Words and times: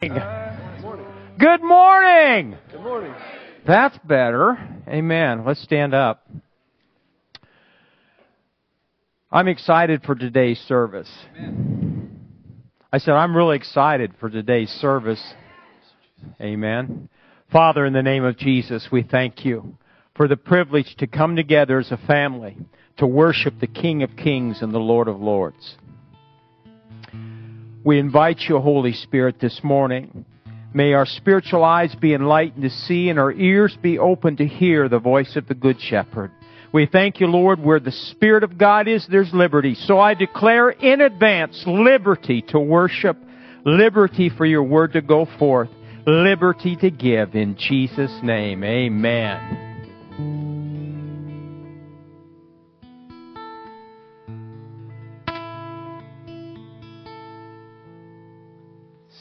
Good 0.00 1.62
morning. 1.62 2.56
Good 2.72 2.80
morning. 2.80 3.14
That's 3.66 3.98
better. 3.98 4.56
Amen. 4.88 5.44
Let's 5.44 5.62
stand 5.62 5.92
up. 5.92 6.26
I'm 9.30 9.46
excited 9.46 10.02
for 10.02 10.14
today's 10.14 10.58
service. 10.60 11.10
I 12.90 12.96
said, 12.96 13.12
I'm 13.12 13.36
really 13.36 13.56
excited 13.56 14.14
for 14.18 14.30
today's 14.30 14.70
service. 14.70 15.22
Amen. 16.40 17.10
Father, 17.52 17.84
in 17.84 17.92
the 17.92 18.02
name 18.02 18.24
of 18.24 18.38
Jesus, 18.38 18.88
we 18.90 19.02
thank 19.02 19.44
you 19.44 19.76
for 20.16 20.26
the 20.26 20.36
privilege 20.38 20.96
to 20.96 21.06
come 21.06 21.36
together 21.36 21.78
as 21.78 21.92
a 21.92 21.98
family 22.06 22.56
to 22.96 23.06
worship 23.06 23.60
the 23.60 23.66
King 23.66 24.02
of 24.02 24.16
Kings 24.16 24.62
and 24.62 24.72
the 24.72 24.78
Lord 24.78 25.08
of 25.08 25.20
Lords. 25.20 25.76
We 27.82 27.98
invite 27.98 28.40
you, 28.40 28.58
Holy 28.58 28.92
Spirit, 28.92 29.40
this 29.40 29.60
morning. 29.64 30.26
May 30.74 30.92
our 30.92 31.06
spiritual 31.06 31.64
eyes 31.64 31.94
be 31.94 32.12
enlightened 32.12 32.62
to 32.62 32.70
see 32.70 33.08
and 33.08 33.18
our 33.18 33.32
ears 33.32 33.76
be 33.80 33.98
open 33.98 34.36
to 34.36 34.46
hear 34.46 34.88
the 34.88 34.98
voice 34.98 35.34
of 35.34 35.48
the 35.48 35.54
Good 35.54 35.80
Shepherd. 35.80 36.30
We 36.72 36.86
thank 36.86 37.20
you, 37.20 37.26
Lord, 37.26 37.58
where 37.58 37.80
the 37.80 37.90
Spirit 37.90 38.44
of 38.44 38.58
God 38.58 38.86
is, 38.86 39.06
there's 39.10 39.32
liberty. 39.32 39.74
So 39.74 39.98
I 39.98 40.12
declare 40.14 40.70
in 40.70 41.00
advance 41.00 41.64
liberty 41.66 42.42
to 42.48 42.60
worship, 42.60 43.16
liberty 43.64 44.28
for 44.28 44.44
your 44.44 44.62
word 44.62 44.92
to 44.92 45.00
go 45.00 45.26
forth, 45.38 45.70
liberty 46.06 46.76
to 46.76 46.90
give 46.90 47.34
in 47.34 47.56
Jesus' 47.56 48.16
name. 48.22 48.62
Amen. 48.62 50.59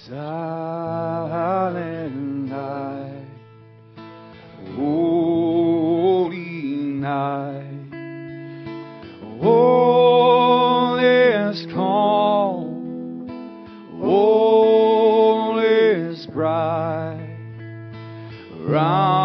Silent 0.09 1.69
night, 2.49 3.27
holy 4.75 6.39
night, 6.97 7.63
all 9.39 10.97
is 10.97 11.67
calm, 11.75 13.29
all 14.01 15.59
is 15.59 16.25
bright, 16.25 17.37
round 18.61 19.18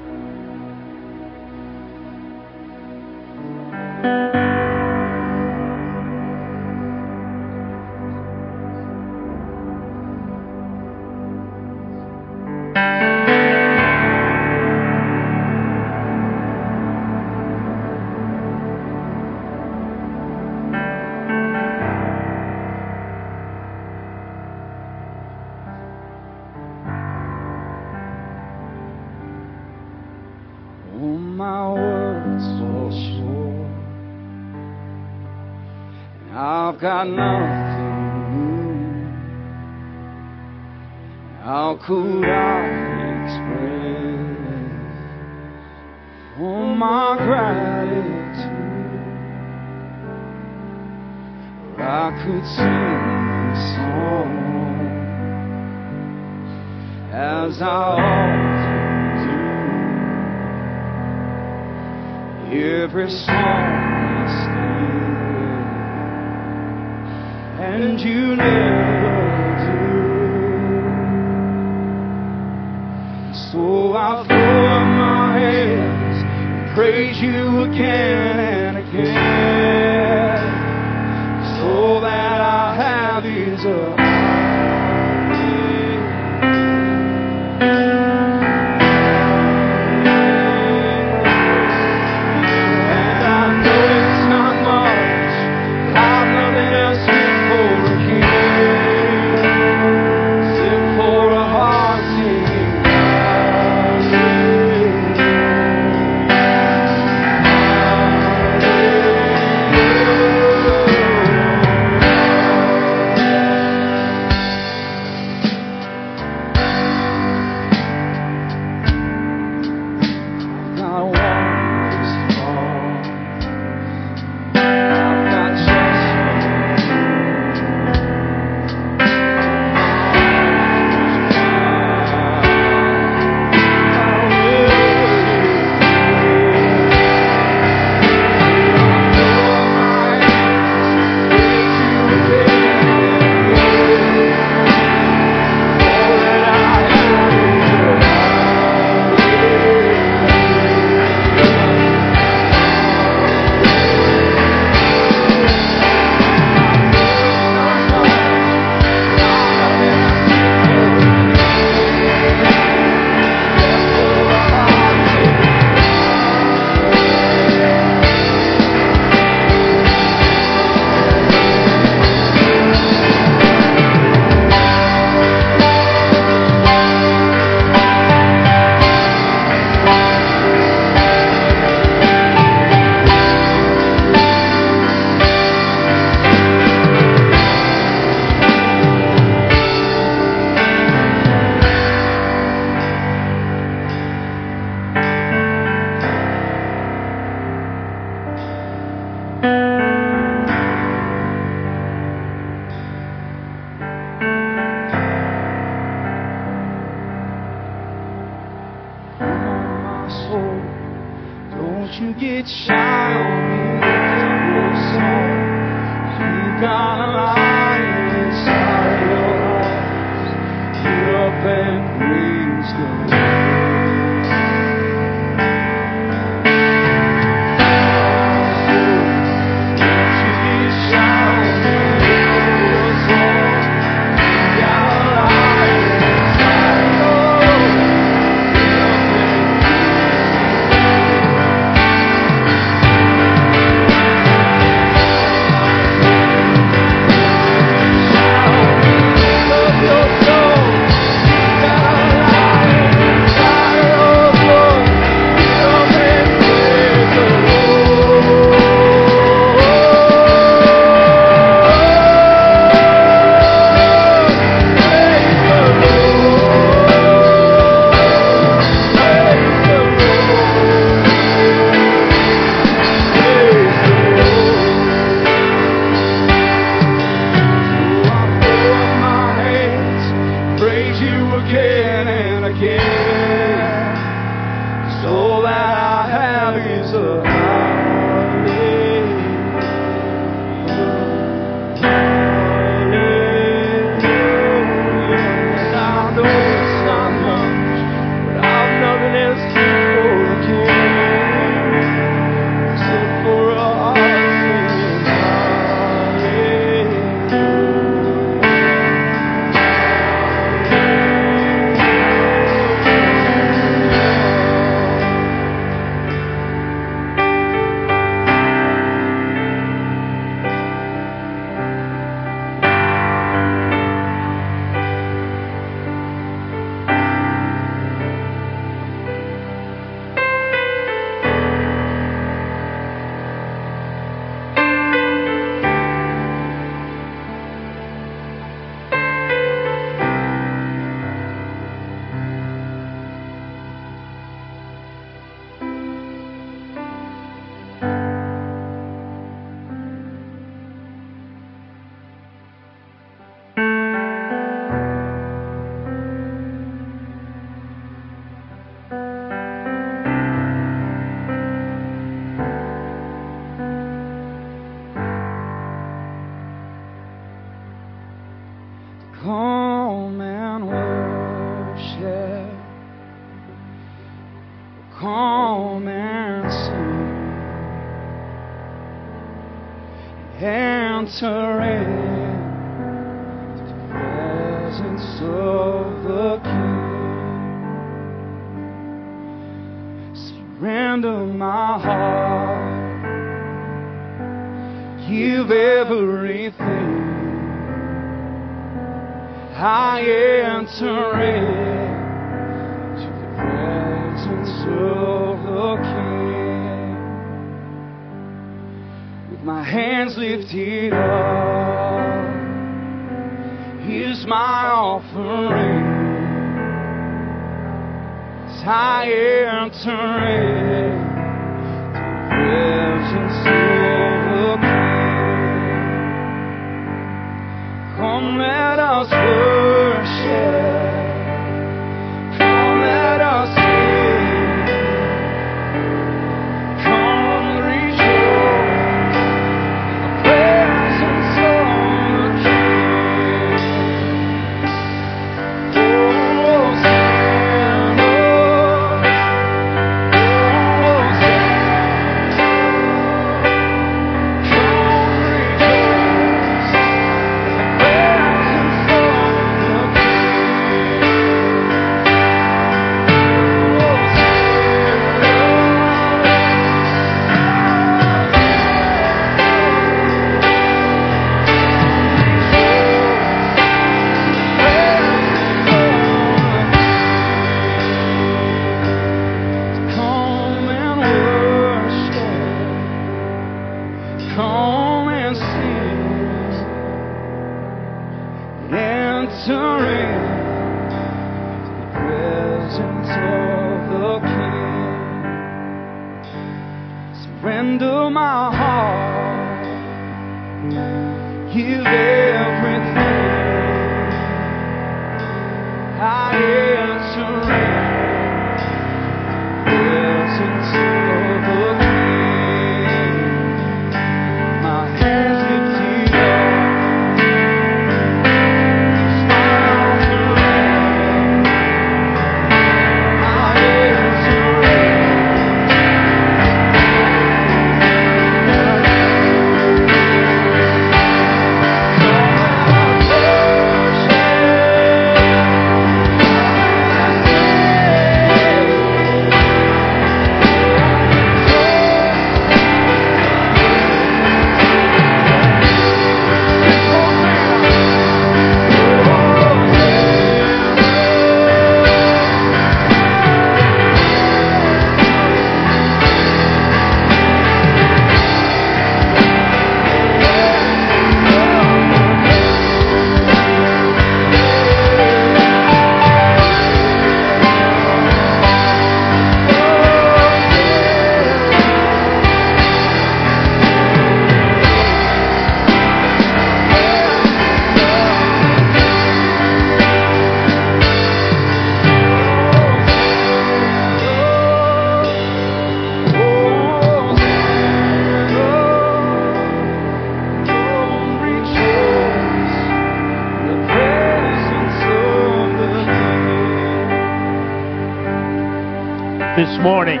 morning, 599.58 600.00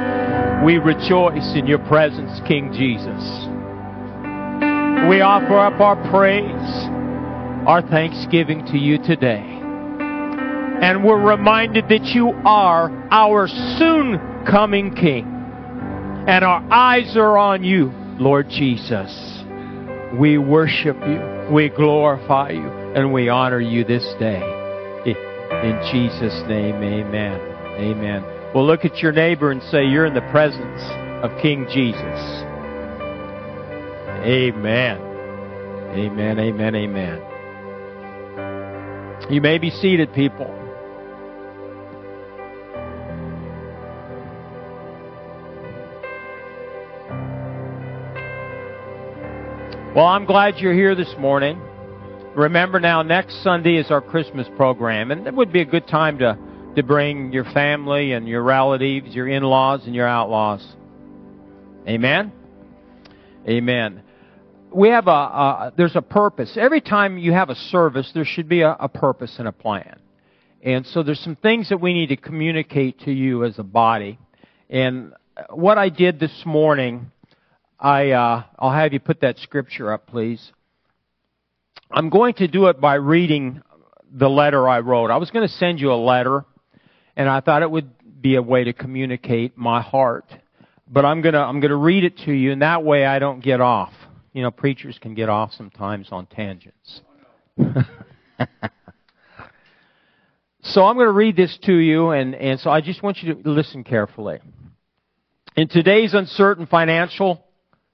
we 0.64 0.78
rejoice 0.78 1.54
in 1.54 1.66
your 1.66 1.78
presence, 1.86 2.40
King 2.46 2.72
Jesus. 2.72 3.22
We 5.08 5.20
offer 5.20 5.58
up 5.58 5.80
our 5.80 5.96
praise, 6.10 6.88
our 7.66 7.82
thanksgiving 7.82 8.64
to 8.66 8.78
you 8.78 8.98
today. 8.98 9.44
And 10.80 11.04
we're 11.04 11.20
reminded 11.20 11.88
that 11.88 12.04
you 12.14 12.30
are 12.44 12.90
our 13.10 13.48
soon 13.78 14.18
coming 14.44 14.94
King. 14.94 15.26
And 16.28 16.44
our 16.44 16.62
eyes 16.72 17.16
are 17.16 17.36
on 17.38 17.64
you, 17.64 17.90
Lord 18.18 18.48
Jesus. 18.48 19.44
We 20.18 20.38
worship 20.38 20.96
you, 21.06 21.48
we 21.52 21.68
glorify 21.68 22.50
you, 22.50 22.68
and 22.94 23.12
we 23.12 23.28
honor 23.28 23.60
you 23.60 23.84
this 23.84 24.04
day. 24.18 24.42
In 25.50 25.80
Jesus' 25.90 26.40
name, 26.46 26.76
amen. 26.76 27.40
Amen. 27.80 28.37
Well, 28.54 28.66
look 28.66 28.84
at 28.84 28.98
your 28.98 29.12
neighbor 29.12 29.50
and 29.50 29.62
say, 29.64 29.84
You're 29.84 30.06
in 30.06 30.14
the 30.14 30.26
presence 30.30 30.82
of 31.22 31.30
King 31.42 31.66
Jesus. 31.70 32.44
Amen. 34.24 34.98
Amen, 35.94 36.38
amen, 36.38 36.74
amen. 36.74 37.22
You 39.30 39.40
may 39.42 39.58
be 39.58 39.70
seated, 39.70 40.12
people. 40.14 40.46
Well, 49.94 50.06
I'm 50.06 50.24
glad 50.24 50.58
you're 50.58 50.72
here 50.72 50.94
this 50.94 51.12
morning. 51.18 51.60
Remember 52.36 52.78
now, 52.78 53.02
next 53.02 53.42
Sunday 53.42 53.76
is 53.76 53.90
our 53.90 54.00
Christmas 54.00 54.46
program, 54.56 55.10
and 55.10 55.26
it 55.26 55.34
would 55.34 55.52
be 55.52 55.60
a 55.60 55.64
good 55.64 55.88
time 55.88 56.18
to, 56.18 56.38
to 56.78 56.84
bring 56.84 57.32
your 57.32 57.42
family 57.42 58.12
and 58.12 58.28
your 58.28 58.40
relatives, 58.40 59.12
your 59.12 59.26
in 59.26 59.42
laws, 59.42 59.84
and 59.84 59.96
your 59.96 60.06
outlaws. 60.06 60.64
Amen? 61.88 62.30
Amen. 63.48 64.02
We 64.72 64.90
have 64.90 65.08
a, 65.08 65.10
a, 65.10 65.72
there's 65.76 65.96
a 65.96 66.02
purpose. 66.02 66.56
Every 66.56 66.80
time 66.80 67.18
you 67.18 67.32
have 67.32 67.50
a 67.50 67.56
service, 67.56 68.12
there 68.14 68.24
should 68.24 68.48
be 68.48 68.60
a, 68.60 68.76
a 68.78 68.88
purpose 68.88 69.34
and 69.40 69.48
a 69.48 69.52
plan. 69.52 69.98
And 70.62 70.86
so 70.86 71.02
there's 71.02 71.18
some 71.18 71.34
things 71.34 71.68
that 71.70 71.80
we 71.80 71.94
need 71.94 72.10
to 72.10 72.16
communicate 72.16 73.00
to 73.00 73.10
you 73.10 73.44
as 73.44 73.58
a 73.58 73.64
body. 73.64 74.20
And 74.70 75.14
what 75.50 75.78
I 75.78 75.88
did 75.88 76.20
this 76.20 76.42
morning, 76.46 77.10
I, 77.80 78.12
uh, 78.12 78.44
I'll 78.56 78.70
have 78.70 78.92
you 78.92 79.00
put 79.00 79.22
that 79.22 79.38
scripture 79.38 79.92
up, 79.92 80.06
please. 80.06 80.52
I'm 81.90 82.08
going 82.08 82.34
to 82.34 82.46
do 82.46 82.66
it 82.66 82.80
by 82.80 82.94
reading 82.94 83.62
the 84.12 84.28
letter 84.28 84.68
I 84.68 84.78
wrote. 84.78 85.10
I 85.10 85.16
was 85.16 85.30
going 85.32 85.46
to 85.46 85.52
send 85.54 85.80
you 85.80 85.92
a 85.92 85.96
letter, 85.96 86.44
and 87.18 87.28
I 87.28 87.40
thought 87.40 87.62
it 87.62 87.70
would 87.70 87.90
be 88.22 88.36
a 88.36 88.42
way 88.42 88.64
to 88.64 88.72
communicate 88.72 89.58
my 89.58 89.82
heart. 89.82 90.24
But 90.90 91.04
I'm 91.04 91.20
gonna, 91.20 91.40
I'm 91.40 91.60
gonna 91.60 91.76
read 91.76 92.04
it 92.04 92.16
to 92.24 92.32
you, 92.32 92.52
and 92.52 92.62
that 92.62 92.82
way 92.82 93.04
I 93.04 93.18
don't 93.18 93.44
get 93.44 93.60
off. 93.60 93.92
You 94.32 94.42
know, 94.42 94.50
preachers 94.50 94.98
can 94.98 95.14
get 95.14 95.28
off 95.28 95.52
sometimes 95.52 96.08
on 96.12 96.26
tangents. 96.26 97.02
so 100.62 100.84
I'm 100.84 100.96
going 100.96 101.06
to 101.06 101.12
read 101.12 101.34
this 101.34 101.58
to 101.64 101.74
you, 101.74 102.10
and, 102.10 102.34
and 102.34 102.60
so 102.60 102.70
I 102.70 102.80
just 102.80 103.02
want 103.02 103.18
you 103.22 103.34
to 103.34 103.50
listen 103.50 103.82
carefully. 103.82 104.38
In 105.56 105.68
today's 105.68 106.14
uncertain 106.14 106.66
financial 106.66 107.44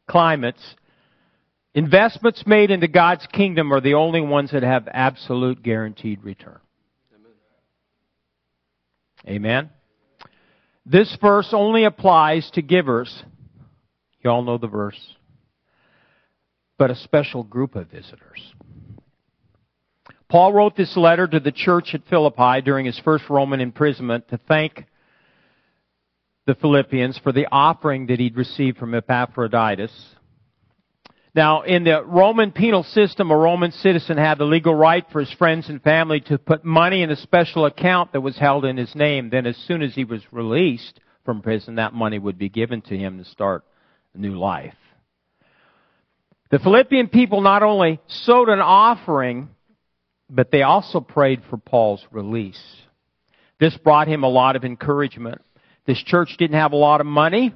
climates, 0.06 0.62
investments 1.72 2.42
made 2.46 2.70
into 2.70 2.88
God's 2.88 3.26
kingdom 3.28 3.72
are 3.72 3.80
the 3.80 3.94
only 3.94 4.20
ones 4.20 4.50
that 4.50 4.62
have 4.62 4.86
absolute 4.92 5.62
guaranteed 5.62 6.22
return. 6.22 6.58
Amen. 9.26 9.70
This 10.86 11.16
verse 11.20 11.48
only 11.52 11.84
applies 11.84 12.50
to 12.52 12.62
givers. 12.62 13.22
You 14.22 14.30
all 14.30 14.42
know 14.42 14.58
the 14.58 14.66
verse. 14.66 15.00
But 16.76 16.90
a 16.90 16.96
special 16.96 17.42
group 17.42 17.76
of 17.76 17.88
visitors. 17.88 18.52
Paul 20.28 20.52
wrote 20.52 20.76
this 20.76 20.96
letter 20.96 21.26
to 21.26 21.40
the 21.40 21.52
church 21.52 21.94
at 21.94 22.06
Philippi 22.10 22.60
during 22.62 22.86
his 22.86 22.98
first 22.98 23.24
Roman 23.30 23.60
imprisonment 23.60 24.28
to 24.28 24.38
thank 24.48 24.84
the 26.46 26.54
Philippians 26.54 27.18
for 27.18 27.32
the 27.32 27.46
offering 27.50 28.06
that 28.06 28.18
he'd 28.18 28.36
received 28.36 28.76
from 28.76 28.94
Epaphroditus. 28.94 29.92
Now, 31.34 31.62
in 31.62 31.82
the 31.82 32.04
Roman 32.04 32.52
penal 32.52 32.84
system, 32.84 33.32
a 33.32 33.36
Roman 33.36 33.72
citizen 33.72 34.18
had 34.18 34.38
the 34.38 34.44
legal 34.44 34.74
right 34.74 35.04
for 35.10 35.18
his 35.18 35.32
friends 35.32 35.68
and 35.68 35.82
family 35.82 36.20
to 36.26 36.38
put 36.38 36.64
money 36.64 37.02
in 37.02 37.10
a 37.10 37.16
special 37.16 37.66
account 37.66 38.12
that 38.12 38.20
was 38.20 38.38
held 38.38 38.64
in 38.64 38.76
his 38.76 38.94
name. 38.94 39.30
Then, 39.30 39.44
as 39.44 39.56
soon 39.66 39.82
as 39.82 39.94
he 39.94 40.04
was 40.04 40.22
released 40.30 41.00
from 41.24 41.42
prison, 41.42 41.74
that 41.74 41.92
money 41.92 42.20
would 42.20 42.38
be 42.38 42.48
given 42.48 42.82
to 42.82 42.96
him 42.96 43.18
to 43.18 43.24
start 43.24 43.64
a 44.14 44.18
new 44.18 44.38
life. 44.38 44.76
The 46.52 46.60
Philippian 46.60 47.08
people 47.08 47.40
not 47.40 47.64
only 47.64 47.98
sowed 48.06 48.48
an 48.48 48.60
offering, 48.60 49.48
but 50.30 50.52
they 50.52 50.62
also 50.62 51.00
prayed 51.00 51.42
for 51.50 51.56
Paul's 51.56 52.06
release. 52.12 52.62
This 53.58 53.76
brought 53.76 54.06
him 54.06 54.22
a 54.22 54.28
lot 54.28 54.54
of 54.54 54.64
encouragement. 54.64 55.42
This 55.84 56.00
church 56.00 56.36
didn't 56.38 56.60
have 56.60 56.72
a 56.72 56.76
lot 56.76 57.00
of 57.00 57.06
money, 57.06 57.52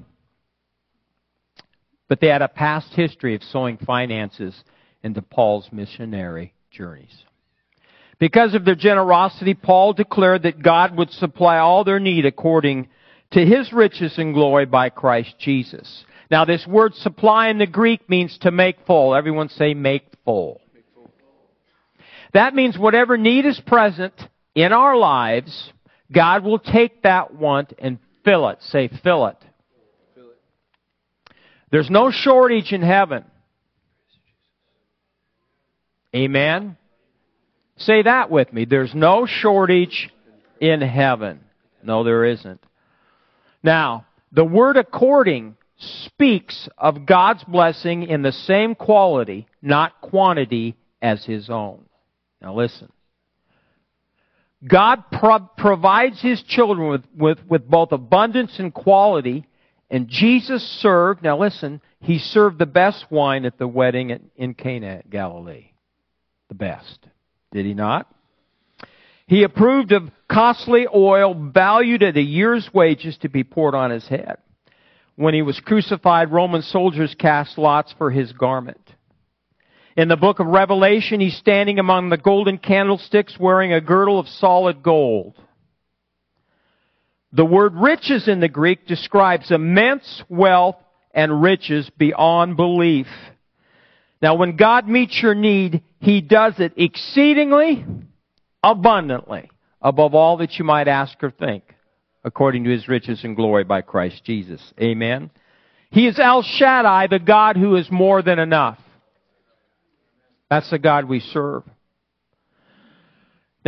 but 2.08 2.20
they 2.20 2.28
had 2.28 2.42
a 2.42 2.48
past 2.48 2.92
history 2.94 3.34
of 3.34 3.42
sowing 3.42 3.76
finances 3.78 4.62
into 5.02 5.22
Paul's 5.22 5.68
missionary 5.70 6.54
journeys. 6.70 7.24
Because 8.18 8.54
of 8.54 8.64
their 8.64 8.74
generosity, 8.74 9.54
Paul 9.54 9.92
declared 9.92 10.42
that 10.42 10.62
God 10.62 10.96
would 10.96 11.10
supply 11.10 11.58
all 11.58 11.84
their 11.84 12.00
need 12.00 12.26
according 12.26 12.88
to 13.32 13.44
his 13.44 13.72
riches 13.72 14.18
and 14.18 14.34
glory 14.34 14.66
by 14.66 14.88
Christ 14.88 15.34
Jesus. 15.38 16.04
Now 16.30 16.44
this 16.44 16.66
word 16.66 16.94
supply 16.94 17.48
in 17.48 17.58
the 17.58 17.66
Greek 17.66 18.08
means 18.08 18.36
to 18.38 18.50
make 18.50 18.86
full. 18.86 19.14
Everyone 19.14 19.48
say 19.48 19.74
make 19.74 20.04
full. 20.24 20.60
That 22.34 22.54
means 22.54 22.76
whatever 22.76 23.16
need 23.16 23.46
is 23.46 23.60
present 23.66 24.14
in 24.54 24.72
our 24.72 24.96
lives, 24.96 25.72
God 26.12 26.44
will 26.44 26.58
take 26.58 27.02
that 27.02 27.34
want 27.34 27.72
and 27.78 27.98
fill 28.24 28.48
it. 28.48 28.58
Say, 28.60 28.90
fill 29.02 29.26
it. 29.26 29.36
There's 31.70 31.90
no 31.90 32.10
shortage 32.10 32.72
in 32.72 32.82
heaven. 32.82 33.24
Amen? 36.14 36.76
Say 37.76 38.02
that 38.02 38.30
with 38.30 38.52
me. 38.52 38.64
There's 38.64 38.94
no 38.94 39.26
shortage 39.26 40.10
in 40.60 40.80
heaven. 40.80 41.40
No, 41.82 42.02
there 42.04 42.24
isn't. 42.24 42.60
Now, 43.62 44.06
the 44.32 44.44
word 44.44 44.76
according 44.76 45.56
speaks 46.06 46.68
of 46.76 47.06
God's 47.06 47.44
blessing 47.44 48.02
in 48.04 48.22
the 48.22 48.32
same 48.32 48.74
quality, 48.74 49.46
not 49.62 50.00
quantity, 50.00 50.76
as 51.00 51.24
His 51.24 51.48
own. 51.48 51.84
Now 52.42 52.54
listen. 52.54 52.90
God 54.66 55.04
pro- 55.12 55.48
provides 55.56 56.20
His 56.20 56.42
children 56.42 56.88
with, 56.88 57.04
with, 57.16 57.38
with 57.48 57.68
both 57.68 57.92
abundance 57.92 58.58
and 58.58 58.74
quality, 58.74 59.46
and 59.90 60.08
Jesus 60.08 60.62
served, 60.80 61.22
now 61.22 61.38
listen, 61.38 61.80
He 62.00 62.18
served 62.18 62.58
the 62.58 62.66
best 62.66 63.06
wine 63.10 63.44
at 63.44 63.58
the 63.58 63.68
wedding 63.68 64.30
in 64.36 64.54
Cana, 64.54 65.02
Galilee. 65.08 65.72
The 66.48 66.54
best. 66.54 67.06
Did 67.52 67.66
He 67.66 67.74
not? 67.74 68.12
He 69.26 69.42
approved 69.42 69.92
of 69.92 70.10
costly 70.28 70.86
oil 70.94 71.34
valued 71.34 72.02
at 72.02 72.16
a 72.16 72.22
year's 72.22 72.68
wages 72.72 73.16
to 73.18 73.28
be 73.28 73.44
poured 73.44 73.74
on 73.74 73.90
His 73.90 74.06
head. 74.06 74.36
When 75.16 75.34
He 75.34 75.42
was 75.42 75.60
crucified, 75.60 76.30
Roman 76.30 76.62
soldiers 76.62 77.14
cast 77.14 77.58
lots 77.58 77.92
for 77.96 78.10
His 78.10 78.32
garment. 78.32 78.94
In 79.98 80.06
the 80.06 80.16
book 80.16 80.38
of 80.38 80.46
Revelation, 80.46 81.18
he's 81.18 81.36
standing 81.36 81.80
among 81.80 82.08
the 82.08 82.16
golden 82.16 82.56
candlesticks 82.56 83.36
wearing 83.36 83.72
a 83.72 83.80
girdle 83.80 84.20
of 84.20 84.28
solid 84.28 84.80
gold. 84.80 85.34
The 87.32 87.44
word 87.44 87.74
riches 87.74 88.26
in 88.26 88.40
the 88.40 88.48
Greek 88.48 88.86
describes 88.86 89.50
immense 89.50 90.22
wealth 90.28 90.76
and 91.12 91.42
riches 91.42 91.90
beyond 91.98 92.56
belief. 92.56 93.06
Now 94.22 94.34
when 94.34 94.56
God 94.56 94.88
meets 94.88 95.20
your 95.22 95.34
need, 95.34 95.82
He 96.00 96.20
does 96.20 96.54
it 96.58 96.72
exceedingly, 96.76 97.84
abundantly, 98.62 99.50
above 99.82 100.14
all 100.14 100.38
that 100.38 100.54
you 100.58 100.64
might 100.64 100.88
ask 100.88 101.22
or 101.22 101.30
think, 101.30 101.64
according 102.24 102.64
to 102.64 102.70
His 102.70 102.88
riches 102.88 103.22
and 103.24 103.36
glory 103.36 103.64
by 103.64 103.82
Christ 103.82 104.24
Jesus. 104.24 104.62
Amen. 104.80 105.30
He 105.90 106.06
is 106.06 106.18
El 106.18 106.42
Shaddai, 106.42 107.06
the 107.08 107.18
God 107.18 107.56
who 107.56 107.76
is 107.76 107.90
more 107.90 108.22
than 108.22 108.38
enough. 108.38 108.78
That's 110.50 110.70
the 110.70 110.78
God 110.78 111.04
we 111.04 111.20
serve. 111.20 111.62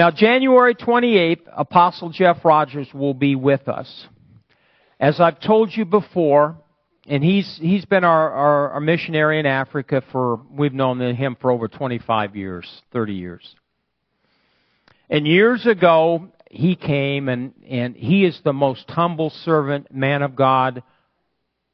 Now, 0.00 0.10
January 0.10 0.74
28th, 0.74 1.42
Apostle 1.54 2.08
Jeff 2.08 2.42
Rogers 2.42 2.88
will 2.94 3.12
be 3.12 3.36
with 3.36 3.68
us. 3.68 4.06
As 4.98 5.20
I've 5.20 5.38
told 5.40 5.76
you 5.76 5.84
before, 5.84 6.56
and 7.06 7.22
he's 7.22 7.58
he's 7.60 7.84
been 7.84 8.02
our, 8.02 8.30
our, 8.30 8.70
our, 8.70 8.80
missionary 8.80 9.40
in 9.40 9.44
Africa 9.44 10.02
for 10.10 10.40
we've 10.50 10.72
known 10.72 11.00
him 11.14 11.36
for 11.38 11.50
over 11.50 11.68
25 11.68 12.34
years, 12.34 12.66
30 12.94 13.12
years. 13.12 13.54
And 15.10 15.26
years 15.26 15.66
ago, 15.66 16.28
he 16.50 16.76
came 16.76 17.28
and 17.28 17.52
and 17.68 17.94
he 17.94 18.24
is 18.24 18.40
the 18.42 18.54
most 18.54 18.88
humble 18.88 19.28
servant, 19.28 19.94
man 19.94 20.22
of 20.22 20.34
God 20.34 20.82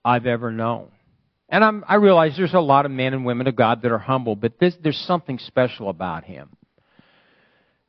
I've 0.05 0.27
ever 0.27 0.51
known. 0.51 0.89
And 1.49 1.63
I'm, 1.63 1.85
I 1.87 1.95
realize 1.95 2.35
there's 2.37 2.55
a 2.55 2.59
lot 2.59 2.87
of 2.87 2.91
men 2.91 3.15
and 3.15 3.25
women 3.25 3.47
of 3.47 3.55
God 3.55 3.83
that 3.83 3.93
are 3.93 3.99
humble, 3.99 4.35
but 4.35 4.59
this, 4.59 4.75
there's 4.83 4.99
something 4.99 5.39
special 5.39 5.91
about 5.91 6.25
him. 6.25 6.56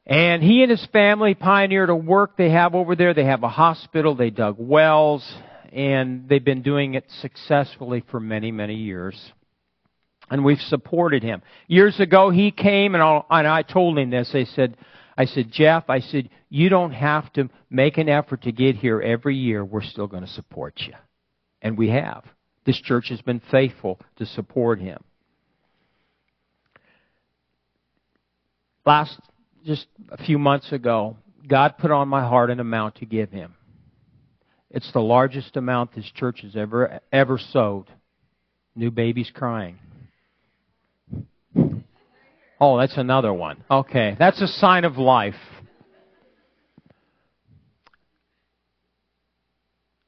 And 0.09 0.41
he 0.41 0.63
and 0.63 0.71
his 0.71 0.87
family 0.93 1.35
pioneered 1.35 1.89
a 1.89 1.95
work 1.95 2.37
they 2.37 2.49
have 2.49 2.73
over 2.73 2.95
there. 2.95 3.13
They 3.13 3.25
have 3.25 3.43
a 3.43 3.49
hospital, 3.49 4.15
they 4.15 4.29
dug 4.29 4.55
wells, 4.57 5.29
and 5.73 6.29
they've 6.29 6.43
been 6.43 6.61
doing 6.61 6.93
it 6.93 7.03
successfully 7.19 8.05
for 8.09 8.21
many, 8.21 8.53
many 8.53 8.75
years. 8.75 9.19
And 10.29 10.45
we've 10.45 10.61
supported 10.61 11.23
him. 11.23 11.41
Years 11.67 11.99
ago, 11.99 12.29
he 12.29 12.51
came 12.51 12.95
and, 12.95 13.03
I 13.03 13.63
told 13.63 13.97
him 13.97 14.09
this. 14.09 14.31
I 14.33 14.45
said, 14.45 14.77
I 15.17 15.25
said, 15.25 15.51
Jeff, 15.51 15.89
I 15.89 15.99
said, 15.99 16.29
you 16.49 16.69
don't 16.69 16.93
have 16.93 17.31
to 17.33 17.49
make 17.69 17.97
an 17.97 18.07
effort 18.07 18.43
to 18.43 18.53
get 18.53 18.77
here 18.77 19.01
every 19.01 19.35
year. 19.35 19.65
We're 19.65 19.83
still 19.83 20.07
going 20.07 20.25
to 20.25 20.31
support 20.31 20.75
you. 20.87 20.93
And 21.61 21.77
we 21.77 21.89
have. 21.89 22.23
This 22.65 22.79
church 22.79 23.09
has 23.09 23.21
been 23.21 23.41
faithful 23.51 23.99
to 24.17 24.25
support 24.25 24.79
him. 24.79 24.99
Last, 28.85 29.19
just 29.67 29.87
a 30.09 30.17
few 30.17 30.39
months 30.39 30.71
ago, 30.71 31.17
God 31.45 31.77
put 31.77 31.91
on 31.91 32.07
my 32.07 32.21
heart 32.21 32.49
an 32.49 32.61
amount 32.61 32.95
to 32.95 33.05
give 33.05 33.29
him. 33.29 33.53
It's 34.71 34.91
the 34.93 35.01
largest 35.01 35.57
amount 35.57 35.93
this 35.93 36.09
church 36.15 36.41
has 36.41 36.55
ever 36.55 37.01
ever 37.11 37.37
sowed. 37.37 37.85
New 38.75 38.91
babies 38.91 39.31
crying. 39.33 39.77
Oh, 42.59 42.77
that's 42.77 42.97
another 42.97 43.33
one. 43.33 43.63
Okay, 43.69 44.15
that's 44.17 44.41
a 44.41 44.47
sign 44.47 44.85
of 44.85 44.97
life. 44.97 45.35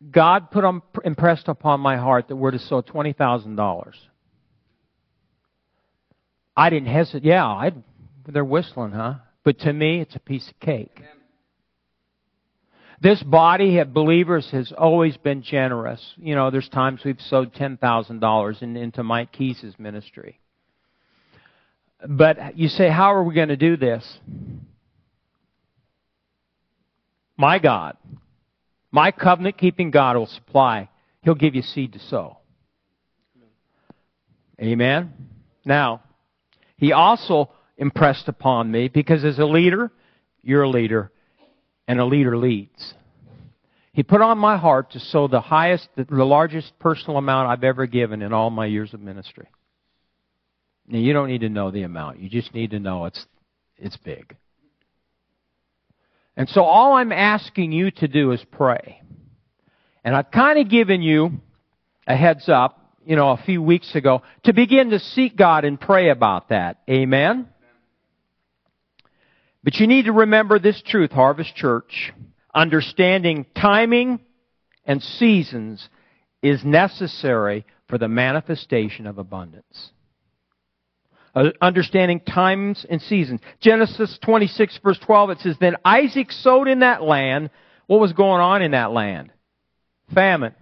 God 0.09 0.49
put 0.51 0.63
on, 0.63 0.81
impressed 1.03 1.47
upon 1.47 1.81
my 1.81 1.97
heart 1.97 2.29
that 2.29 2.35
we're 2.35 2.51
to 2.51 2.59
sow 2.59 2.81
twenty 2.81 3.11
thousand 3.11 3.55
dollars. 3.55 3.95
I 6.55 6.69
didn't 6.69 6.87
hesitate. 6.87 7.25
Yeah, 7.25 7.45
i 7.45 7.71
they're 8.25 8.45
whistling, 8.45 8.91
huh? 8.91 9.15
But 9.43 9.59
to 9.59 9.73
me, 9.73 10.01
it's 10.01 10.15
a 10.15 10.19
piece 10.19 10.47
of 10.49 10.59
cake. 10.59 11.01
This 13.01 13.23
body 13.23 13.77
of 13.77 13.93
believers 13.93 14.49
has 14.51 14.73
always 14.73 15.15
been 15.15 15.41
generous. 15.41 16.13
You 16.17 16.35
know, 16.35 16.51
there's 16.51 16.67
times 16.67 17.01
we've 17.05 17.21
sowed 17.21 17.53
ten 17.53 17.77
thousand 17.77 18.19
dollars 18.19 18.61
into 18.61 19.03
Mike 19.03 19.31
Keyes' 19.31 19.73
ministry. 19.77 20.39
But 22.05 22.57
you 22.57 22.67
say, 22.67 22.89
how 22.89 23.13
are 23.13 23.23
we 23.23 23.33
going 23.33 23.49
to 23.49 23.57
do 23.57 23.77
this? 23.77 24.19
My 27.37 27.59
God, 27.59 27.95
my 28.91 29.11
covenant 29.11 29.57
keeping 29.57 29.91
God 29.91 30.17
will 30.17 30.25
supply. 30.25 30.89
He'll 31.21 31.35
give 31.35 31.55
you 31.55 31.61
seed 31.61 31.93
to 31.93 31.99
sow. 31.99 32.37
Amen. 34.61 35.13
Now, 35.63 36.01
he 36.75 36.91
also 36.91 37.49
impressed 37.79 38.27
upon 38.27 38.69
me 38.69 38.89
because 38.89 39.23
as 39.23 39.39
a 39.39 39.45
leader, 39.45 39.91
you're 40.43 40.63
a 40.63 40.69
leader, 40.69 41.11
and 41.87 41.99
a 41.99 42.05
leader 42.05 42.37
leads. 42.37 42.93
He 43.93 44.03
put 44.03 44.21
on 44.21 44.37
my 44.37 44.57
heart 44.57 44.91
to 44.91 44.99
sow 44.99 45.27
the 45.27 45.41
highest, 45.41 45.89
the 45.95 46.05
largest 46.23 46.77
personal 46.77 47.17
amount 47.17 47.49
I've 47.49 47.63
ever 47.63 47.87
given 47.87 48.21
in 48.21 48.31
all 48.31 48.49
my 48.49 48.67
years 48.67 48.93
of 48.93 49.01
ministry. 49.01 49.47
Now, 50.87 50.99
you 50.99 51.13
don't 51.13 51.27
need 51.27 51.41
to 51.41 51.49
know 51.49 51.71
the 51.71 51.83
amount. 51.83 52.19
You 52.19 52.29
just 52.29 52.53
need 52.53 52.71
to 52.71 52.79
know 52.79 53.05
it's, 53.05 53.25
it's 53.77 53.97
big. 53.97 54.35
And 56.35 56.47
so 56.49 56.63
all 56.63 56.93
I'm 56.93 57.11
asking 57.11 57.71
you 57.71 57.91
to 57.91 58.07
do 58.07 58.31
is 58.31 58.43
pray. 58.51 59.01
And 60.03 60.15
I've 60.15 60.31
kind 60.31 60.59
of 60.59 60.69
given 60.69 61.01
you 61.01 61.31
a 62.07 62.15
heads 62.15 62.47
up, 62.47 62.95
you 63.05 63.15
know, 63.15 63.31
a 63.31 63.37
few 63.45 63.61
weeks 63.61 63.95
ago 63.95 64.21
to 64.43 64.53
begin 64.53 64.91
to 64.91 64.99
seek 64.99 65.35
God 65.35 65.65
and 65.65 65.79
pray 65.79 66.09
about 66.09 66.49
that. 66.49 66.77
Amen? 66.89 67.47
But 69.63 69.75
you 69.75 69.87
need 69.87 70.05
to 70.05 70.13
remember 70.13 70.59
this 70.59 70.81
truth, 70.85 71.11
Harvest 71.11 71.55
Church. 71.55 72.13
Understanding 72.53 73.45
timing 73.55 74.19
and 74.85 75.03
seasons 75.03 75.87
is 76.41 76.63
necessary 76.63 77.65
for 77.87 77.97
the 77.97 78.07
manifestation 78.07 79.05
of 79.05 79.17
abundance. 79.17 79.91
Uh, 81.35 81.49
understanding 81.61 82.19
times 82.21 82.85
and 82.89 83.01
seasons. 83.01 83.41
Genesis 83.59 84.17
26 84.23 84.79
verse 84.83 84.99
12, 85.05 85.29
it 85.29 85.39
says, 85.39 85.55
Then 85.59 85.75
Isaac 85.85 86.31
sowed 86.31 86.67
in 86.67 86.79
that 86.79 87.03
land. 87.03 87.51
What 87.87 87.99
was 87.99 88.13
going 88.13 88.41
on 88.41 88.61
in 88.61 88.71
that 88.71 88.91
land? 88.91 89.31
Famine. 90.13 90.55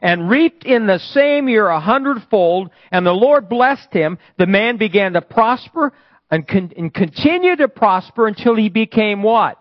And 0.00 0.30
reaped 0.30 0.64
in 0.64 0.86
the 0.86 0.98
same 0.98 1.48
year 1.48 1.66
a 1.66 1.80
hundredfold, 1.80 2.70
and 2.90 3.04
the 3.04 3.12
Lord 3.12 3.48
blessed 3.48 3.92
him. 3.92 4.18
The 4.38 4.46
man 4.46 4.76
began 4.76 5.14
to 5.14 5.22
prosper 5.22 5.92
and, 6.30 6.46
con- 6.46 6.72
and 6.76 6.92
continued 6.92 7.58
to 7.58 7.68
prosper 7.68 8.26
until 8.26 8.54
he 8.54 8.68
became 8.68 9.22
what? 9.22 9.58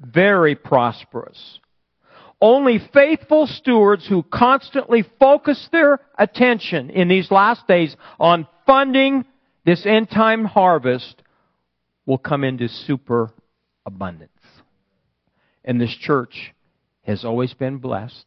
Very 0.00 0.54
prosperous. 0.54 1.60
Only 2.40 2.78
faithful 2.92 3.46
stewards 3.46 4.06
who 4.06 4.22
constantly 4.22 5.04
focus 5.18 5.68
their 5.72 6.00
attention 6.18 6.90
in 6.90 7.08
these 7.08 7.30
last 7.30 7.66
days 7.66 7.96
on 8.20 8.46
funding 8.66 9.24
this 9.64 9.84
end 9.84 10.10
time 10.10 10.44
harvest 10.44 11.22
will 12.06 12.18
come 12.18 12.44
into 12.44 12.68
super 12.68 13.32
abundance. 13.84 14.30
And 15.64 15.80
this 15.80 15.94
church 15.94 16.54
has 17.02 17.24
always 17.24 17.52
been 17.54 17.78
blessed. 17.78 18.26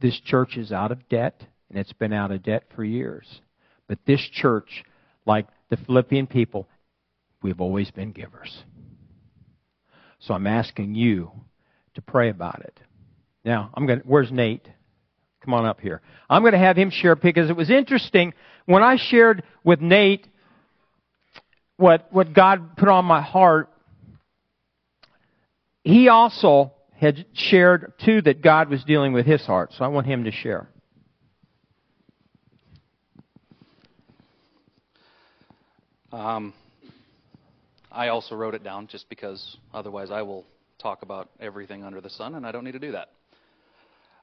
This 0.00 0.18
church 0.20 0.56
is 0.56 0.72
out 0.72 0.92
of 0.92 1.08
debt, 1.08 1.44
and 1.68 1.78
it's 1.78 1.92
been 1.92 2.12
out 2.12 2.32
of 2.32 2.42
debt 2.42 2.64
for 2.74 2.84
years. 2.84 3.40
But 3.86 3.98
this 4.06 4.20
church, 4.20 4.84
like 5.24 5.46
the 5.70 5.76
Philippian 5.76 6.26
people, 6.26 6.68
we've 7.42 7.60
always 7.60 7.90
been 7.90 8.12
givers. 8.12 8.64
So 10.20 10.34
I'm 10.34 10.46
asking 10.46 10.94
you 10.94 11.30
to 11.94 12.02
pray 12.02 12.30
about 12.30 12.60
it. 12.60 12.78
Now, 13.44 13.70
I'm 13.74 13.86
going 13.86 14.00
to, 14.00 14.06
where's 14.06 14.32
Nate? 14.32 14.68
Come 15.44 15.54
on 15.54 15.64
up 15.64 15.80
here. 15.80 16.00
I'm 16.28 16.42
going 16.42 16.52
to 16.52 16.58
have 16.58 16.76
him 16.76 16.90
share 16.90 17.14
because 17.14 17.48
it 17.50 17.56
was 17.56 17.70
interesting 17.70 18.34
when 18.64 18.82
I 18.82 18.96
shared 18.96 19.44
with 19.62 19.80
Nate 19.80 20.26
what, 21.76 22.12
what 22.12 22.32
God 22.32 22.76
put 22.76 22.88
on 22.88 23.04
my 23.04 23.20
heart. 23.20 23.68
He 25.84 26.08
also 26.08 26.72
had 26.94 27.26
shared 27.34 27.92
too 28.04 28.22
that 28.22 28.42
God 28.42 28.68
was 28.68 28.82
dealing 28.82 29.12
with 29.12 29.26
his 29.26 29.42
heart. 29.42 29.72
So 29.76 29.84
I 29.84 29.88
want 29.88 30.06
him 30.06 30.24
to 30.24 30.32
share. 30.32 30.68
Um, 36.12 36.54
I 37.90 38.08
also 38.08 38.36
wrote 38.36 38.54
it 38.54 38.62
down 38.62 38.86
just 38.86 39.08
because 39.08 39.56
otherwise 39.74 40.10
I 40.10 40.22
will 40.22 40.44
talk 40.78 41.02
about 41.02 41.28
everything 41.40 41.82
under 41.82 42.00
the 42.00 42.10
sun, 42.10 42.36
and 42.36 42.46
I 42.46 42.52
don't 42.52 42.62
need 42.64 42.72
to 42.72 42.78
do 42.78 42.92
that. 42.92 43.08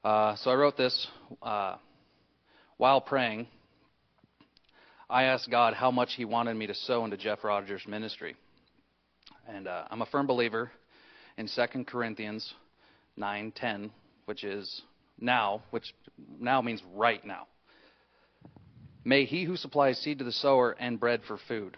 Uh, 0.02 0.36
so 0.36 0.50
I 0.50 0.54
wrote 0.54 0.76
this 0.76 1.06
uh, 1.42 1.76
while 2.78 3.00
praying. 3.00 3.48
I 5.10 5.24
asked 5.24 5.50
God 5.50 5.74
how 5.74 5.90
much 5.90 6.14
He 6.16 6.24
wanted 6.24 6.54
me 6.54 6.66
to 6.66 6.74
sow 6.74 7.04
into 7.04 7.18
Jeff 7.18 7.44
Rogers' 7.44 7.82
ministry. 7.86 8.34
And 9.46 9.68
uh, 9.68 9.84
I'm 9.90 10.00
a 10.00 10.06
firm 10.06 10.26
believer 10.26 10.70
in 11.36 11.48
2 11.48 11.84
Corinthians 11.84 12.54
9:10, 13.18 13.90
which 14.24 14.42
is 14.42 14.82
now, 15.20 15.62
which 15.70 15.94
now 16.40 16.62
means 16.62 16.82
right 16.94 17.24
now. 17.26 17.46
May 19.04 19.24
he 19.24 19.44
who 19.44 19.56
supplies 19.56 19.98
seed 19.98 20.18
to 20.18 20.24
the 20.24 20.32
sower 20.32 20.76
and 20.78 20.98
bread 20.98 21.22
for 21.26 21.38
food. 21.48 21.76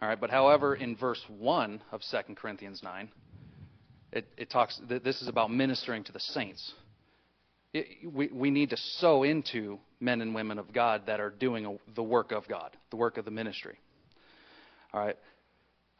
All 0.00 0.08
right, 0.08 0.20
but 0.20 0.30
however, 0.30 0.74
in 0.74 0.96
verse 0.96 1.22
1 1.28 1.82
of 1.92 2.00
2 2.02 2.34
Corinthians 2.34 2.82
9, 2.82 3.08
it, 4.12 4.26
it 4.36 4.50
talks, 4.50 4.80
this 4.88 5.20
is 5.20 5.28
about 5.28 5.50
ministering 5.50 6.04
to 6.04 6.12
the 6.12 6.20
saints 6.20 6.72
we, 8.12 8.28
we 8.32 8.50
need 8.50 8.70
to 8.70 8.76
sow 8.76 9.22
into 9.22 9.78
men 10.00 10.20
and 10.20 10.34
women 10.34 10.58
of 10.58 10.72
God 10.72 11.02
that 11.06 11.20
are 11.20 11.30
doing 11.30 11.66
a, 11.66 11.76
the 11.94 12.02
work 12.02 12.32
of 12.32 12.48
God, 12.48 12.76
the 12.90 12.96
work 12.96 13.18
of 13.18 13.24
the 13.24 13.30
ministry. 13.30 13.78
All 14.92 15.00
right. 15.00 15.16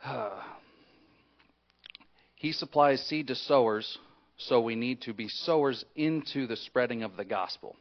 Uh, 0.05 0.31
he 2.37 2.53
supplies 2.53 3.03
seed 3.03 3.27
to 3.29 3.35
sowers, 3.35 3.99
so 4.37 4.61
we 4.61 4.77
need 4.77 5.03
to 5.03 5.13
be 5.13 5.29
sowers 5.29 5.85
into 5.97 6.47
the 6.47 6.57
spreading 6.57 7.03
of 7.03 7.17
the 7.17 7.25
gospel. 7.25 7.77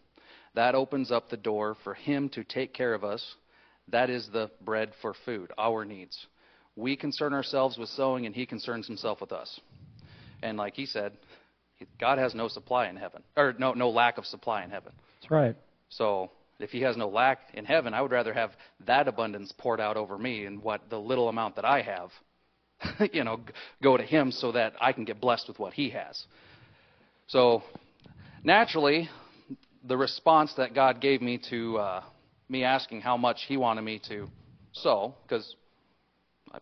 That 0.57 0.73
opens 0.73 1.11
up 1.11 1.29
the 1.29 1.37
door 1.37 1.77
for 1.83 1.93
Him 1.93 2.29
to 2.29 2.43
take 2.43 2.73
care 2.73 2.95
of 2.95 3.03
us. 3.03 3.35
That 3.89 4.09
is 4.09 4.27
the 4.33 4.49
bread 4.65 4.91
for 5.03 5.13
food, 5.23 5.51
our 5.55 5.85
needs. 5.85 6.25
We 6.75 6.95
concern 6.95 7.31
ourselves 7.35 7.77
with 7.77 7.89
sowing, 7.89 8.25
and 8.25 8.33
He 8.33 8.47
concerns 8.47 8.87
Himself 8.87 9.21
with 9.21 9.31
us. 9.31 9.59
And 10.41 10.57
like 10.57 10.73
He 10.73 10.87
said, 10.87 11.11
God 11.99 12.17
has 12.17 12.33
no 12.33 12.47
supply 12.47 12.87
in 12.87 12.95
heaven, 12.95 13.21
or 13.35 13.53
no, 13.59 13.73
no 13.73 13.91
lack 13.91 14.17
of 14.17 14.25
supply 14.25 14.63
in 14.63 14.71
heaven. 14.71 14.93
That's 15.21 15.29
right. 15.29 15.55
So 15.89 16.31
if 16.59 16.71
He 16.71 16.81
has 16.81 16.97
no 16.97 17.07
lack 17.07 17.37
in 17.53 17.63
heaven, 17.63 17.93
I 17.93 18.01
would 18.01 18.11
rather 18.11 18.33
have 18.33 18.49
that 18.87 19.07
abundance 19.07 19.53
poured 19.59 19.79
out 19.79 19.95
over 19.95 20.17
me 20.17 20.45
and 20.45 20.63
what 20.63 20.89
the 20.89 20.97
little 20.97 21.29
amount 21.29 21.55
that 21.57 21.65
I 21.65 21.83
have, 21.83 23.09
you 23.13 23.23
know, 23.23 23.41
go 23.83 23.95
to 23.95 24.03
Him 24.03 24.31
so 24.31 24.53
that 24.53 24.73
I 24.81 24.91
can 24.91 25.05
get 25.05 25.21
blessed 25.21 25.49
with 25.49 25.59
what 25.59 25.73
He 25.73 25.91
has. 25.91 26.23
So 27.27 27.61
naturally, 28.43 29.07
the 29.87 29.97
response 29.97 30.53
that 30.57 30.73
God 30.73 31.01
gave 31.01 31.21
me 31.21 31.39
to 31.49 31.77
uh, 31.77 32.03
me 32.49 32.63
asking 32.63 33.01
how 33.01 33.17
much 33.17 33.43
He 33.47 33.57
wanted 33.57 33.81
me 33.81 34.01
to 34.09 34.27
sow, 34.73 35.15
because 35.23 35.55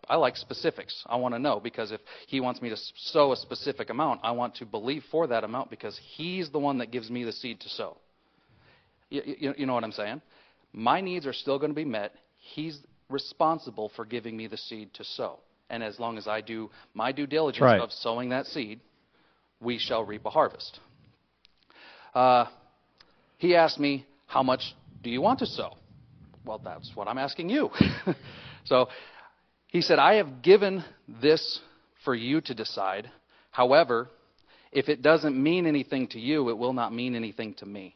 I 0.09 0.15
like 0.15 0.35
specifics. 0.35 1.03
I 1.05 1.15
want 1.17 1.33
to 1.35 1.39
know 1.39 1.59
because 1.59 1.91
if 1.91 2.01
he 2.27 2.39
wants 2.39 2.61
me 2.61 2.69
to 2.69 2.77
sow 2.95 3.31
a 3.31 3.35
specific 3.35 3.89
amount, 3.89 4.21
I 4.23 4.31
want 4.31 4.55
to 4.55 4.65
believe 4.65 5.03
for 5.11 5.27
that 5.27 5.43
amount 5.43 5.69
because 5.69 5.99
he's 6.15 6.49
the 6.49 6.59
one 6.59 6.79
that 6.79 6.91
gives 6.91 7.09
me 7.09 7.23
the 7.23 7.31
seed 7.31 7.59
to 7.61 7.69
sow. 7.69 7.97
You, 9.09 9.21
you, 9.25 9.53
you 9.57 9.65
know 9.65 9.73
what 9.73 9.83
I'm 9.83 9.91
saying? 9.91 10.21
My 10.73 11.01
needs 11.01 11.25
are 11.25 11.33
still 11.33 11.59
going 11.59 11.71
to 11.71 11.75
be 11.75 11.85
met. 11.85 12.13
He's 12.38 12.79
responsible 13.09 13.91
for 13.95 14.05
giving 14.05 14.35
me 14.35 14.47
the 14.47 14.57
seed 14.57 14.93
to 14.95 15.03
sow. 15.03 15.39
And 15.69 15.83
as 15.83 15.99
long 15.99 16.17
as 16.17 16.27
I 16.27 16.41
do 16.41 16.69
my 16.93 17.11
due 17.11 17.27
diligence 17.27 17.61
right. 17.61 17.79
of 17.79 17.91
sowing 17.91 18.29
that 18.29 18.45
seed, 18.47 18.79
we 19.59 19.79
shall 19.79 20.03
reap 20.03 20.25
a 20.25 20.29
harvest. 20.29 20.79
Uh, 22.13 22.45
he 23.38 23.56
asked 23.56 23.80
me, 23.80 24.06
How 24.28 24.43
much 24.43 24.76
do 25.04 25.10
you 25.10 25.21
want 25.21 25.39
to 25.39 25.45
sow? 25.45 25.78
Well, 26.45 26.62
that's 26.63 26.91
what 26.95 27.08
I'm 27.08 27.17
asking 27.17 27.50
you. 27.50 27.71
so 28.65 28.88
he 29.67 29.82
said, 29.82 30.00
I 30.00 30.15
have 30.15 30.41
given 30.41 30.84
this 31.21 31.60
for 32.04 32.15
you 32.15 32.41
to 32.41 32.54
decide. 32.54 33.10
However, 33.52 34.10
if 34.71 34.89
it 34.89 35.02
doesn't 35.02 35.41
mean 35.41 35.65
anything 35.65 36.08
to 36.10 36.19
you, 36.19 36.50
it 36.50 36.58
will 36.58 36.74
not 36.74 36.93
mean 36.93 37.15
anything 37.15 37.54
to 37.56 37.65
me. 37.65 37.95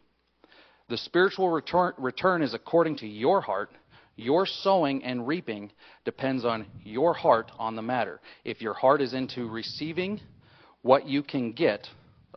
The 0.90 0.98
spiritual 0.98 1.50
return, 1.50 1.94
return 1.98 2.42
is 2.42 2.54
according 2.54 2.98
to 2.98 3.08
your 3.08 3.42
heart. 3.42 3.70
Your 4.16 4.46
sowing 4.46 5.04
and 5.04 5.28
reaping 5.28 5.72
depends 6.04 6.44
on 6.44 6.66
your 6.84 7.14
heart 7.14 7.52
on 7.58 7.76
the 7.76 7.82
matter. 7.82 8.20
If 8.44 8.62
your 8.62 8.74
heart 8.74 9.02
is 9.02 9.14
into 9.14 9.48
receiving 9.48 10.20
what 10.82 11.08
you 11.08 11.22
can 11.22 11.52
get, 11.54 11.88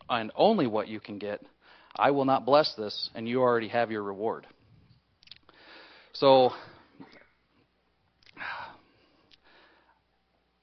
and 0.09 0.31
only 0.37 0.67
what 0.67 0.89
you 0.89 1.01
can 1.01 1.19
get, 1.19 1.41
I 1.97 2.11
will 2.11 2.25
not 2.25 2.47
bless 2.47 2.75
this, 2.75 3.11
and 3.15 3.29
you 3.29 3.41
already 3.41 3.69
have 3.69 3.91
your 3.91 4.03
reward. 4.03 4.47
So, 6.15 6.53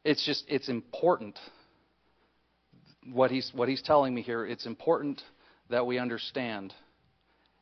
it's 0.03 0.25
just 0.25 0.45
it's 0.47 0.69
important. 0.69 1.37
What 3.11 3.31
he's 3.31 3.51
what 3.53 3.69
he's 3.69 3.81
telling 3.81 4.13
me 4.13 4.21
here 4.21 4.45
it's 4.45 4.65
important 4.65 5.21
that 5.69 5.85
we 5.85 5.99
understand. 5.99 6.73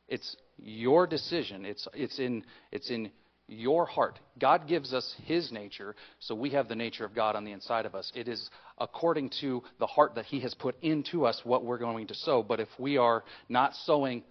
It's 0.08 0.36
your 0.56 1.06
decision. 1.06 1.64
It's 1.64 1.86
it's 1.94 2.18
in 2.18 2.44
it's 2.72 2.90
in 2.90 3.10
your 3.48 3.86
heart. 3.86 4.18
God 4.38 4.68
gives 4.68 4.92
us 4.92 5.14
His 5.24 5.50
nature, 5.50 5.96
so 6.20 6.34
we 6.34 6.50
have 6.50 6.68
the 6.68 6.76
nature 6.76 7.04
of 7.04 7.14
God 7.14 7.34
on 7.34 7.44
the 7.44 7.52
inside 7.52 7.86
of 7.86 7.94
us. 7.94 8.12
It 8.14 8.28
is 8.28 8.48
according 8.78 9.30
to 9.40 9.62
the 9.78 9.86
heart 9.86 10.14
that 10.14 10.26
He 10.26 10.40
has 10.40 10.54
put 10.54 10.76
into 10.82 11.24
us 11.26 11.40
what 11.44 11.64
we're 11.64 11.78
going 11.78 12.06
to 12.08 12.14
sow. 12.14 12.42
But 12.42 12.60
if 12.60 12.68
we 12.78 12.98
are 12.98 13.24
not 13.48 13.74
sowing 13.84 14.22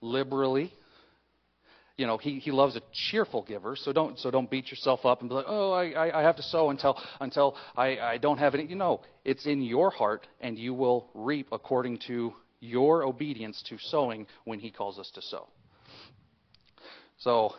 liberally, 0.00 0.72
you 1.96 2.06
know, 2.06 2.18
he, 2.18 2.38
he 2.38 2.50
loves 2.50 2.76
a 2.76 2.82
cheerful 3.10 3.42
giver, 3.42 3.74
so 3.74 3.92
don't 3.92 4.18
so 4.18 4.30
don't 4.30 4.50
beat 4.50 4.70
yourself 4.70 5.06
up 5.06 5.20
and 5.20 5.30
be 5.30 5.34
like, 5.34 5.46
oh, 5.48 5.72
I, 5.72 6.18
I 6.18 6.22
have 6.22 6.36
to 6.36 6.42
sow 6.42 6.68
until 6.68 7.00
until 7.20 7.56
I, 7.74 7.98
I 7.98 8.18
don't 8.18 8.38
have 8.38 8.54
any. 8.54 8.66
You 8.66 8.76
know, 8.76 9.00
it's 9.24 9.46
in 9.46 9.62
your 9.62 9.90
heart, 9.90 10.26
and 10.40 10.58
you 10.58 10.74
will 10.74 11.08
reap 11.14 11.48
according 11.52 12.00
to 12.08 12.34
your 12.60 13.02
obedience 13.02 13.62
to 13.70 13.78
sowing 13.78 14.26
when 14.44 14.58
He 14.58 14.70
calls 14.70 14.98
us 14.98 15.10
to 15.14 15.22
sow. 15.22 15.48
So, 17.18 17.54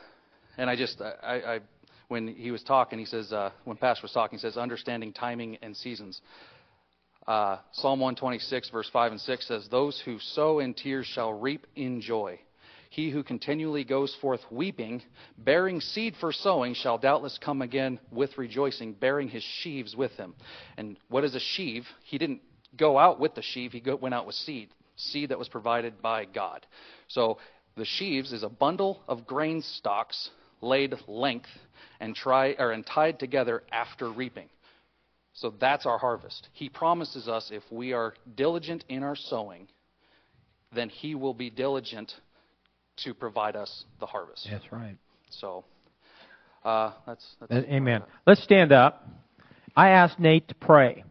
and 0.57 0.69
I 0.69 0.75
just 0.75 1.01
I, 1.01 1.11
I 1.23 1.59
when 2.07 2.27
he 2.27 2.51
was 2.51 2.63
talking, 2.63 2.99
he 2.99 3.05
says 3.05 3.33
uh, 3.33 3.51
when 3.65 3.77
Pastor 3.77 4.03
was 4.03 4.11
talking, 4.11 4.39
he 4.39 4.41
says 4.41 4.57
understanding 4.57 5.13
timing 5.13 5.57
and 5.61 5.75
seasons. 5.75 6.21
Uh, 7.27 7.57
Psalm 7.73 7.99
126 7.99 8.69
verse 8.69 8.89
5 8.91 9.11
and 9.11 9.21
6 9.21 9.47
says, 9.47 9.67
"Those 9.69 10.01
who 10.05 10.17
sow 10.19 10.59
in 10.59 10.73
tears 10.73 11.05
shall 11.05 11.33
reap 11.33 11.67
in 11.75 12.01
joy." 12.01 12.39
He 12.89 13.09
who 13.09 13.21
continually 13.21 13.83
goes 13.83 14.15
forth 14.21 14.39
weeping, 14.49 15.03
bearing 15.37 15.81
seed 15.81 16.15
for 16.21 16.31
sowing, 16.31 16.73
shall 16.73 16.97
doubtless 16.97 17.37
come 17.37 17.61
again 17.61 17.99
with 18.11 18.37
rejoicing, 18.37 18.93
bearing 18.93 19.27
his 19.27 19.43
sheaves 19.43 19.93
with 19.93 20.13
him. 20.13 20.35
And 20.77 20.97
what 21.09 21.25
is 21.25 21.35
a 21.35 21.39
sheave? 21.39 21.85
He 22.05 22.17
didn't 22.17 22.41
go 22.77 22.97
out 22.97 23.19
with 23.19 23.35
the 23.35 23.41
sheave, 23.41 23.73
he 23.73 23.83
went 23.99 24.15
out 24.15 24.25
with 24.25 24.35
seed, 24.35 24.69
seed 24.95 25.29
that 25.29 25.39
was 25.39 25.49
provided 25.49 26.01
by 26.01 26.25
God. 26.25 26.65
So 27.09 27.39
the 27.75 27.85
sheaves 27.85 28.31
is 28.31 28.43
a 28.43 28.49
bundle 28.49 29.01
of 29.07 29.27
grain 29.27 29.61
stalks 29.61 30.29
laid 30.61 30.95
length 31.07 31.49
and, 31.99 32.15
try, 32.15 32.55
or, 32.57 32.71
and 32.71 32.85
tied 32.85 33.19
together 33.19 33.63
after 33.71 34.11
reaping. 34.11 34.49
So 35.33 35.53
that's 35.59 35.85
our 35.85 35.97
harvest. 35.97 36.49
He 36.53 36.67
promises 36.67 37.27
us 37.27 37.49
if 37.51 37.63
we 37.71 37.93
are 37.93 38.15
diligent 38.35 38.83
in 38.89 39.03
our 39.03 39.15
sowing, 39.15 39.67
then 40.73 40.89
He 40.89 41.15
will 41.15 41.33
be 41.33 41.49
diligent 41.49 42.11
to 43.03 43.13
provide 43.13 43.55
us 43.55 43.85
the 43.99 44.07
harvest. 44.07 44.47
That's 44.49 44.71
right. 44.71 44.97
So, 45.29 45.63
uh, 46.65 46.93
that's, 47.05 47.25
that's 47.39 47.65
Amen. 47.67 48.01
Let's 48.25 48.43
stand 48.43 48.71
up. 48.71 49.07
I 49.75 49.89
asked 49.89 50.19
Nate 50.19 50.47
to 50.47 50.55
pray. 50.55 51.03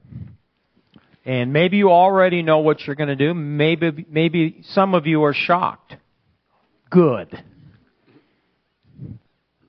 And 1.24 1.52
maybe 1.52 1.76
you 1.76 1.90
already 1.90 2.42
know 2.42 2.58
what 2.58 2.86
you're 2.86 2.96
going 2.96 3.08
to 3.08 3.16
do. 3.16 3.34
Maybe, 3.34 4.06
maybe 4.08 4.62
some 4.70 4.94
of 4.94 5.06
you 5.06 5.24
are 5.24 5.34
shocked. 5.34 5.96
Good. 6.90 7.42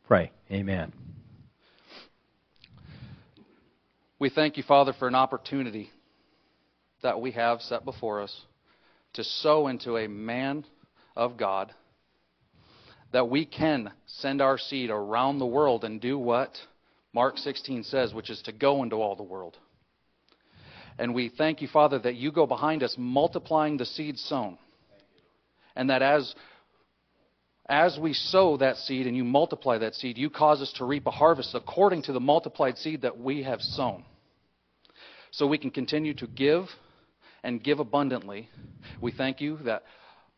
Pray. 0.07 0.31
Amen. 0.49 0.93
We 4.19 4.29
thank 4.29 4.55
you, 4.55 4.63
Father, 4.63 4.93
for 4.97 5.09
an 5.09 5.15
opportunity 5.15 5.91
that 7.03 7.19
we 7.19 7.31
have 7.31 7.61
set 7.61 7.83
before 7.83 8.21
us 8.21 8.33
to 9.13 9.23
sow 9.25 9.67
into 9.67 9.97
a 9.97 10.07
man 10.07 10.65
of 11.15 11.35
God 11.35 11.73
that 13.11 13.29
we 13.29 13.45
can 13.45 13.91
send 14.05 14.41
our 14.41 14.57
seed 14.57 14.89
around 14.89 15.39
the 15.39 15.45
world 15.45 15.83
and 15.83 15.99
do 15.99 16.17
what 16.17 16.57
Mark 17.13 17.37
16 17.37 17.83
says, 17.83 18.13
which 18.13 18.29
is 18.29 18.41
to 18.43 18.53
go 18.53 18.83
into 18.83 18.97
all 18.97 19.15
the 19.15 19.23
world. 19.23 19.57
And 20.97 21.13
we 21.13 21.29
thank 21.29 21.61
you, 21.61 21.67
Father, 21.67 21.99
that 21.99 22.15
you 22.15 22.31
go 22.31 22.45
behind 22.47 22.81
us 22.81 22.95
multiplying 22.97 23.75
the 23.75 23.85
seed 23.85 24.17
sown. 24.17 24.57
And 25.75 25.89
that 25.89 26.01
as, 26.01 26.33
as 27.69 27.97
we 27.99 28.13
sow 28.13 28.57
that 28.57 28.77
seed 28.77 29.07
and 29.07 29.15
you 29.15 29.23
multiply 29.23 29.77
that 29.77 29.95
seed, 29.95 30.17
you 30.17 30.29
cause 30.29 30.61
us 30.61 30.71
to 30.77 30.85
reap 30.85 31.05
a 31.05 31.11
harvest 31.11 31.53
according 31.53 32.01
to 32.03 32.13
the 32.13 32.19
multiplied 32.19 32.77
seed 32.77 33.01
that 33.01 33.19
we 33.19 33.43
have 33.43 33.61
sown. 33.61 34.03
So 35.31 35.47
we 35.47 35.57
can 35.57 35.71
continue 35.71 36.13
to 36.15 36.27
give 36.27 36.65
and 37.43 37.61
give 37.61 37.79
abundantly. 37.79 38.49
We 39.01 39.11
thank 39.11 39.41
you 39.41 39.57
that 39.65 39.83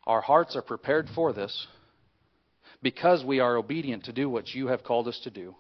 our 0.08 0.22
hearts 0.22 0.56
are 0.56 0.62
prepared 0.62 1.08
for 1.14 1.32
this 1.32 1.68
because 2.82 3.24
we 3.24 3.40
are 3.40 3.58
obedient 3.58 4.06
to 4.06 4.14
do 4.14 4.30
what 4.30 4.50
you 4.50 4.68
have 4.68 4.84
called 4.84 5.08
us 5.08 5.20
to 5.24 5.30
do. 5.30 5.56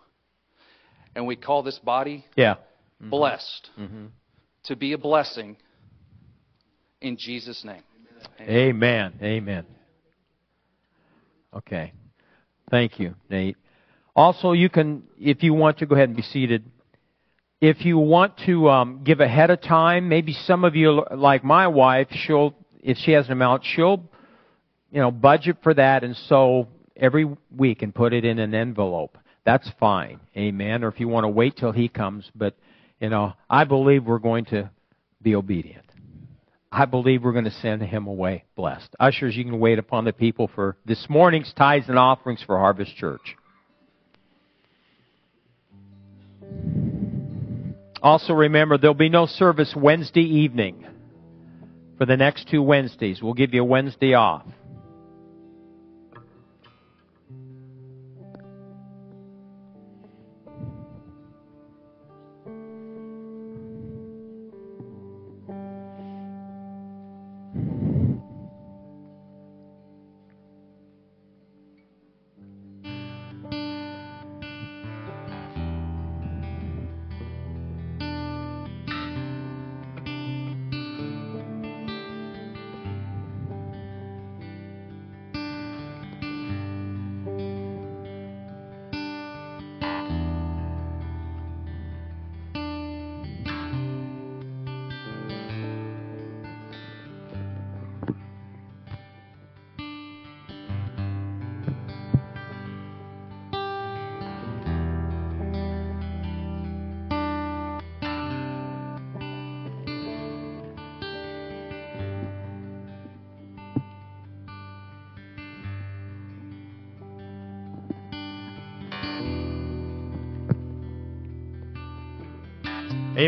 And 1.16 1.28
we 1.28 1.36
call 1.36 1.64
this 1.64 1.80
body 1.80 2.26
yeah. 2.36 2.56
Mm-hmm. 2.56 3.10
blessed 3.12 3.70
mm-hmm. 3.80 4.06
to 4.66 4.76
be 4.76 4.94
a 4.94 4.98
blessing 4.98 5.58
in 7.02 7.18
Jesus' 7.18 7.64
name. 7.64 7.84
Amen. 8.42 8.50
Amen. 8.50 9.14
Amen. 9.22 9.66
Okay. 11.56 11.94
Thank 12.70 13.00
you, 13.00 13.16
Nate. 13.30 13.58
Also, 14.16 14.52
you 14.52 14.70
can, 14.70 15.04
if 15.20 15.44
you 15.44 15.54
want 15.54 15.80
to, 15.80 15.86
go 15.86 15.96
ahead 15.96 16.10
and 16.10 16.16
be 16.16 16.22
seated. 16.22 16.66
If 17.62 17.84
you 17.86 17.98
want 17.98 18.38
to 18.46 18.70
um, 18.70 19.02
give 19.04 19.20
ahead 19.20 19.50
of 19.50 19.62
time, 19.62 20.08
maybe 20.08 20.34
some 20.34 20.64
of 20.64 20.76
you, 20.76 21.04
like 21.16 21.44
my 21.44 21.68
wife, 21.68 22.08
she'll, 22.12 22.54
if 22.82 22.98
she 22.98 23.12
has 23.12 23.26
an 23.26 23.34
amount, 23.34 23.64
she'll, 23.66 24.04
you 24.92 25.00
know, 25.00 25.12
budget 25.12 25.58
for 25.62 25.74
that, 25.74 26.04
and 26.04 26.16
so 26.16 26.68
every 26.96 27.28
week 27.56 27.82
and 27.82 27.94
put 27.94 28.14
it 28.14 28.26
in 28.26 28.40
an 28.40 28.54
envelope. 28.54 29.18
That's 29.46 29.70
fine. 29.80 30.20
Amen. 30.38 30.84
Or 30.84 30.90
if 30.90 31.00
you 31.00 31.08
want 31.08 31.24
to 31.24 31.30
wait 31.30 31.58
till 31.58 31.72
he 31.72 31.88
comes, 31.88 32.30
but 32.36 32.56
you 33.00 33.10
know, 33.10 33.34
I 33.50 33.64
believe 33.64 34.06
we're 34.06 34.20
going 34.20 34.46
to 34.46 34.70
be 35.22 35.36
obedient. 35.36 35.86
I 36.72 36.86
believe 36.86 37.24
we're 37.24 37.34
going 37.34 37.46
to 37.46 37.52
send 37.52 37.82
him 37.82 38.06
away 38.06 38.44
blessed. 38.56 38.96
Ushers, 39.00 39.36
you 39.36 39.44
can 39.44 39.60
wait 39.60 39.80
upon 39.80 40.06
the 40.06 40.14
people 40.14 40.50
for 40.54 40.78
this 40.86 41.08
morning's 41.10 41.52
tithes 41.58 41.90
and 41.90 41.98
offerings 41.98 42.44
for 42.46 42.58
Harvest 42.58 42.96
Church. 42.96 43.36
Also 48.02 48.34
remember, 48.34 48.78
there'll 48.78 48.94
be 48.94 49.10
no 49.10 49.26
service 49.26 49.74
Wednesday 49.76 50.22
evening 50.22 50.86
for 51.98 52.06
the 52.06 52.16
next 52.16 52.48
two 52.50 52.62
Wednesdays. 52.62 53.22
We'll 53.22 53.34
give 53.34 53.54
you 53.54 53.62
a 53.62 53.66
Wednesday 53.66 54.14
off. 54.14 54.46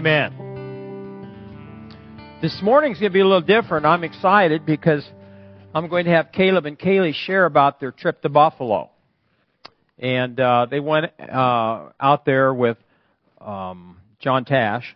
Amen. 0.03 1.29
This 2.41 2.59
morning's 2.63 2.97
going 2.97 3.11
to 3.11 3.13
be 3.13 3.19
a 3.19 3.23
little 3.23 3.39
different. 3.39 3.85
I'm 3.85 4.03
excited 4.03 4.65
because 4.65 5.07
I'm 5.75 5.89
going 5.89 6.05
to 6.05 6.11
have 6.11 6.31
Caleb 6.31 6.65
and 6.65 6.79
Kaylee 6.79 7.13
share 7.13 7.45
about 7.45 7.79
their 7.79 7.91
trip 7.91 8.19
to 8.23 8.29
Buffalo. 8.29 8.89
And 9.99 10.39
uh, 10.39 10.65
they 10.71 10.79
went 10.79 11.11
uh, 11.19 11.89
out 11.99 12.25
there 12.25 12.51
with 12.51 12.77
um, 13.39 13.97
John 14.17 14.43
Tash, 14.43 14.95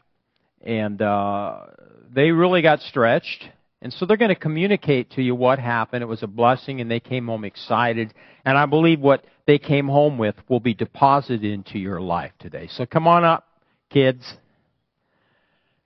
and 0.62 1.00
uh, 1.00 1.66
they 2.12 2.32
really 2.32 2.64
got 2.64 2.82
stretched. 2.82 3.48
And 3.84 3.94
so 3.94 4.08
they're 4.08 4.18
going 4.18 4.30
to 4.30 4.36
communicate 4.36 5.12
to 5.12 5.22
you 5.22 5.36
what 5.36 5.60
happened. 5.60 6.02
It 6.02 6.08
was 6.08 6.24
a 6.24 6.28
blessing, 6.28 6.82
and 6.82 6.90
they 6.90 7.00
came 7.00 7.28
home 7.28 7.46
excited. 7.46 8.12
And 8.44 8.58
I 8.58 8.66
believe 8.66 9.02
what 9.02 9.24
they 9.46 9.60
came 9.60 9.88
home 9.88 10.18
with 10.18 10.34
will 10.50 10.62
be 10.62 10.74
deposited 10.74 11.44
into 11.44 11.78
your 11.78 12.02
life 12.02 12.32
today. 12.40 12.70
So 12.72 12.88
come 12.88 13.08
on 13.08 13.24
up, 13.24 13.48
kids. 13.92 14.38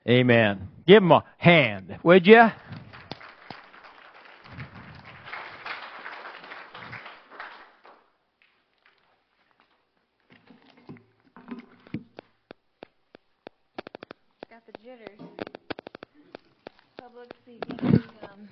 Amen. 0.07 0.67
Give 0.87 1.03
him 1.03 1.11
a 1.11 1.23
hand, 1.37 1.97
would 2.03 2.25
you? 2.25 2.35
Got 14.49 14.65
the 14.65 14.73
jitters. 14.83 15.19
Public 16.99 17.29
speaking. 17.43 17.79
Um, 18.23 18.49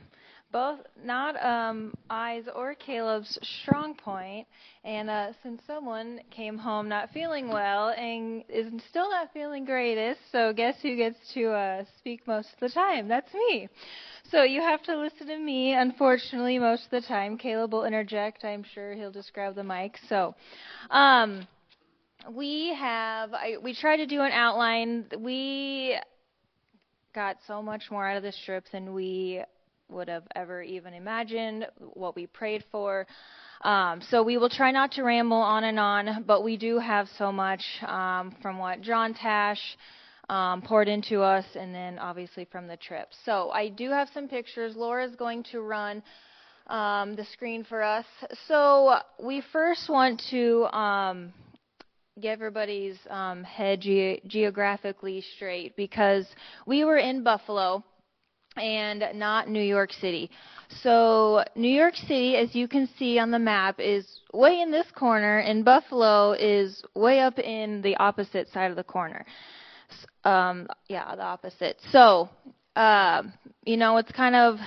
both 0.52 0.80
not 1.04 1.44
um, 1.44 1.94
I's 2.10 2.46
or 2.56 2.74
Caleb's 2.76 3.38
strong 3.62 3.96
point, 3.96 4.48
and 4.84 5.10
uh, 5.10 5.32
since 5.44 5.62
someone 5.68 6.22
came 6.32 6.58
home 6.58 6.88
not 6.88 7.12
feeling 7.12 7.50
well 7.50 7.90
and 7.90 8.44
is 8.50 8.68
still 8.90 9.10
not 9.10 9.32
feeling 9.34 9.66
greatest, 9.66 10.20
so 10.32 10.54
guess 10.54 10.76
who 10.82 10.96
gets 10.96 11.18
to 11.34 11.50
uh, 11.52 11.84
speak 11.98 12.26
most 12.28 12.50
of 12.54 12.60
the 12.60 12.70
time? 12.70 13.08
That's 13.08 13.34
me. 13.34 13.68
So 14.32 14.44
you 14.44 14.62
have 14.62 14.84
to 14.84 14.98
listen 14.98 15.28
to 15.28 15.38
me, 15.38 15.74
unfortunately, 15.74 16.60
most 16.60 16.86
of 16.86 16.92
the 16.92 17.02
time. 17.02 17.38
Caleb 17.38 17.74
will 17.74 17.86
interject. 17.86 18.44
I'm 18.44 18.64
sure 18.74 18.94
he'll 18.94 19.12
just 19.12 19.34
grab 19.34 19.56
the 19.56 19.64
mic. 19.64 19.98
So, 20.10 20.36
um, 20.90 21.48
we 22.32 22.74
have 22.78 23.34
I, 23.34 23.56
we 23.62 23.74
tried 23.76 23.98
to 23.98 24.06
do 24.06 24.22
an 24.22 24.32
outline. 24.32 25.06
We 25.20 25.98
got 27.14 27.38
so 27.48 27.62
much 27.62 27.84
more 27.90 28.08
out 28.08 28.18
of 28.18 28.24
this 28.24 28.38
trip 28.46 28.66
than 28.72 28.94
we 28.94 29.44
would 29.90 30.08
have 30.10 30.24
ever 30.36 30.62
even 30.62 30.94
imagined. 30.94 31.68
What 31.80 32.16
we 32.16 32.28
prayed 32.28 32.64
for. 32.72 33.08
Um, 33.62 34.02
so 34.10 34.22
we 34.22 34.38
will 34.38 34.50
try 34.50 34.72
not 34.72 34.92
to 34.94 35.04
ramble 35.04 35.38
on 35.38 35.64
and 35.64 35.80
on, 35.80 36.24
but 36.28 36.44
we 36.44 36.58
do 36.58 36.78
have 36.78 37.08
so 37.18 37.32
much 37.32 37.62
um, 37.86 38.36
from 38.42 38.60
what 38.60 38.82
John 38.82 39.14
Tash 39.14 39.60
um, 40.30 40.62
poured 40.62 40.88
into 40.88 41.22
us, 41.22 41.46
and 41.56 41.74
then 41.74 41.98
obviously 42.00 42.46
from 42.52 42.68
the 42.68 42.78
trip. 42.78 43.10
So 43.26 43.50
I 43.50 43.70
do 43.70 43.90
have 43.90 44.10
some 44.14 44.28
pictures. 44.28 44.76
Laura's 44.76 45.16
going 45.16 45.44
to 45.52 45.62
run 45.62 46.04
um, 46.68 47.16
the 47.16 47.26
screen 47.34 47.64
for 47.64 47.82
us. 47.82 48.06
So 48.48 48.98
we 49.24 49.42
first 49.52 49.90
want 49.90 50.22
to 50.30 50.66
um, 50.78 51.34
get 52.20 52.34
everybody's 52.34 52.98
um, 53.10 53.44
head 53.44 53.82
ge- 53.82 54.22
geographically 54.28 55.24
straight 55.36 55.76
because 55.76 56.26
we 56.66 56.84
were 56.84 56.98
in 56.98 57.24
Buffalo 57.24 57.84
and 58.58 59.04
not 59.16 59.50
New 59.50 59.62
York 59.62 59.92
City. 59.94 60.30
So 60.84 61.44
New 61.56 61.72
York 61.72 61.96
City, 61.96 62.36
as 62.36 62.54
you 62.54 62.68
can 62.68 62.90
see 62.98 63.20
on 63.20 63.32
the 63.32 63.40
map, 63.40 63.80
is 63.80 64.06
way 64.34 64.60
in 64.62 64.72
this 64.72 64.88
corner, 64.96 65.40
and 65.40 65.64
Buffalo 65.64 66.34
is 66.34 66.84
way 66.94 67.22
up 67.22 67.40
in 67.40 67.82
the 67.82 67.96
opposite 67.98 68.50
side 68.52 68.70
of 68.70 68.78
the 68.78 68.84
corner. 68.84 69.26
Um, 70.24 70.68
yeah, 70.90 71.16
the 71.16 71.24
opposite. 71.24 71.80
So, 71.92 72.30
uh, 72.76 73.24
you 73.66 73.78
know, 73.78 73.98
it's 73.98 74.12
kind 74.12 74.36
of 74.36 74.58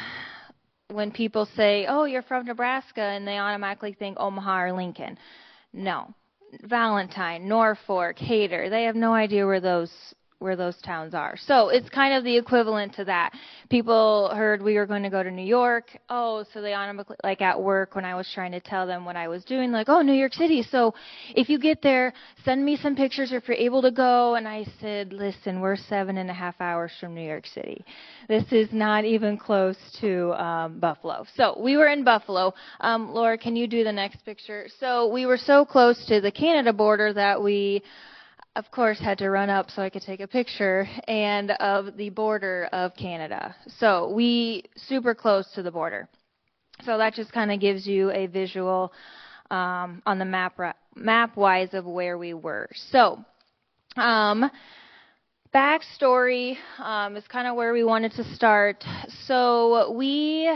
when 0.88 1.10
people 1.10 1.46
say, 1.54 1.86
"Oh, 1.86 2.04
you're 2.04 2.22
from 2.22 2.46
Nebraska," 2.46 3.02
and 3.02 3.26
they 3.28 3.38
automatically 3.38 3.92
think 3.92 4.18
Omaha 4.18 4.62
or 4.62 4.72
Lincoln. 4.72 5.18
No, 5.72 6.14
Valentine, 6.62 7.46
Norfolk, 7.46 8.18
Hayter. 8.18 8.70
They 8.70 8.84
have 8.84 8.96
no 8.96 9.12
idea 9.12 9.46
where 9.46 9.60
those 9.60 9.92
where 10.40 10.56
those 10.56 10.76
towns 10.82 11.14
are. 11.14 11.36
So 11.46 11.68
it's 11.68 11.88
kind 11.90 12.14
of 12.14 12.24
the 12.24 12.36
equivalent 12.36 12.94
to 12.94 13.04
that. 13.04 13.32
People 13.68 14.30
heard 14.34 14.62
we 14.62 14.74
were 14.74 14.86
going 14.86 15.02
to 15.02 15.10
go 15.10 15.22
to 15.22 15.30
New 15.30 15.44
York. 15.44 15.96
Oh, 16.08 16.44
so 16.52 16.62
they 16.62 16.74
automatically, 16.74 17.16
like 17.22 17.42
at 17.42 17.60
work 17.60 17.94
when 17.94 18.06
I 18.06 18.16
was 18.16 18.28
trying 18.34 18.52
to 18.52 18.60
tell 18.60 18.86
them 18.86 19.04
what 19.04 19.16
I 19.16 19.28
was 19.28 19.44
doing, 19.44 19.70
like, 19.70 19.88
oh, 19.90 20.00
New 20.00 20.14
York 20.14 20.32
City. 20.32 20.62
So 20.62 20.94
if 21.36 21.48
you 21.50 21.58
get 21.58 21.82
there, 21.82 22.14
send 22.44 22.64
me 22.64 22.76
some 22.76 22.96
pictures 22.96 23.32
if 23.32 23.46
you're 23.46 23.56
able 23.56 23.82
to 23.82 23.90
go. 23.90 24.34
And 24.34 24.48
I 24.48 24.64
said, 24.80 25.12
listen, 25.12 25.60
we're 25.60 25.76
seven 25.76 26.16
and 26.16 26.30
a 26.30 26.34
half 26.34 26.58
hours 26.60 26.90
from 26.98 27.14
New 27.14 27.26
York 27.26 27.46
City. 27.46 27.84
This 28.26 28.44
is 28.50 28.70
not 28.72 29.04
even 29.04 29.36
close 29.36 29.76
to 30.00 30.32
um, 30.42 30.80
Buffalo. 30.80 31.26
So 31.36 31.60
we 31.60 31.76
were 31.76 31.88
in 31.88 32.02
Buffalo. 32.02 32.54
Um, 32.80 33.12
Laura, 33.12 33.36
can 33.36 33.56
you 33.56 33.66
do 33.66 33.84
the 33.84 33.92
next 33.92 34.24
picture? 34.24 34.68
So 34.80 35.08
we 35.08 35.26
were 35.26 35.36
so 35.36 35.66
close 35.66 36.02
to 36.06 36.22
the 36.22 36.32
Canada 36.32 36.72
border 36.72 37.12
that 37.12 37.42
we 37.42 37.82
of 38.60 38.70
course, 38.70 38.98
had 39.00 39.16
to 39.16 39.30
run 39.30 39.48
up 39.48 39.70
so 39.70 39.80
I 39.80 39.88
could 39.88 40.02
take 40.02 40.20
a 40.20 40.28
picture, 40.28 40.86
and 41.08 41.52
of 41.52 41.96
the 41.96 42.10
border 42.10 42.68
of 42.72 42.94
Canada. 42.94 43.56
So 43.78 44.12
we 44.12 44.64
super 44.76 45.14
close 45.14 45.50
to 45.54 45.62
the 45.62 45.70
border. 45.70 46.10
So 46.84 46.98
that 46.98 47.14
just 47.14 47.32
kind 47.32 47.50
of 47.50 47.58
gives 47.58 47.86
you 47.86 48.10
a 48.10 48.26
visual 48.26 48.92
um, 49.50 50.02
on 50.04 50.18
the 50.18 50.26
map 50.26 50.60
map 50.94 51.36
wise 51.38 51.72
of 51.72 51.86
where 51.86 52.18
we 52.18 52.34
were. 52.34 52.68
So. 52.90 53.24
Um, 53.96 54.50
backstory 55.54 56.56
um, 56.78 57.16
is 57.16 57.24
kind 57.26 57.48
of 57.48 57.56
where 57.56 57.72
we 57.72 57.82
wanted 57.82 58.12
to 58.12 58.24
start. 58.34 58.84
So 59.26 59.90
we 59.92 60.54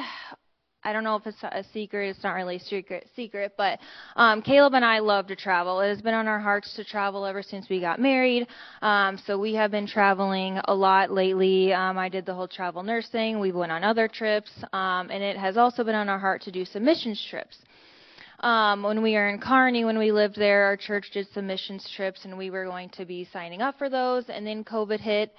I 0.84 0.92
don't 0.92 1.02
know 1.02 1.16
if 1.16 1.26
it's 1.26 1.42
a 1.42 1.64
secret. 1.72 2.10
It's 2.10 2.22
not 2.22 2.34
really 2.34 2.56
a 2.56 2.60
secret, 2.60 3.08
secret, 3.16 3.54
but 3.56 3.78
um, 4.16 4.42
Caleb 4.42 4.74
and 4.74 4.84
I 4.84 4.98
love 4.98 5.26
to 5.28 5.36
travel. 5.36 5.80
It 5.80 5.88
has 5.88 6.02
been 6.02 6.12
on 6.12 6.28
our 6.28 6.38
hearts 6.38 6.76
to 6.76 6.84
travel 6.84 7.24
ever 7.24 7.42
since 7.42 7.70
we 7.70 7.80
got 7.80 7.98
married. 7.98 8.46
Um, 8.82 9.18
so 9.26 9.38
we 9.38 9.54
have 9.54 9.70
been 9.70 9.86
traveling 9.86 10.60
a 10.66 10.74
lot 10.74 11.10
lately. 11.10 11.72
Um, 11.72 11.96
I 11.96 12.10
did 12.10 12.26
the 12.26 12.34
whole 12.34 12.48
travel 12.48 12.82
nurse 12.82 13.08
thing. 13.08 13.40
We 13.40 13.50
went 13.50 13.72
on 13.72 13.82
other 13.82 14.08
trips, 14.08 14.50
um, 14.74 15.10
and 15.10 15.22
it 15.22 15.38
has 15.38 15.56
also 15.56 15.84
been 15.84 15.94
on 15.94 16.10
our 16.10 16.18
heart 16.18 16.42
to 16.42 16.52
do 16.52 16.66
some 16.66 16.84
missions 16.84 17.26
trips. 17.30 17.56
Um, 18.40 18.82
when 18.82 19.02
we 19.02 19.14
were 19.14 19.30
in 19.30 19.40
Kearney, 19.40 19.86
when 19.86 19.98
we 19.98 20.12
lived 20.12 20.36
there, 20.36 20.64
our 20.64 20.76
church 20.76 21.06
did 21.14 21.26
some 21.32 21.46
missions 21.46 21.90
trips, 21.96 22.26
and 22.26 22.36
we 22.36 22.50
were 22.50 22.66
going 22.66 22.90
to 22.90 23.06
be 23.06 23.26
signing 23.32 23.62
up 23.62 23.78
for 23.78 23.88
those. 23.88 24.24
And 24.28 24.46
then 24.46 24.64
COVID 24.64 25.00
hit. 25.00 25.32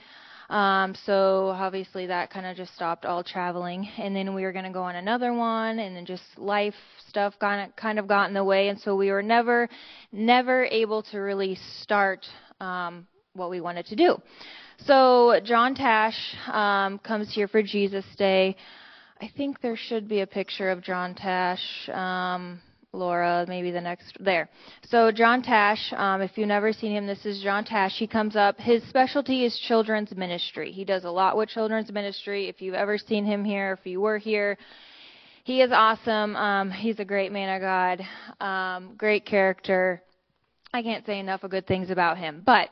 Um, 0.50 0.96
so 1.06 1.50
obviously 1.50 2.08
that 2.08 2.30
kind 2.30 2.46
of 2.46 2.56
just 2.56 2.74
stopped 2.76 3.06
all 3.06 3.24
traveling. 3.24 3.90
And 3.98 4.16
then 4.16 4.34
we 4.36 4.44
were 4.44 4.52
going 4.52 4.66
to 4.66 4.72
go 4.72 4.84
on 4.84 4.96
another 4.96 5.34
one, 5.34 5.80
and 5.80 5.96
then 5.96 6.06
just 6.06 6.24
life 6.38 6.76
stuff 7.10 7.34
kind 7.40 7.70
of 7.70 7.76
kind 7.76 7.98
of 7.98 8.08
got 8.08 8.28
in 8.28 8.34
the 8.34 8.44
way, 8.44 8.68
and 8.68 8.80
so 8.80 8.96
we 8.96 9.10
were 9.10 9.24
never 9.24 9.70
never 10.12 10.66
able 10.66 11.02
to 11.04 11.18
really 11.18 11.58
start 11.82 12.26
um, 12.60 13.08
what 13.34 13.50
we 13.50 13.62
wanted 13.62 13.86
to 13.88 13.96
do. 13.96 14.18
So 14.80 15.40
John 15.44 15.76
Tash 15.76 16.18
um, 16.52 17.00
comes 17.00 17.34
here 17.34 17.48
for 17.48 17.64
Jesus 17.64 18.06
Day. 18.18 18.56
I 19.22 19.30
think 19.38 19.62
there 19.62 19.78
should 19.78 20.10
be 20.10 20.20
a 20.22 20.28
picture 20.28 20.70
of 20.70 20.84
John 20.84 21.16
Tash. 21.16 21.90
Um, 21.92 22.60
Laura, 22.96 23.46
maybe 23.48 23.72
the 23.72 23.82
next 23.82 24.18
there. 24.20 24.50
So 24.88 25.12
John 25.12 25.42
Tash, 25.42 25.94
um, 25.96 26.22
if 26.22 26.32
you've 26.38 26.48
never 26.48 26.74
seen 26.74 26.92
him, 26.92 27.06
this 27.06 27.26
is 27.26 27.42
John 27.42 27.64
Tash. 27.64 27.98
He 27.98 28.08
comes 28.08 28.36
up. 28.36 28.58
His 28.60 28.84
specialty 28.90 29.46
is 29.46 29.58
children's 29.68 30.16
ministry. 30.16 30.72
He 30.72 30.86
does 30.86 31.04
a 31.04 31.10
lot 31.10 31.38
with 31.38 31.50
children's 31.50 31.92
ministry. 31.92 32.48
If 32.48 32.62
you've 32.62 32.76
ever 32.76 32.98
seen 32.98 33.26
him 33.26 33.44
here, 33.44 33.78
if 33.80 33.86
you 33.86 34.02
were 34.02 34.18
here, 34.18 34.58
he 35.44 35.62
is 35.62 35.72
awesome. 35.72 36.36
Um, 36.36 36.72
he's 36.72 37.00
a 37.00 37.06
great 37.06 37.32
man 37.32 37.56
of 37.56 37.62
God, 37.62 38.44
um, 38.44 38.96
great 38.98 39.26
character. 39.26 40.02
I 40.74 40.82
can't 40.82 41.06
say 41.06 41.20
enough 41.20 41.44
of 41.44 41.52
good 41.52 41.68
things 41.68 41.90
about 41.90 42.18
him, 42.18 42.42
but 42.46 42.70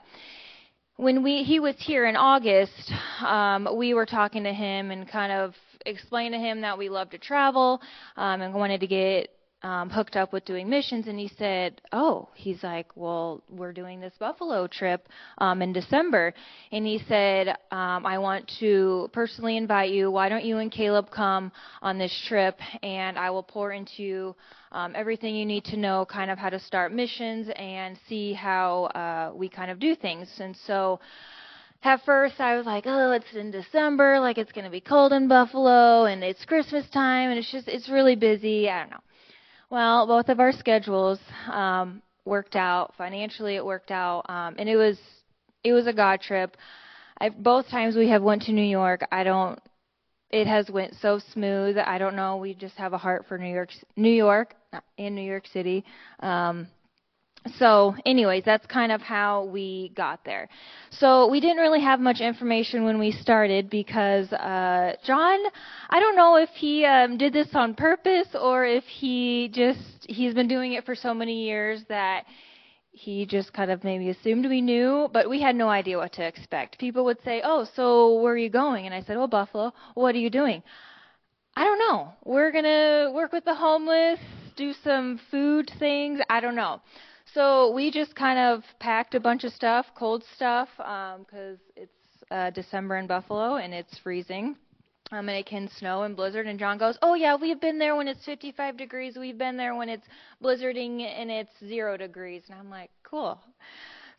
when 0.95 1.24
we 1.24 1.43
he 1.43 1.59
was 1.59 1.76
here 1.80 2.05
in 2.05 2.15
August, 2.15 2.91
um, 3.21 3.67
we 3.76 3.93
were 3.93 4.05
talking 4.05 4.43
to 4.43 4.53
him 4.53 4.91
and 4.91 5.07
kind 5.07 5.32
of 5.32 5.53
explained 5.86 6.34
to 6.34 6.39
him 6.39 6.61
that 6.61 6.78
we 6.78 6.89
love 6.89 7.09
to 7.11 7.17
travel 7.17 7.82
um, 8.15 8.41
and 8.41 8.53
wanted 8.53 8.80
to 8.80 8.88
get 8.88 9.30
um, 9.64 9.89
hooked 9.89 10.18
up 10.18 10.34
with 10.34 10.43
doing 10.43 10.70
missions, 10.70 11.07
and 11.07 11.18
he 11.18 11.32
said, 11.38 11.82
"Oh, 11.91 12.28
he's 12.36 12.61
like, 12.64 12.88
well, 12.95 13.41
we're 13.49 13.72
doing 13.72 14.01
this 14.01 14.14
Buffalo 14.20 14.68
trip 14.68 15.07
um, 15.38 15.61
in 15.61 15.72
December," 15.72 16.34
and 16.72 16.86
he 16.86 16.99
said, 17.07 17.49
um, 17.72 18.05
"I 18.05 18.18
want 18.18 18.51
to 18.59 19.09
personally 19.14 19.55
invite 19.55 19.91
you. 19.91 20.11
Why 20.11 20.28
don't 20.28 20.43
you 20.43 20.57
and 20.57 20.72
Caleb 20.72 21.09
come 21.11 21.51
on 21.82 21.97
this 21.97 22.14
trip, 22.28 22.59
and 22.84 23.18
I 23.18 23.30
will 23.30 23.43
pour 23.43 23.72
into 23.72 24.03
you 24.03 24.36
um, 24.74 24.93
everything 24.95 25.36
you 25.36 25.45
need 25.45 25.64
to 25.66 25.78
know, 25.78 26.05
kind 26.05 26.30
of 26.30 26.38
how 26.38 26.49
to 26.49 26.59
start 26.59 26.91
missions 26.93 27.47
and 27.55 27.97
see 28.09 28.34
how 28.34 28.86
uh, 28.86 29.32
we 29.34 29.47
kind 29.47 29.72
of 29.72 29.80
do 29.80 29.95
things." 29.95 30.30
And 30.39 30.55
so 30.68 30.99
at 31.84 32.03
first 32.05 32.39
I 32.39 32.57
was 32.57 32.66
like, 32.66 32.84
oh, 32.86 33.11
it's 33.11 33.34
in 33.34 33.51
December, 33.51 34.20
like 34.20 34.38
it's 34.38 34.51
going 34.51 34.66
to 34.66 34.72
be 34.72 34.82
cold 34.82 35.11
in 35.14 35.28
Buffalo 35.28 36.05
and 36.05 36.24
it's 36.24 36.45
Christmas 36.45 36.89
time 36.89 37.30
and 37.30 37.38
it's 37.38 37.51
just, 37.51 37.68
it's 37.68 37.89
really 37.89 38.16
busy. 38.16 38.70
I 38.70 38.82
don't 38.82 38.91
know. 38.91 39.03
Well, 39.74 40.05
both 40.05 40.30
of 40.30 40.39
our 40.39 40.51
schedules 40.51 41.17
um, 41.51 42.03
worked 42.26 42.55
out 42.55 42.93
financially. 42.95 43.55
It 43.55 43.65
worked 43.65 43.89
out, 43.89 44.21
um, 44.30 44.53
and 44.59 44.69
it 44.69 44.76
was 44.76 44.99
it 45.63 45.74
was 45.74 45.88
a 45.88 45.93
God 45.93 46.21
trip. 46.21 46.55
I, 47.19 47.30
both 47.30 47.67
times 47.69 47.95
we 47.95 48.07
have 48.09 48.21
went 48.21 48.43
to 48.43 48.51
New 48.51 48.61
York. 48.61 49.01
I 49.11 49.24
don't. 49.24 49.59
It 50.30 50.45
has 50.45 50.69
went 50.69 50.93
so 51.01 51.19
smooth. 51.34 51.80
I 51.80 51.97
don't 51.97 52.15
know. 52.15 52.38
We 52.38 52.53
just 52.53 52.76
have 52.76 52.93
a 52.93 52.99
heart 52.99 53.26
for 53.28 53.39
New 53.39 53.51
York, 53.51 53.69
New 53.95 54.11
York, 54.11 54.53
in 54.99 55.15
New 55.15 55.24
York 55.24 55.47
City. 55.51 55.84
Um, 56.19 56.67
so 57.57 57.95
anyways 58.05 58.43
that's 58.45 58.65
kind 58.67 58.91
of 58.91 59.01
how 59.01 59.45
we 59.45 59.91
got 59.95 60.23
there. 60.23 60.47
So 60.91 61.27
we 61.29 61.39
didn't 61.39 61.57
really 61.57 61.81
have 61.81 61.99
much 61.99 62.21
information 62.21 62.83
when 62.85 62.99
we 62.99 63.11
started 63.11 63.69
because 63.69 64.31
uh 64.31 64.95
john 65.03 65.39
i 65.89 65.99
don't 65.99 66.15
know 66.15 66.37
if 66.37 66.49
he 66.49 66.85
um 66.85 67.17
did 67.17 67.33
this 67.33 67.49
on 67.53 67.73
purpose 67.73 68.27
or 68.39 68.65
if 68.65 68.83
he 68.85 69.49
just 69.53 69.79
he's 70.07 70.33
been 70.33 70.47
doing 70.47 70.73
it 70.73 70.85
for 70.85 70.95
so 70.95 71.13
many 71.13 71.45
years 71.45 71.81
that 71.89 72.25
he 72.91 73.25
just 73.25 73.51
kind 73.53 73.71
of 73.71 73.83
maybe 73.83 74.09
assumed 74.09 74.45
we 74.47 74.61
knew 74.61 75.09
but 75.11 75.29
we 75.29 75.41
had 75.41 75.55
no 75.55 75.67
idea 75.67 75.97
what 75.97 76.13
to 76.13 76.25
expect. 76.25 76.77
People 76.79 77.05
would 77.05 77.21
say 77.23 77.41
oh 77.43 77.65
so 77.75 78.21
where 78.21 78.33
are 78.33 78.37
you 78.37 78.49
going? 78.49 78.85
And 78.85 78.95
i 78.95 79.01
said 79.01 79.17
oh 79.17 79.27
buffalo 79.27 79.73
what 79.95 80.15
are 80.15 80.19
you 80.19 80.29
doing? 80.29 80.63
I 81.55 81.65
don't 81.65 81.77
know. 81.77 82.13
We're 82.25 82.51
going 82.51 82.63
to 82.63 83.11
work 83.13 83.31
with 83.31 83.45
the 83.45 83.53
homeless 83.53 84.19
do 84.55 84.73
some 84.83 85.19
food 85.31 85.71
things. 85.79 86.19
I 86.29 86.39
don't 86.39 86.55
know 86.55 86.79
so 87.34 87.71
we 87.71 87.91
just 87.91 88.15
kind 88.15 88.39
of 88.39 88.63
packed 88.79 89.15
a 89.15 89.19
bunch 89.19 89.43
of 89.43 89.51
stuff, 89.53 89.86
cold 89.95 90.23
stuff, 90.36 90.69
because 90.77 91.57
um, 91.57 91.73
it's 91.75 91.91
uh, 92.31 92.49
December 92.51 92.97
in 92.97 93.07
Buffalo, 93.07 93.55
and 93.55 93.73
it's 93.73 93.97
freezing. 93.99 94.55
Um, 95.11 95.29
and 95.29 95.38
it 95.38 95.45
can 95.45 95.69
snow 95.77 96.03
and 96.03 96.15
blizzard. 96.15 96.47
And 96.47 96.57
John 96.57 96.77
goes, 96.77 96.97
"Oh 97.01 97.13
yeah, 97.13 97.36
we've 97.36 97.59
been 97.59 97.77
there 97.77 97.95
when 97.95 98.07
it's 98.07 98.23
55 98.25 98.77
degrees. 98.77 99.15
We've 99.15 99.38
been 99.38 99.57
there 99.57 99.75
when 99.75 99.89
it's 99.89 100.07
blizzarding 100.41 101.01
and 101.01 101.29
it's 101.29 101.51
zero 101.59 101.97
degrees." 101.97 102.43
And 102.49 102.57
I'm 102.57 102.69
like, 102.69 102.89
"Cool." 103.03 103.39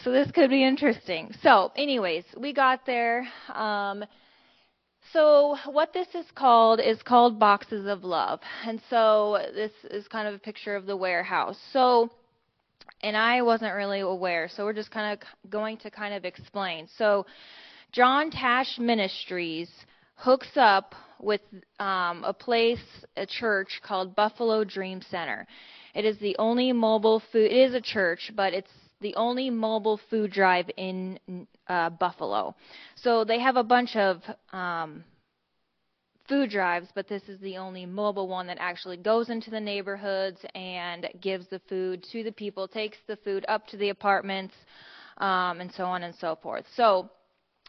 So 0.00 0.12
this 0.12 0.30
could 0.30 0.50
be 0.50 0.62
interesting. 0.62 1.34
So, 1.42 1.72
anyways, 1.76 2.24
we 2.36 2.52
got 2.52 2.84
there. 2.86 3.26
Um, 3.52 4.04
so 5.12 5.56
what 5.66 5.92
this 5.92 6.08
is 6.14 6.26
called 6.34 6.80
is 6.80 7.02
called 7.02 7.38
boxes 7.38 7.86
of 7.86 8.04
love, 8.04 8.40
and 8.66 8.80
so 8.90 9.38
this 9.54 9.72
is 9.90 10.06
kind 10.08 10.28
of 10.28 10.34
a 10.34 10.38
picture 10.38 10.76
of 10.76 10.86
the 10.86 10.96
warehouse. 10.96 11.58
So 11.72 12.10
and 13.04 13.18
I 13.18 13.42
wasn't 13.42 13.74
really 13.74 14.00
aware. 14.00 14.48
So 14.48 14.64
we're 14.64 14.72
just 14.72 14.90
kind 14.90 15.12
of 15.12 15.50
going 15.50 15.76
to 15.78 15.90
kind 15.90 16.14
of 16.14 16.24
explain. 16.24 16.88
So 16.96 17.26
John 17.92 18.30
Tash 18.30 18.78
Ministries 18.78 19.68
hooks 20.14 20.48
up 20.56 20.94
with 21.20 21.42
um, 21.78 22.24
a 22.24 22.32
place, 22.32 22.78
a 23.16 23.26
church 23.26 23.80
called 23.86 24.16
Buffalo 24.16 24.64
Dream 24.64 25.02
Center. 25.10 25.46
It 25.94 26.06
is 26.06 26.18
the 26.18 26.34
only 26.38 26.72
mobile 26.72 27.22
food. 27.30 27.52
It 27.52 27.68
is 27.68 27.74
a 27.74 27.80
church, 27.80 28.32
but 28.34 28.54
it's 28.54 28.70
the 29.02 29.14
only 29.16 29.50
mobile 29.50 30.00
food 30.08 30.32
drive 30.32 30.70
in 30.78 31.18
uh, 31.68 31.90
Buffalo. 31.90 32.54
So 32.96 33.22
they 33.22 33.38
have 33.38 33.56
a 33.56 33.62
bunch 33.62 33.96
of 33.96 34.22
um, 34.50 35.04
food 36.28 36.50
drives, 36.50 36.88
but 36.94 37.08
this 37.08 37.22
is 37.28 37.38
the 37.40 37.56
only 37.56 37.86
mobile 37.86 38.28
one 38.28 38.46
that 38.46 38.58
actually 38.60 38.96
goes 38.96 39.28
into 39.28 39.50
the 39.50 39.60
neighborhoods 39.60 40.40
and 40.54 41.08
gives 41.20 41.46
the 41.48 41.60
food 41.68 42.04
to 42.12 42.22
the 42.22 42.32
people, 42.32 42.66
takes 42.66 42.98
the 43.06 43.16
food 43.16 43.44
up 43.48 43.66
to 43.68 43.76
the 43.76 43.90
apartments, 43.90 44.54
um, 45.18 45.60
and 45.60 45.70
so 45.72 45.84
on 45.84 46.02
and 46.02 46.14
so 46.14 46.36
forth. 46.42 46.64
So 46.76 47.10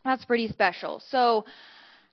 that's 0.03 0.25
pretty 0.25 0.47
special. 0.47 1.01
So 1.09 1.45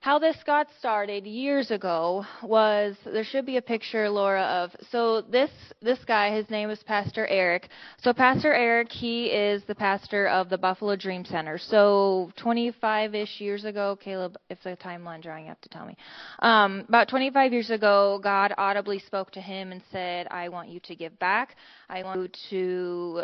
how 0.03 0.19
this 0.19 0.35
got 0.45 0.67
started 0.79 1.25
years 1.25 1.71
ago 1.71 2.25
was 2.43 2.93
there 3.05 3.23
should 3.23 3.45
be 3.45 3.55
a 3.55 3.61
picture 3.61 4.09
laura 4.09 4.41
of 4.41 4.69
so 4.91 5.21
this 5.21 5.49
this 5.81 5.99
guy 6.05 6.35
his 6.35 6.49
name 6.49 6.69
is 6.69 6.83
pastor 6.83 7.25
eric. 7.27 7.69
So 8.01 8.11
pastor 8.11 8.53
eric 8.53 8.91
he 8.91 9.27
is 9.27 9.63
the 9.63 9.75
pastor 9.75 10.27
of 10.27 10.49
the 10.49 10.57
buffalo 10.57 10.97
dream 10.97 11.23
center. 11.23 11.57
So 11.57 12.33
25ish 12.37 13.39
years 13.39 13.63
ago 13.63 13.97
caleb 14.03 14.35
if 14.49 14.61
the 14.63 14.75
timeline 14.75 15.21
drawing 15.21 15.45
you 15.45 15.49
have 15.49 15.61
to 15.61 15.69
tell 15.69 15.85
me 15.85 15.95
um, 16.39 16.83
about 16.89 17.07
25 17.07 17.53
years 17.53 17.69
ago 17.69 18.19
god 18.21 18.53
audibly 18.57 18.99
spoke 18.99 19.31
to 19.31 19.39
him 19.39 19.71
and 19.71 19.81
said 19.89 20.27
i 20.31 20.49
want 20.49 20.67
you 20.67 20.81
to 20.81 20.95
give 20.95 21.17
back. 21.17 21.55
I 21.87 22.03
want 22.03 22.37
you 22.49 23.23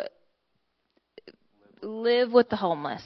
live 1.82 2.32
with 2.32 2.48
the 2.48 2.56
homeless 2.56 3.02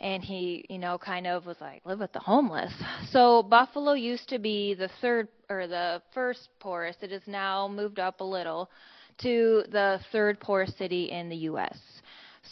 and 0.00 0.22
he, 0.22 0.64
you 0.68 0.78
know, 0.78 0.98
kind 0.98 1.26
of 1.26 1.46
was 1.46 1.56
like, 1.60 1.82
live 1.84 2.00
with 2.00 2.12
the 2.12 2.20
homeless. 2.20 2.72
So 3.10 3.44
Buffalo 3.44 3.92
used 3.92 4.28
to 4.30 4.38
be 4.40 4.74
the 4.74 4.90
third 5.00 5.28
or 5.48 5.68
the 5.68 6.02
first 6.12 6.48
poorest. 6.58 7.02
It 7.02 7.12
has 7.12 7.22
now 7.26 7.68
moved 7.68 8.00
up 8.00 8.20
a 8.20 8.24
little 8.24 8.70
to 9.18 9.62
the 9.70 10.00
third 10.10 10.40
poorest 10.40 10.76
city 10.76 11.10
in 11.10 11.28
the 11.28 11.36
U.S. 11.36 11.78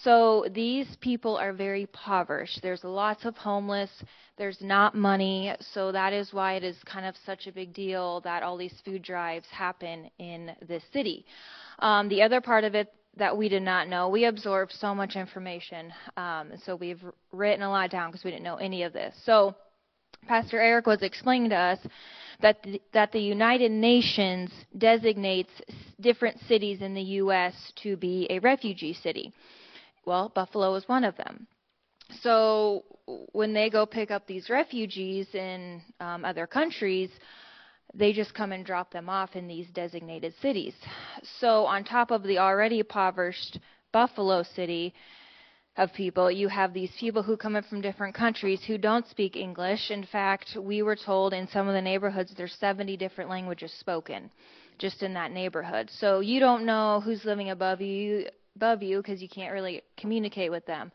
So 0.02 0.46
these 0.52 0.86
people 1.00 1.36
are 1.36 1.52
very 1.52 1.82
impoverished. 1.82 2.60
There's 2.62 2.82
lots 2.84 3.24
of 3.24 3.36
homeless. 3.36 3.90
There's 4.36 4.60
not 4.60 4.94
money. 4.94 5.54
So 5.72 5.92
that 5.92 6.12
is 6.12 6.32
why 6.32 6.54
it 6.54 6.64
is 6.64 6.76
kind 6.84 7.06
of 7.06 7.14
such 7.26 7.46
a 7.46 7.52
big 7.52 7.74
deal 7.74 8.20
that 8.22 8.42
all 8.42 8.56
these 8.56 8.74
food 8.84 9.02
drives 9.02 9.46
happen 9.48 10.10
in 10.18 10.52
this 10.66 10.82
city. 10.92 11.26
Um, 11.80 12.08
the 12.08 12.22
other 12.22 12.40
part 12.40 12.64
of 12.64 12.74
it 12.74 12.92
that 13.16 13.36
we 13.36 13.48
did 13.48 13.62
not 13.62 13.88
know. 13.88 14.08
We 14.08 14.24
absorbed 14.24 14.72
so 14.72 14.94
much 14.94 15.16
information, 15.16 15.92
um, 16.16 16.52
so 16.64 16.76
we've 16.76 17.02
written 17.32 17.62
a 17.62 17.70
lot 17.70 17.90
down 17.90 18.10
because 18.10 18.24
we 18.24 18.30
didn't 18.30 18.44
know 18.44 18.56
any 18.56 18.82
of 18.84 18.92
this. 18.92 19.14
So, 19.24 19.54
Pastor 20.26 20.60
Eric 20.60 20.86
was 20.86 21.02
explaining 21.02 21.50
to 21.50 21.56
us 21.56 21.78
that 22.40 22.62
the, 22.62 22.80
that 22.92 23.12
the 23.12 23.20
United 23.20 23.70
Nations 23.70 24.50
designates 24.78 25.50
different 26.00 26.38
cities 26.46 26.80
in 26.80 26.94
the 26.94 27.02
U.S. 27.02 27.54
to 27.82 27.96
be 27.96 28.26
a 28.30 28.38
refugee 28.38 28.94
city. 28.94 29.32
Well, 30.04 30.30
Buffalo 30.34 30.74
is 30.74 30.88
one 30.88 31.04
of 31.04 31.16
them. 31.16 31.46
So, 32.20 32.84
when 33.32 33.52
they 33.52 33.68
go 33.68 33.84
pick 33.84 34.10
up 34.10 34.26
these 34.26 34.48
refugees 34.48 35.26
in 35.34 35.82
um, 36.00 36.24
other 36.24 36.46
countries, 36.46 37.10
they 37.94 38.12
just 38.12 38.34
come 38.34 38.52
and 38.52 38.64
drop 38.64 38.90
them 38.90 39.08
off 39.08 39.36
in 39.36 39.46
these 39.46 39.66
designated 39.68 40.34
cities. 40.40 40.74
So, 41.40 41.66
on 41.66 41.84
top 41.84 42.10
of 42.10 42.22
the 42.22 42.38
already 42.38 42.80
impoverished 42.80 43.58
Buffalo 43.92 44.42
city 44.42 44.94
of 45.76 45.92
people, 45.92 46.30
you 46.30 46.48
have 46.48 46.72
these 46.72 46.92
people 46.98 47.22
who 47.22 47.36
come 47.36 47.56
in 47.56 47.62
from 47.64 47.80
different 47.80 48.14
countries 48.14 48.62
who 48.66 48.78
don't 48.78 49.06
speak 49.08 49.36
English. 49.36 49.90
In 49.90 50.04
fact, 50.04 50.56
we 50.58 50.82
were 50.82 50.96
told 50.96 51.32
in 51.32 51.48
some 51.48 51.68
of 51.68 51.74
the 51.74 51.82
neighborhoods 51.82 52.32
there's 52.36 52.56
70 52.58 52.96
different 52.96 53.30
languages 53.30 53.72
spoken 53.78 54.30
just 54.78 55.02
in 55.02 55.14
that 55.14 55.32
neighborhood. 55.32 55.90
So, 55.98 56.20
you 56.20 56.40
don't 56.40 56.64
know 56.64 57.00
who's 57.04 57.24
living 57.24 57.50
above 57.50 57.80
you 57.80 58.26
above 58.56 58.82
you 58.82 58.98
because 58.98 59.22
you 59.22 59.28
can't 59.28 59.52
really 59.52 59.82
communicate 59.96 60.50
with 60.50 60.66
them. 60.66 60.92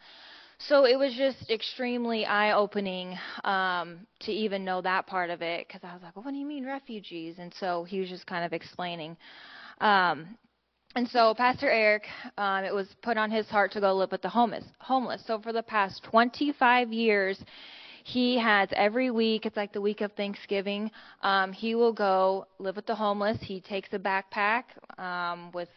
So 0.59 0.85
it 0.85 0.97
was 0.97 1.13
just 1.13 1.51
extremely 1.51 2.25
eye 2.25 2.53
opening 2.53 3.17
um, 3.43 3.99
to 4.21 4.31
even 4.31 4.65
know 4.65 4.81
that 4.81 5.05
part 5.05 5.29
of 5.29 5.41
it 5.41 5.67
because 5.67 5.81
I 5.83 5.93
was 5.93 6.01
like, 6.01 6.15
well, 6.15 6.25
what 6.25 6.31
do 6.31 6.37
you 6.37 6.45
mean 6.45 6.65
refugees? 6.65 7.35
And 7.37 7.53
so 7.59 7.83
he 7.83 7.99
was 7.99 8.09
just 8.09 8.25
kind 8.25 8.43
of 8.43 8.53
explaining. 8.53 9.17
Um, 9.81 10.37
and 10.95 11.07
so 11.09 11.35
Pastor 11.35 11.69
Eric, 11.69 12.07
um, 12.39 12.63
it 12.63 12.73
was 12.73 12.87
put 13.03 13.17
on 13.17 13.29
his 13.29 13.47
heart 13.47 13.71
to 13.73 13.79
go 13.79 13.93
live 13.93 14.11
with 14.11 14.23
the 14.23 14.29
homeless. 14.29 14.63
Homeless. 14.79 15.23
So 15.27 15.39
for 15.39 15.53
the 15.53 15.61
past 15.61 16.03
25 16.09 16.91
years, 16.91 17.39
he 18.03 18.39
has 18.39 18.69
every 18.71 19.11
week. 19.11 19.45
It's 19.45 19.57
like 19.57 19.73
the 19.73 19.81
week 19.81 20.01
of 20.01 20.11
Thanksgiving. 20.13 20.89
Um, 21.21 21.51
he 21.51 21.75
will 21.75 21.93
go 21.93 22.47
live 22.57 22.77
with 22.77 22.87
the 22.87 22.95
homeless. 22.95 23.37
He 23.41 23.61
takes 23.61 23.89
a 23.91 23.99
backpack 23.99 24.63
um, 24.97 25.51
with 25.51 25.69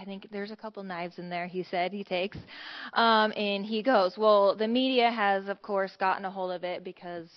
I 0.00 0.04
think 0.04 0.28
there's 0.32 0.50
a 0.50 0.56
couple 0.56 0.82
knives 0.82 1.18
in 1.18 1.28
there, 1.28 1.46
he 1.46 1.62
said, 1.70 1.92
he 1.92 2.04
takes. 2.04 2.38
Um, 2.94 3.32
and 3.36 3.66
he 3.66 3.82
goes. 3.82 4.16
Well, 4.16 4.56
the 4.56 4.66
media 4.66 5.10
has, 5.10 5.46
of 5.48 5.60
course, 5.60 5.92
gotten 6.00 6.24
a 6.24 6.30
hold 6.30 6.52
of 6.52 6.64
it 6.64 6.84
because, 6.84 7.28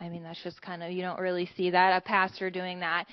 I 0.00 0.08
mean, 0.08 0.22
that's 0.22 0.42
just 0.42 0.62
kind 0.62 0.82
of, 0.82 0.90
you 0.92 1.02
don't 1.02 1.20
really 1.20 1.50
see 1.56 1.70
that, 1.70 1.94
a 1.94 2.00
pastor 2.00 2.48
doing 2.48 2.80
that. 2.80 3.06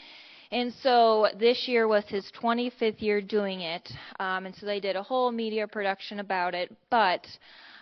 And 0.51 0.71
so 0.81 1.27
this 1.37 1.67
year 1.67 1.87
was 1.87 2.05
his 2.07 2.31
25th 2.41 3.01
year 3.01 3.19
doing 3.21 3.61
it. 3.61 3.89
Um, 4.19 4.45
and 4.45 4.55
so 4.55 4.65
they 4.65 4.79
did 4.79 4.95
a 4.95 5.03
whole 5.03 5.31
media 5.31 5.67
production 5.67 6.19
about 6.19 6.55
it. 6.55 6.73
But 6.89 7.25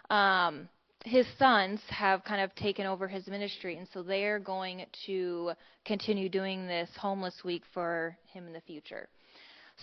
um, 0.09 0.69
his 1.05 1.27
sons 1.37 1.81
have 1.89 2.23
kind 2.23 2.41
of 2.41 2.55
taken 2.55 2.87
over 2.87 3.07
his 3.07 3.27
ministry. 3.27 3.77
And 3.77 3.87
so 3.93 4.01
they 4.01 4.23
are 4.23 4.39
going 4.39 4.85
to 5.05 5.51
continue 5.85 6.29
doing 6.29 6.65
this 6.65 6.89
homeless 6.97 7.43
week 7.43 7.61
for 7.73 8.17
him 8.33 8.47
in 8.47 8.53
the 8.53 8.61
future. 8.61 9.07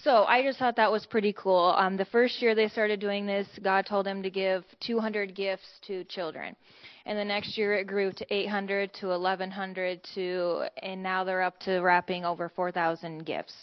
So 0.04 0.24
I 0.24 0.42
just 0.44 0.60
thought 0.60 0.76
that 0.76 0.92
was 0.92 1.06
pretty 1.06 1.32
cool. 1.32 1.74
Um, 1.76 1.96
the 1.96 2.04
first 2.04 2.40
year 2.40 2.54
they 2.54 2.68
started 2.68 3.00
doing 3.00 3.26
this, 3.26 3.48
God 3.62 3.84
told 3.84 4.06
them 4.06 4.22
to 4.22 4.30
give 4.30 4.64
200 4.80 5.34
gifts 5.34 5.66
to 5.88 6.04
children. 6.04 6.54
And 7.04 7.18
the 7.18 7.24
next 7.24 7.58
year 7.58 7.74
it 7.74 7.86
grew 7.86 8.12
to 8.12 8.34
800 8.34 8.92
to 9.00 9.08
1100 9.08 10.00
to, 10.14 10.62
and 10.82 11.02
now 11.02 11.24
they're 11.24 11.42
up 11.42 11.58
to 11.60 11.80
wrapping 11.80 12.24
over 12.24 12.48
4,000 12.48 13.24
gifts. 13.24 13.54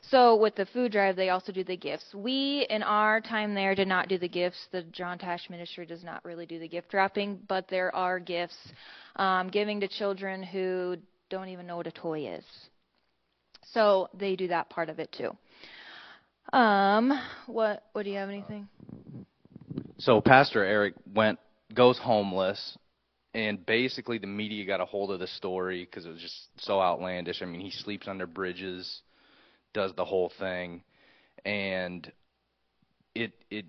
So 0.00 0.36
with 0.36 0.54
the 0.54 0.66
food 0.66 0.92
drive, 0.92 1.16
they 1.16 1.28
also 1.28 1.52
do 1.52 1.62
the 1.62 1.76
gifts. 1.76 2.14
We, 2.14 2.66
in 2.70 2.82
our 2.82 3.20
time 3.20 3.54
there, 3.54 3.74
did 3.74 3.88
not 3.88 4.08
do 4.08 4.18
the 4.18 4.28
gifts. 4.28 4.68
The 4.72 4.84
John 4.84 5.18
Tash 5.18 5.50
Ministry 5.50 5.84
does 5.84 6.04
not 6.04 6.24
really 6.24 6.46
do 6.46 6.58
the 6.58 6.68
gift 6.68 6.94
wrapping, 6.94 7.40
but 7.48 7.68
there 7.68 7.94
are 7.94 8.18
gifts 8.18 8.56
um, 9.16 9.48
giving 9.48 9.80
to 9.80 9.88
children 9.88 10.42
who 10.42 10.96
don't 11.28 11.48
even 11.48 11.66
know 11.66 11.76
what 11.76 11.86
a 11.86 11.92
toy 11.92 12.28
is. 12.28 12.44
So 13.72 14.08
they 14.14 14.36
do 14.36 14.48
that 14.48 14.70
part 14.70 14.88
of 14.88 14.98
it 14.98 15.12
too. 15.12 15.36
Um, 16.52 17.18
what 17.46 17.84
what 17.92 18.04
do 18.04 18.10
you 18.10 18.16
have 18.16 18.28
anything? 18.28 18.68
So 19.98 20.20
Pastor 20.20 20.64
Eric 20.64 20.94
went 21.14 21.38
goes 21.74 21.98
homeless, 21.98 22.76
and 23.34 23.64
basically 23.64 24.18
the 24.18 24.26
media 24.26 24.66
got 24.66 24.80
a 24.80 24.84
hold 24.84 25.10
of 25.10 25.20
the 25.20 25.26
story 25.26 25.84
because 25.84 26.06
it 26.06 26.10
was 26.10 26.20
just 26.20 26.48
so 26.58 26.80
outlandish. 26.80 27.40
I 27.42 27.46
mean, 27.46 27.60
he 27.60 27.70
sleeps 27.70 28.08
under 28.08 28.26
bridges, 28.26 29.02
does 29.72 29.92
the 29.94 30.04
whole 30.04 30.32
thing, 30.38 30.82
and 31.44 32.10
it 33.14 33.32
it 33.50 33.66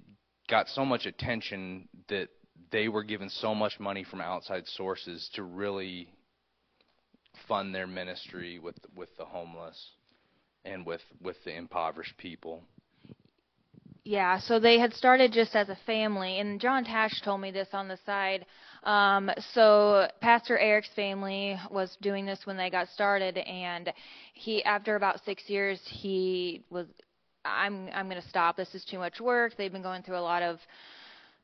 got 0.49 0.67
so 0.69 0.85
much 0.85 1.05
attention 1.05 1.87
that 2.09 2.29
they 2.71 2.87
were 2.87 3.03
given 3.03 3.29
so 3.29 3.53
much 3.55 3.79
money 3.79 4.03
from 4.03 4.19
outside 4.19 4.67
sources 4.67 5.29
to 5.35 5.43
really 5.43 6.09
fund 7.47 7.73
their 7.73 7.87
ministry 7.87 8.59
with 8.59 8.75
with 8.95 9.15
the 9.17 9.25
homeless 9.25 9.91
and 10.65 10.85
with 10.85 11.01
with 11.21 11.43
the 11.43 11.55
impoverished 11.55 12.17
people. 12.17 12.63
Yeah, 14.05 14.37
so 14.37 14.59
they 14.59 14.79
had 14.79 14.93
started 14.93 15.31
just 15.31 15.55
as 15.55 15.69
a 15.69 15.77
family, 15.85 16.39
and 16.39 16.59
John 16.59 16.83
Tash 16.83 17.21
told 17.21 17.39
me 17.39 17.51
this 17.51 17.69
on 17.71 17.87
the 17.87 17.97
side. 18.05 18.45
Um, 18.83 19.31
so 19.53 20.09
Pastor 20.19 20.57
Eric's 20.57 20.89
family 20.93 21.57
was 21.71 21.95
doing 22.01 22.25
this 22.25 22.41
when 22.43 22.57
they 22.57 22.69
got 22.69 22.89
started, 22.89 23.37
and 23.37 23.93
he, 24.33 24.61
after 24.65 24.97
about 24.97 25.23
six 25.23 25.43
years, 25.47 25.79
he 25.85 26.65
was, 26.69 26.87
I'm, 27.45 27.87
I'm 27.93 28.09
going 28.09 28.21
to 28.21 28.27
stop. 28.27 28.57
This 28.57 28.75
is 28.75 28.83
too 28.83 28.97
much 28.97 29.21
work. 29.21 29.53
They've 29.57 29.71
been 29.71 29.81
going 29.81 30.03
through 30.03 30.17
a 30.17 30.19
lot 30.19 30.41
of 30.41 30.59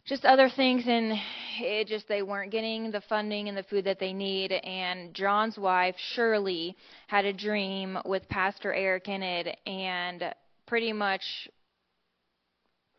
just 0.09 0.25
other 0.25 0.49
things 0.49 0.83
and 0.87 1.13
it 1.61 1.87
just 1.87 2.07
they 2.07 2.23
weren't 2.23 2.51
getting 2.51 2.89
the 2.89 3.01
funding 3.01 3.47
and 3.47 3.55
the 3.55 3.61
food 3.61 3.85
that 3.85 3.99
they 3.99 4.11
need 4.11 4.51
and 4.51 5.13
John's 5.13 5.55
wife 5.55 5.95
Shirley 6.15 6.75
had 7.05 7.25
a 7.25 7.31
dream 7.31 7.95
with 8.05 8.27
Pastor 8.27 8.73
Eric 8.73 9.07
in 9.07 9.21
it 9.21 9.55
and 9.67 10.33
pretty 10.65 10.93
much 10.93 11.21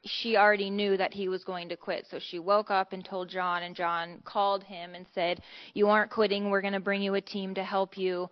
she 0.04 0.36
already 0.36 0.70
knew 0.70 0.96
that 0.96 1.12
he 1.12 1.28
was 1.28 1.42
going 1.42 1.68
to 1.68 1.76
quit. 1.76 2.06
So 2.10 2.18
she 2.18 2.38
woke 2.38 2.70
up 2.70 2.94
and 2.94 3.04
told 3.04 3.28
John, 3.28 3.64
and 3.64 3.76
John 3.76 4.22
called 4.24 4.64
him 4.64 4.94
and 4.94 5.04
said, 5.14 5.42
You 5.74 5.88
aren't 5.88 6.10
quitting. 6.10 6.48
We're 6.48 6.62
going 6.62 6.72
to 6.72 6.80
bring 6.80 7.02
you 7.02 7.16
a 7.16 7.20
team 7.20 7.54
to 7.56 7.62
help 7.62 7.98
you. 7.98 8.30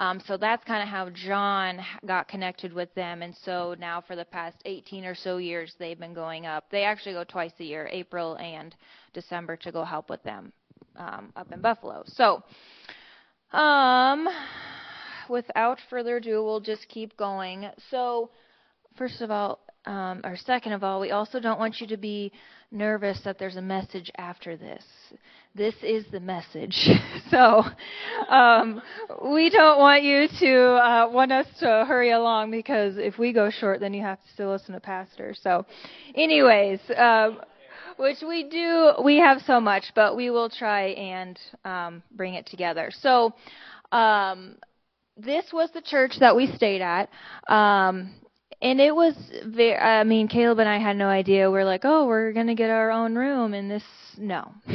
Um, 0.00 0.18
so 0.26 0.38
that's 0.38 0.64
kind 0.64 0.82
of 0.82 0.88
how 0.88 1.10
John 1.10 1.78
got 2.06 2.26
connected 2.26 2.72
with 2.72 2.92
them. 2.94 3.20
And 3.20 3.36
so 3.44 3.76
now 3.78 4.00
for 4.00 4.16
the 4.16 4.24
past 4.24 4.56
18 4.64 5.04
or 5.04 5.14
so 5.14 5.36
years, 5.36 5.74
they've 5.78 6.00
been 6.00 6.14
going 6.14 6.46
up. 6.46 6.64
They 6.70 6.84
actually 6.84 7.12
go 7.12 7.24
twice 7.24 7.52
a 7.60 7.64
year, 7.64 7.86
April 7.92 8.36
and 8.36 8.74
December, 9.12 9.56
to 9.58 9.70
go 9.70 9.84
help 9.84 10.08
with 10.08 10.22
them 10.22 10.54
um, 10.96 11.34
up 11.36 11.52
in 11.52 11.60
Buffalo. 11.60 12.02
So, 12.06 12.42
um, 13.52 14.26
without 15.28 15.78
further 15.90 16.16
ado, 16.16 16.42
we'll 16.42 16.60
just 16.60 16.88
keep 16.88 17.14
going. 17.18 17.68
So, 17.90 18.30
first 18.96 19.20
of 19.20 19.30
all, 19.30 19.60
um, 19.84 20.22
or 20.24 20.34
second 20.34 20.72
of 20.72 20.82
all, 20.82 20.98
we 21.02 21.10
also 21.10 21.40
don't 21.40 21.58
want 21.58 21.78
you 21.78 21.86
to 21.88 21.98
be 21.98 22.32
nervous 22.70 23.20
that 23.24 23.38
there's 23.38 23.56
a 23.56 23.62
message 23.62 24.10
after 24.16 24.56
this. 24.56 24.84
This 25.54 25.74
is 25.82 26.04
the 26.12 26.20
message. 26.20 26.88
so 27.30 27.64
um, 28.28 28.80
we 29.24 29.50
don't 29.50 29.78
want 29.78 30.02
you 30.02 30.28
to 30.40 30.62
uh, 30.76 31.08
want 31.10 31.32
us 31.32 31.46
to 31.58 31.84
hurry 31.86 32.12
along 32.12 32.50
because 32.52 32.96
if 32.96 33.18
we 33.18 33.32
go 33.32 33.50
short, 33.50 33.80
then 33.80 33.92
you 33.92 34.02
have 34.02 34.22
to 34.22 34.32
still 34.32 34.50
listen 34.50 34.74
to 34.74 34.80
pastor. 34.80 35.34
So, 35.34 35.66
anyways. 36.14 36.80
Um, 36.96 37.40
which 37.96 38.22
we 38.26 38.44
do, 38.48 38.92
we 39.04 39.18
have 39.18 39.42
so 39.42 39.60
much, 39.60 39.92
but 39.94 40.16
we 40.16 40.30
will 40.30 40.48
try 40.48 40.86
and 40.86 41.38
um, 41.66 42.02
bring 42.12 42.32
it 42.32 42.46
together. 42.46 42.90
So, 42.90 43.34
um, 43.92 44.56
this 45.18 45.44
was 45.52 45.70
the 45.72 45.82
church 45.82 46.14
that 46.20 46.34
we 46.34 46.46
stayed 46.56 46.80
at. 46.80 47.10
Um, 47.46 48.14
and 48.62 48.80
it 48.80 48.94
was 48.94 49.14
very 49.46 49.76
i 49.76 50.04
mean 50.04 50.28
caleb 50.28 50.58
and 50.58 50.68
i 50.68 50.78
had 50.78 50.96
no 50.96 51.08
idea. 51.08 51.50
We're 51.50 51.64
like 51.64 51.82
oh 51.84 52.06
we're 52.06 52.32
going 52.32 52.48
to 52.48 52.54
get 52.54 52.70
our 52.70 52.90
own 52.90 53.14
room 53.14 53.54
and 53.54 53.70
this 53.70 53.84
no. 54.18 54.52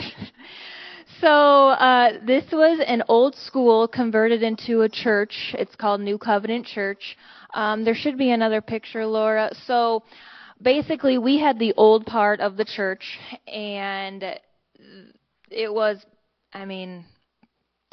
So 1.21 1.69
uh 1.69 2.19
this 2.25 2.43
was 2.51 2.83
an 2.85 3.01
old 3.07 3.35
school 3.35 3.87
converted 3.87 4.43
into 4.43 4.81
a 4.81 4.89
church. 4.89 5.55
It's 5.57 5.75
called 5.75 6.01
new 6.01 6.17
covenant 6.17 6.65
church. 6.65 7.17
Um 7.53 7.85
there 7.85 7.95
should 7.95 8.17
be 8.17 8.31
another 8.31 8.61
picture 8.61 9.05
laura. 9.05 9.49
So 9.65 10.03
basically 10.61 11.17
we 11.17 11.39
had 11.39 11.59
the 11.59 11.73
old 11.75 12.05
part 12.05 12.39
of 12.39 12.57
the 12.57 12.65
church 12.65 13.17
and 13.47 14.23
it 15.51 15.73
was 15.73 16.05
i 16.53 16.65
mean 16.65 17.05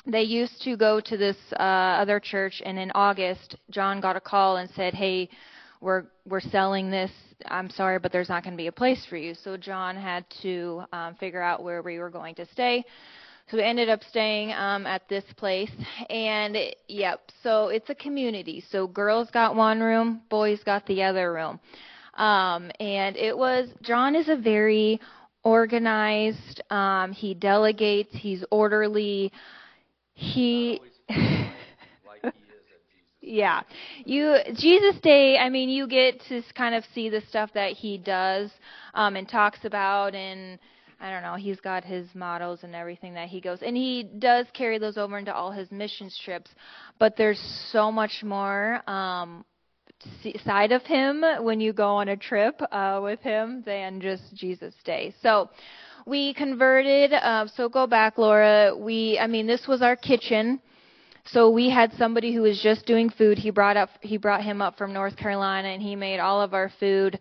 they 0.07 0.22
used 0.22 0.61
to 0.62 0.76
go 0.76 1.01
to 1.01 1.16
this 1.16 1.36
uh, 1.53 1.62
other 2.03 2.20
church 2.20 2.62
and 2.64 2.78
in 2.78 2.90
august 2.93 3.57
john 3.70 4.01
got 4.01 4.16
a 4.16 4.20
call 4.20 4.57
and 4.57 4.70
said 4.74 4.95
hey 4.95 5.28
we're 5.82 6.04
we're 6.24 6.40
selling 6.40 6.90
this. 6.90 7.10
I'm 7.46 7.68
sorry, 7.70 7.98
but 7.98 8.12
there's 8.12 8.28
not 8.28 8.44
going 8.44 8.54
to 8.54 8.56
be 8.56 8.68
a 8.68 8.72
place 8.72 9.04
for 9.10 9.16
you. 9.16 9.34
So 9.42 9.56
John 9.56 9.96
had 9.96 10.24
to 10.42 10.84
um, 10.92 11.16
figure 11.16 11.42
out 11.42 11.62
where 11.64 11.82
we 11.82 11.98
were 11.98 12.08
going 12.08 12.36
to 12.36 12.46
stay. 12.52 12.84
So 13.50 13.56
we 13.56 13.64
ended 13.64 13.88
up 13.88 14.00
staying 14.08 14.52
um, 14.52 14.86
at 14.86 15.08
this 15.08 15.24
place, 15.36 15.70
and 16.08 16.54
it, 16.54 16.76
yep. 16.86 17.20
So 17.42 17.68
it's 17.68 17.90
a 17.90 17.94
community. 17.96 18.64
So 18.70 18.86
girls 18.86 19.28
got 19.32 19.56
one 19.56 19.80
room, 19.80 20.22
boys 20.30 20.60
got 20.64 20.86
the 20.86 21.02
other 21.02 21.32
room, 21.32 21.58
um, 22.14 22.70
and 22.78 23.16
it 23.16 23.36
was. 23.36 23.68
John 23.82 24.14
is 24.14 24.28
a 24.28 24.36
very 24.36 25.00
organized. 25.42 26.62
Um, 26.70 27.12
he 27.12 27.34
delegates. 27.34 28.10
He's 28.12 28.44
orderly. 28.50 29.32
He. 30.14 30.80
Yeah. 33.22 33.62
You 34.04 34.36
Jesus 34.56 35.00
Day, 35.00 35.38
I 35.38 35.48
mean, 35.48 35.68
you 35.68 35.86
get 35.86 36.20
to 36.28 36.42
kind 36.56 36.74
of 36.74 36.82
see 36.92 37.08
the 37.08 37.22
stuff 37.28 37.50
that 37.54 37.72
he 37.72 37.96
does 37.96 38.50
um 38.94 39.14
and 39.14 39.28
talks 39.28 39.60
about 39.64 40.14
and 40.14 40.58
I 41.00 41.10
don't 41.10 41.22
know, 41.22 41.36
he's 41.36 41.60
got 41.60 41.84
his 41.84 42.06
mottos 42.14 42.60
and 42.62 42.74
everything 42.74 43.14
that 43.14 43.28
he 43.28 43.40
goes 43.40 43.60
and 43.62 43.76
he 43.76 44.10
does 44.18 44.46
carry 44.54 44.78
those 44.78 44.98
over 44.98 45.18
into 45.18 45.32
all 45.32 45.52
his 45.52 45.70
missions 45.70 46.20
trips, 46.24 46.50
but 46.98 47.16
there's 47.16 47.40
so 47.70 47.92
much 47.92 48.22
more 48.24 48.82
um 48.90 49.44
side 50.44 50.72
of 50.72 50.82
him 50.82 51.22
when 51.42 51.60
you 51.60 51.72
go 51.72 51.90
on 51.90 52.08
a 52.08 52.16
trip 52.16 52.60
uh 52.72 52.98
with 53.00 53.20
him 53.20 53.62
than 53.64 54.00
just 54.00 54.34
Jesus 54.34 54.74
Day. 54.84 55.14
So 55.22 55.48
we 56.06 56.34
converted 56.34 57.12
uh 57.12 57.46
so 57.54 57.68
go 57.68 57.86
back 57.86 58.18
Laura, 58.18 58.76
we 58.76 59.16
I 59.20 59.28
mean 59.28 59.46
this 59.46 59.68
was 59.68 59.80
our 59.80 59.94
kitchen 59.94 60.60
so 61.26 61.50
we 61.50 61.70
had 61.70 61.92
somebody 61.94 62.34
who 62.34 62.42
was 62.42 62.60
just 62.60 62.84
doing 62.84 63.08
food. 63.08 63.38
He 63.38 63.50
brought 63.50 63.76
up 63.76 63.90
he 64.00 64.16
brought 64.16 64.42
him 64.42 64.60
up 64.60 64.76
from 64.76 64.92
North 64.92 65.16
Carolina 65.16 65.68
and 65.68 65.82
he 65.82 65.94
made 65.94 66.18
all 66.18 66.40
of 66.40 66.52
our 66.54 66.70
food 66.80 67.18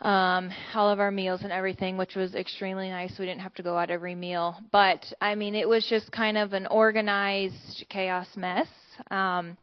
um 0.00 0.50
all 0.74 0.88
of 0.88 0.98
our 0.98 1.10
meals 1.10 1.42
and 1.42 1.52
everything 1.52 1.96
which 1.96 2.14
was 2.14 2.34
extremely 2.34 2.88
nice. 2.88 3.18
We 3.18 3.26
didn't 3.26 3.42
have 3.42 3.54
to 3.54 3.62
go 3.62 3.76
out 3.76 3.90
every 3.90 4.14
meal. 4.14 4.56
But 4.70 5.04
i 5.20 5.34
mean 5.34 5.54
it 5.54 5.68
was 5.68 5.86
just 5.86 6.12
kind 6.12 6.38
of 6.38 6.52
an 6.52 6.66
organized 6.68 7.84
chaos 7.88 8.28
mess. 8.36 8.68
Um 9.10 9.56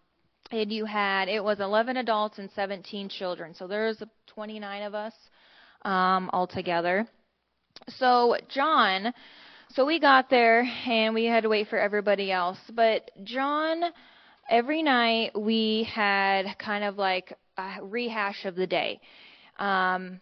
and 0.51 0.71
you 0.71 0.85
had 0.85 1.29
it 1.29 1.43
was 1.43 1.59
11 1.59 1.97
adults 1.97 2.39
and 2.39 2.49
17 2.51 3.09
children. 3.09 3.53
So 3.53 3.67
there 3.67 3.87
was 3.87 4.03
29 4.27 4.83
of 4.83 4.93
us 4.93 5.13
um 5.83 6.29
all 6.33 6.47
together. 6.47 7.07
So 7.87 8.35
john 8.49 9.13
so 9.73 9.85
we 9.85 9.99
got 9.99 10.29
there 10.29 10.61
and 10.61 11.13
we 11.13 11.25
had 11.25 11.43
to 11.43 11.49
wait 11.49 11.67
for 11.67 11.77
everybody 11.77 12.31
else. 12.31 12.57
But 12.73 13.11
John, 13.23 13.81
every 14.49 14.81
night 14.81 15.39
we 15.39 15.87
had 15.93 16.57
kind 16.57 16.83
of 16.83 16.97
like 16.97 17.33
a 17.57 17.77
rehash 17.81 18.45
of 18.45 18.55
the 18.55 18.67
day. 18.67 18.99
Um, 19.59 20.19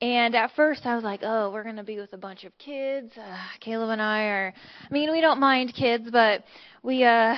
and 0.00 0.34
at 0.34 0.50
first 0.56 0.84
I 0.84 0.94
was 0.94 1.04
like, 1.04 1.20
oh, 1.22 1.50
we're 1.50 1.62
going 1.62 1.76
to 1.76 1.84
be 1.84 1.98
with 1.98 2.12
a 2.12 2.18
bunch 2.18 2.44
of 2.44 2.56
kids. 2.58 3.12
Uh, 3.16 3.38
Caleb 3.60 3.90
and 3.90 4.02
I 4.02 4.24
are, 4.24 4.54
I 4.82 4.92
mean, 4.92 5.10
we 5.10 5.20
don't 5.20 5.40
mind 5.40 5.72
kids, 5.74 6.08
but 6.10 6.44
we, 6.82 7.04
uh, 7.04 7.36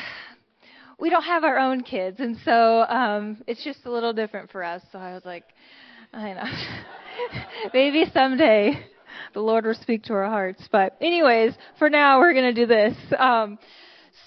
we 0.99 1.11
don't 1.11 1.23
have 1.23 1.45
our 1.45 1.59
own 1.59 1.83
kids. 1.83 2.19
And 2.19 2.37
so, 2.45 2.83
um, 2.89 3.43
it's 3.47 3.63
just 3.63 3.85
a 3.85 3.91
little 3.91 4.13
different 4.13 4.51
for 4.51 4.65
us. 4.65 4.83
So 4.91 4.99
I 4.99 5.15
was 5.15 5.25
like, 5.25 5.45
I 6.13 6.33
know. 6.33 7.41
Maybe 7.75 8.07
someday 8.13 8.85
the 9.35 9.41
Lord 9.41 9.67
will 9.67 9.75
speak 9.75 10.05
to 10.05 10.13
our 10.15 10.27
hearts. 10.27 10.69
But 10.71 10.97
anyways, 11.01 11.55
for 11.79 11.91
now 11.91 12.19
we're 12.19 12.33
going 12.33 12.55
to 12.55 12.61
do 12.61 12.67
this. 12.67 12.97
Um, 13.19 13.59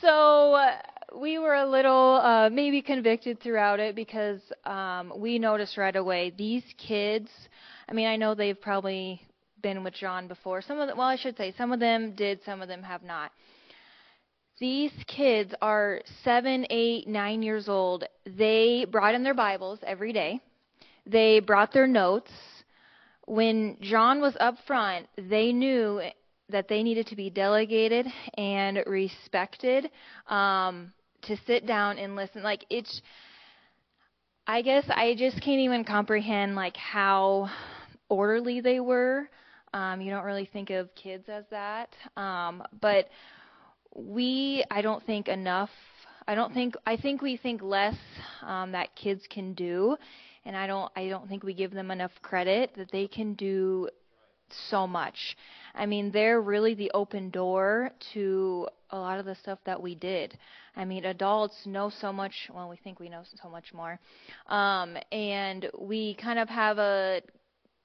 so 0.01 0.53
uh, 0.53 0.75
we 1.15 1.37
were 1.37 1.55
a 1.55 1.69
little 1.69 2.19
uh, 2.23 2.49
maybe 2.49 2.81
convicted 2.81 3.39
throughout 3.41 3.79
it 3.79 3.95
because 3.95 4.39
um, 4.65 5.13
we 5.17 5.39
noticed 5.39 5.77
right 5.77 5.95
away 5.95 6.33
these 6.37 6.63
kids. 6.77 7.29
I 7.89 7.93
mean, 7.93 8.07
I 8.07 8.15
know 8.15 8.33
they've 8.33 8.59
probably 8.59 9.21
been 9.61 9.83
with 9.83 9.93
John 9.93 10.27
before. 10.27 10.61
Some 10.61 10.79
of 10.79 10.87
them, 10.87 10.97
well, 10.97 11.07
I 11.07 11.17
should 11.17 11.37
say, 11.37 11.53
some 11.57 11.71
of 11.71 11.79
them 11.79 12.13
did, 12.15 12.39
some 12.45 12.61
of 12.61 12.67
them 12.67 12.83
have 12.83 13.03
not. 13.03 13.31
These 14.59 14.91
kids 15.07 15.53
are 15.61 16.01
seven, 16.23 16.67
eight, 16.69 17.07
nine 17.07 17.41
years 17.41 17.67
old. 17.67 18.03
They 18.25 18.85
brought 18.89 19.15
in 19.15 19.23
their 19.23 19.33
Bibles 19.33 19.79
every 19.85 20.13
day. 20.13 20.39
They 21.05 21.39
brought 21.39 21.73
their 21.73 21.87
notes 21.87 22.31
when 23.31 23.77
John 23.79 24.19
was 24.19 24.35
up 24.41 24.55
front, 24.67 25.07
they 25.17 25.53
knew 25.53 26.01
that 26.49 26.67
they 26.67 26.83
needed 26.83 27.07
to 27.07 27.15
be 27.15 27.29
delegated 27.29 28.05
and 28.37 28.83
respected 28.85 29.89
um, 30.27 30.91
to 31.21 31.37
sit 31.47 31.65
down 31.65 31.97
and 31.97 32.17
listen. 32.17 32.43
Like 32.43 32.65
it's, 32.69 33.01
I 34.45 34.61
guess 34.61 34.83
I 34.89 35.15
just 35.17 35.41
can't 35.41 35.61
even 35.61 35.85
comprehend 35.85 36.57
like 36.57 36.75
how 36.75 37.49
orderly 38.09 38.59
they 38.59 38.81
were. 38.81 39.29
Um, 39.73 40.01
you 40.01 40.11
don't 40.11 40.25
really 40.25 40.49
think 40.51 40.69
of 40.69 40.93
kids 40.93 41.29
as 41.29 41.45
that, 41.51 41.95
um, 42.17 42.61
but 42.81 43.07
we, 43.95 44.65
I 44.69 44.81
don't 44.81 45.05
think 45.05 45.29
enough. 45.29 45.69
I 46.27 46.35
don't 46.35 46.53
think 46.53 46.75
I 46.85 46.97
think 46.97 47.21
we 47.21 47.37
think 47.37 47.61
less 47.61 47.95
um, 48.41 48.73
that 48.73 48.93
kids 48.93 49.23
can 49.29 49.53
do, 49.53 49.95
and 50.45 50.55
I 50.55 50.67
don't 50.67 50.91
I 50.95 51.07
don't 51.07 51.27
think 51.27 51.43
we 51.43 51.53
give 51.53 51.71
them 51.71 51.91
enough 51.91 52.11
credit 52.21 52.71
that 52.75 52.91
they 52.91 53.07
can 53.07 53.33
do 53.33 53.89
so 54.69 54.85
much. 54.87 55.37
I 55.73 55.85
mean, 55.85 56.11
they're 56.11 56.41
really 56.41 56.73
the 56.73 56.91
open 56.93 57.29
door 57.29 57.91
to 58.13 58.67
a 58.89 58.97
lot 58.97 59.19
of 59.19 59.25
the 59.25 59.35
stuff 59.35 59.59
that 59.65 59.81
we 59.81 59.95
did. 59.95 60.37
I 60.75 60.85
mean, 60.85 61.05
adults 61.05 61.55
know 61.65 61.89
so 62.01 62.11
much. 62.11 62.33
Well, 62.53 62.69
we 62.69 62.77
think 62.77 62.99
we 62.99 63.09
know 63.09 63.23
so 63.41 63.49
much 63.49 63.73
more, 63.73 63.99
um, 64.47 64.97
and 65.11 65.69
we 65.77 66.15
kind 66.15 66.39
of 66.39 66.49
have 66.49 66.77
a 66.77 67.21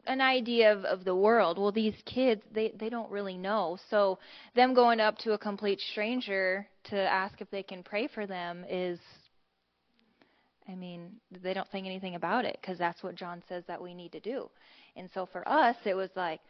an 0.07 0.21
idea 0.21 0.73
of, 0.73 0.85
of 0.85 1.05
the 1.05 1.15
world. 1.15 1.59
Well, 1.59 1.73
these 1.73 1.95
kids, 2.05 2.43
they 2.53 2.73
they 2.79 2.89
don't 2.89 3.11
really 3.11 3.37
know. 3.37 3.79
So 3.91 4.19
them 4.55 4.75
going 4.75 5.01
up 5.01 5.19
to 5.19 5.33
a 5.33 5.39
complete 5.39 5.81
stranger 5.81 6.67
to 6.85 6.97
ask 6.97 7.41
if 7.41 7.51
they 7.51 7.63
can 7.63 7.83
pray 7.83 8.09
for 8.09 8.27
them 8.27 8.65
is 8.69 8.99
I 10.69 10.75
mean, 10.75 11.13
they 11.43 11.55
don't 11.55 11.69
think 11.71 11.87
anything 11.87 12.15
about 12.15 12.45
it 12.45 12.59
because 12.61 12.79
that's 12.79 13.03
what 13.03 13.15
John 13.15 13.43
says 13.49 13.65
that 13.69 13.81
we 13.81 13.95
need 13.95 14.13
to 14.13 14.21
do. 14.21 14.51
And 14.97 15.09
so 15.15 15.27
for 15.27 15.47
us, 15.49 15.77
it 15.85 15.95
was 15.95 16.11
like, 16.17 16.41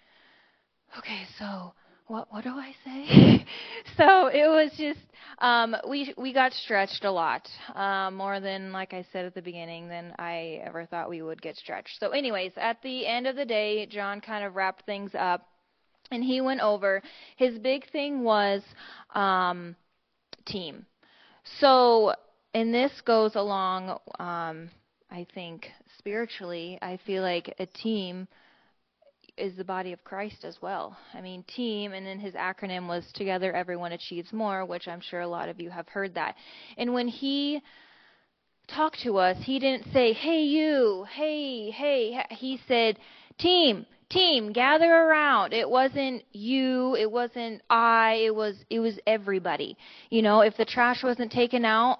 okay, 0.98 1.22
so 1.38 1.72
what 2.06 2.28
what 2.30 2.44
do 2.44 2.50
I 2.50 2.72
say? 2.84 3.44
so 3.96 4.28
it 4.28 4.48
was 4.48 4.70
just 4.76 5.00
um, 5.38 5.74
we 5.88 6.14
we 6.16 6.32
got 6.32 6.52
stretched 6.52 7.04
a 7.04 7.10
lot, 7.10 7.48
uh, 7.74 8.10
more 8.10 8.40
than 8.40 8.72
like 8.72 8.92
I 8.92 9.04
said 9.12 9.24
at 9.24 9.34
the 9.34 9.42
beginning 9.42 9.88
than 9.88 10.14
I 10.18 10.60
ever 10.64 10.86
thought 10.86 11.08
we 11.10 11.22
would 11.22 11.42
get 11.42 11.56
stretched. 11.56 11.98
So, 11.98 12.10
anyways, 12.10 12.52
at 12.56 12.80
the 12.82 13.06
end 13.06 13.26
of 13.26 13.36
the 13.36 13.44
day, 13.44 13.86
John 13.86 14.20
kind 14.20 14.44
of 14.44 14.54
wrapped 14.54 14.86
things 14.86 15.10
up, 15.18 15.48
and 16.10 16.22
he 16.22 16.40
went 16.40 16.60
over. 16.60 17.02
His 17.36 17.58
big 17.58 17.90
thing 17.90 18.22
was 18.22 18.62
um, 19.14 19.74
team. 20.46 20.86
So, 21.60 22.14
and 22.56 22.72
this 22.72 22.92
goes 23.04 23.34
along. 23.34 23.98
Um, 24.18 24.70
I 25.10 25.26
think 25.34 25.66
spiritually, 25.98 26.78
I 26.80 26.98
feel 27.04 27.22
like 27.22 27.54
a 27.58 27.66
team 27.66 28.26
is 29.36 29.54
the 29.56 29.64
body 29.64 29.92
of 29.92 30.02
Christ 30.04 30.42
as 30.42 30.56
well. 30.62 30.96
I 31.12 31.20
mean, 31.20 31.44
team, 31.54 31.92
and 31.92 32.06
then 32.06 32.18
his 32.18 32.32
acronym 32.32 32.88
was 32.88 33.04
Together 33.12 33.52
Everyone 33.52 33.92
Achieves 33.92 34.32
More, 34.32 34.64
which 34.64 34.88
I'm 34.88 35.02
sure 35.02 35.20
a 35.20 35.28
lot 35.28 35.50
of 35.50 35.60
you 35.60 35.68
have 35.68 35.86
heard 35.88 36.14
that. 36.14 36.34
And 36.78 36.94
when 36.94 37.08
he 37.08 37.60
talked 38.74 39.00
to 39.02 39.18
us, 39.18 39.36
he 39.42 39.58
didn't 39.58 39.92
say, 39.92 40.14
hey, 40.14 40.40
you, 40.44 41.04
hey, 41.14 41.70
hey. 41.70 42.24
He 42.30 42.58
said, 42.66 42.98
team, 43.38 43.84
team, 44.08 44.54
gather 44.54 44.90
around. 44.90 45.52
It 45.52 45.68
wasn't 45.68 46.22
you, 46.32 46.96
it 46.96 47.12
wasn't 47.12 47.60
I, 47.68 48.22
it 48.24 48.34
was, 48.34 48.56
it 48.70 48.80
was 48.80 48.98
everybody. 49.06 49.76
You 50.08 50.22
know, 50.22 50.40
if 50.40 50.56
the 50.56 50.64
trash 50.64 51.02
wasn't 51.02 51.30
taken 51.30 51.66
out, 51.66 51.98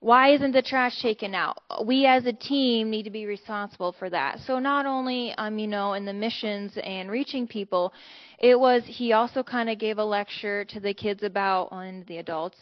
why 0.00 0.32
isn't 0.32 0.52
the 0.52 0.62
trash 0.62 1.02
taken 1.02 1.34
out? 1.34 1.58
We 1.84 2.06
as 2.06 2.24
a 2.24 2.32
team 2.32 2.88
need 2.88 3.02
to 3.04 3.10
be 3.10 3.26
responsible 3.26 3.92
for 3.98 4.08
that. 4.10 4.38
So 4.46 4.60
not 4.60 4.86
only, 4.86 5.34
um, 5.38 5.58
you 5.58 5.66
know, 5.66 5.94
in 5.94 6.04
the 6.04 6.12
missions 6.12 6.72
and 6.82 7.10
reaching 7.10 7.48
people, 7.48 7.92
it 8.38 8.58
was, 8.58 8.82
he 8.86 9.12
also 9.12 9.42
kind 9.42 9.68
of 9.68 9.78
gave 9.78 9.98
a 9.98 10.04
lecture 10.04 10.64
to 10.66 10.78
the 10.78 10.94
kids 10.94 11.24
about, 11.24 11.70
and 11.72 12.06
the 12.06 12.18
adults, 12.18 12.58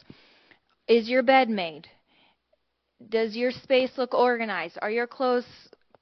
is 0.89 1.09
your 1.09 1.23
bed 1.23 1.51
made? 1.51 1.87
Does 3.11 3.37
your 3.37 3.51
space 3.51 3.91
look 3.99 4.15
organized? 4.15 4.79
Are 4.81 4.91
your 4.91 5.07
clothes 5.07 5.45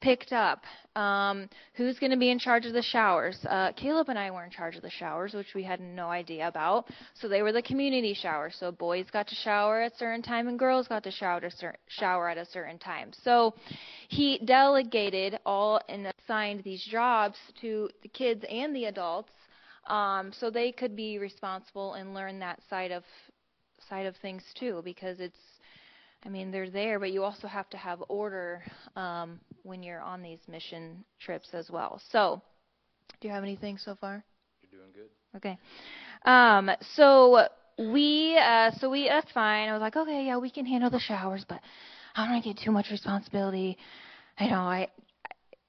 picked 0.05 0.33
up? 0.33 0.65
Um, 0.95 1.49
who's 1.75 1.99
going 1.99 2.13
to 2.13 2.19
be 2.19 2.31
in 2.31 2.39
charge 2.39 2.67
of 2.67 2.75
the 2.75 2.83
showers? 2.83 3.39
Uh, 3.49 3.73
Caleb 3.73 4.11
and 4.11 4.19
I 4.19 4.31
were 4.31 4.45
in 4.45 4.51
charge 4.51 4.77
of 4.77 4.83
the 4.83 4.91
showers, 4.91 5.33
which 5.33 5.55
we 5.55 5.65
had 5.65 5.81
no 5.81 6.09
idea 6.09 6.47
about. 6.47 6.89
So 7.15 7.27
they 7.27 7.43
were 7.43 7.53
the 7.53 7.63
community 7.63 8.15
showers. 8.15 8.55
So 8.61 8.71
boys 8.71 9.07
got 9.11 9.27
to 9.29 9.35
shower 9.35 9.81
at 9.81 9.95
a 9.95 9.97
certain 9.97 10.23
time 10.23 10.47
and 10.47 10.59
girls 10.59 10.87
got 10.87 11.03
to 11.05 11.11
shower, 11.11 11.41
shower 11.89 12.29
at 12.29 12.37
a 12.37 12.45
certain 12.45 12.79
time. 12.79 13.13
So 13.25 13.55
he 14.09 14.39
delegated 14.45 15.39
all 15.47 15.81
and 15.89 16.13
assigned 16.23 16.63
these 16.63 16.85
jobs 16.85 17.39
to 17.63 17.89
the 18.03 18.09
kids 18.09 18.45
and 18.49 18.77
the 18.77 18.85
adults 18.85 19.33
um, 19.87 20.33
so 20.39 20.51
they 20.51 20.71
could 20.71 20.95
be 20.95 21.19
responsible 21.19 21.95
and 21.95 22.15
learn 22.15 22.39
that 22.41 22.61
side 22.69 22.91
of 22.91 23.03
side 23.89 24.07
of 24.07 24.17
things 24.17 24.43
too 24.59 24.81
because 24.83 25.21
it's 25.21 25.37
I 26.25 26.31
mean, 26.31 26.51
they're 26.51 26.71
there, 26.71 26.99
but 26.99 27.13
you 27.13 27.23
also 27.23 27.47
have 27.47 27.69
to 27.71 27.77
have 27.77 28.03
order 28.09 28.63
um, 28.97 29.41
when 29.65 29.83
you're 29.83 30.01
on 30.01 30.23
these 30.23 30.39
mission 30.47 31.05
trips 31.21 31.49
as 31.53 31.69
well. 31.71 32.01
So, 32.11 32.41
do 33.21 33.27
you 33.29 33.35
have 33.35 33.43
anything 33.43 33.79
so 33.79 33.97
far? 34.01 34.23
You're 34.63 34.81
doing 34.81 34.93
good. 34.95 35.11
Okay. 35.37 35.59
Um, 36.25 36.71
so 36.95 37.49
we, 37.79 38.39
uh, 38.39 38.71
so 38.79 38.89
we, 38.91 39.09
that's 39.09 39.33
fine. 39.33 39.69
I 39.69 39.73
was 39.73 39.81
like, 39.81 39.97
okay, 39.97 40.27
yeah, 40.27 40.37
we 40.37 40.51
can 40.51 40.67
handle 40.67 40.91
the 40.91 41.01
showers, 41.01 41.45
but 41.49 41.61
I 42.15 42.23
don't 42.23 42.33
want 42.33 42.45
to 42.45 42.55
get 42.55 42.63
too 42.63 42.71
much 42.71 42.91
responsibility. 42.91 43.77
I 44.39 44.47
know, 44.47 44.61
I, 44.61 44.89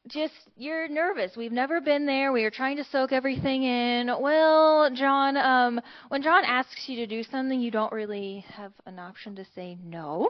just 0.07 0.33
you're 0.55 0.87
nervous. 0.87 1.31
We've 1.35 1.51
never 1.51 1.81
been 1.81 2.05
there. 2.05 2.31
We 2.31 2.43
are 2.43 2.51
trying 2.51 2.77
to 2.77 2.83
soak 2.83 3.11
everything 3.11 3.63
in. 3.63 4.07
Well, 4.19 4.89
John, 4.93 5.35
um, 5.37 5.81
when 6.09 6.21
John 6.21 6.43
asks 6.45 6.83
you 6.87 6.97
to 6.97 7.07
do 7.07 7.23
something, 7.23 7.59
you 7.59 7.71
don't 7.71 7.91
really 7.91 8.45
have 8.49 8.73
an 8.85 8.99
option 8.99 9.35
to 9.37 9.45
say 9.55 9.77
no. 9.83 10.29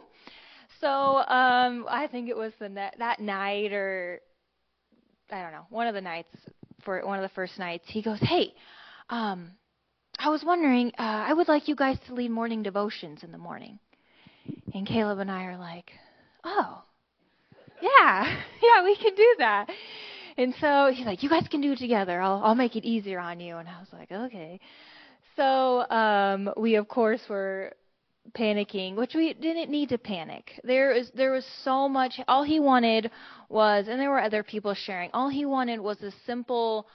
So 0.81 0.87
um, 0.87 1.85
I 1.89 2.07
think 2.11 2.29
it 2.29 2.37
was 2.37 2.53
the 2.59 2.69
ne- 2.69 2.93
that 2.97 3.19
night, 3.19 3.71
or 3.73 4.19
I 5.31 5.41
don't 5.41 5.51
know, 5.51 5.65
one 5.69 5.87
of 5.87 5.93
the 5.93 6.01
nights 6.01 6.29
for 6.83 7.05
one 7.05 7.17
of 7.17 7.23
the 7.23 7.33
first 7.33 7.57
nights. 7.57 7.85
He 7.87 8.01
goes, 8.01 8.19
"Hey, 8.21 8.53
um, 9.09 9.51
I 10.19 10.29
was 10.29 10.43
wondering. 10.43 10.91
Uh, 10.97 11.25
I 11.27 11.33
would 11.33 11.47
like 11.47 11.67
you 11.67 11.75
guys 11.75 11.97
to 12.07 12.13
lead 12.13 12.31
morning 12.31 12.63
devotions 12.63 13.23
in 13.23 13.31
the 13.31 13.37
morning." 13.37 13.79
And 14.73 14.85
Caleb 14.85 15.19
and 15.19 15.31
I 15.31 15.45
are 15.45 15.57
like, 15.57 15.91
"Oh." 16.43 16.83
yeah, 17.81 18.23
yeah, 18.63 18.83
we 18.83 18.95
can 18.95 19.15
do 19.15 19.35
that. 19.39 19.69
And 20.37 20.53
so 20.59 20.91
he's 20.93 21.05
like, 21.05 21.23
you 21.23 21.29
guys 21.29 21.47
can 21.49 21.61
do 21.61 21.73
it 21.73 21.79
together. 21.79 22.19
I'll 22.21 22.41
I'll 22.43 22.55
make 22.55 22.75
it 22.75 22.85
easier 22.85 23.19
on 23.19 23.39
you. 23.39 23.57
And 23.57 23.69
I 23.69 23.79
was 23.79 23.87
like, 23.93 24.11
okay. 24.11 24.59
So 25.35 25.89
um, 25.89 26.51
we 26.57 26.75
of 26.75 26.87
course 26.87 27.21
were 27.29 27.73
panicking, 28.33 28.95
which 28.95 29.13
we 29.13 29.33
didn't 29.33 29.69
need 29.69 29.89
to 29.89 29.97
panic. 29.97 30.59
There 30.63 30.91
is 30.91 31.11
there 31.13 31.31
was 31.31 31.45
so 31.63 31.87
much. 31.87 32.19
All 32.27 32.43
he 32.43 32.59
wanted 32.59 33.11
was, 33.49 33.87
and 33.87 33.99
there 33.99 34.09
were 34.09 34.21
other 34.21 34.43
people 34.43 34.73
sharing. 34.73 35.09
All 35.13 35.29
he 35.29 35.45
wanted 35.45 35.79
was 35.79 36.01
a 36.01 36.11
simple 36.25 36.87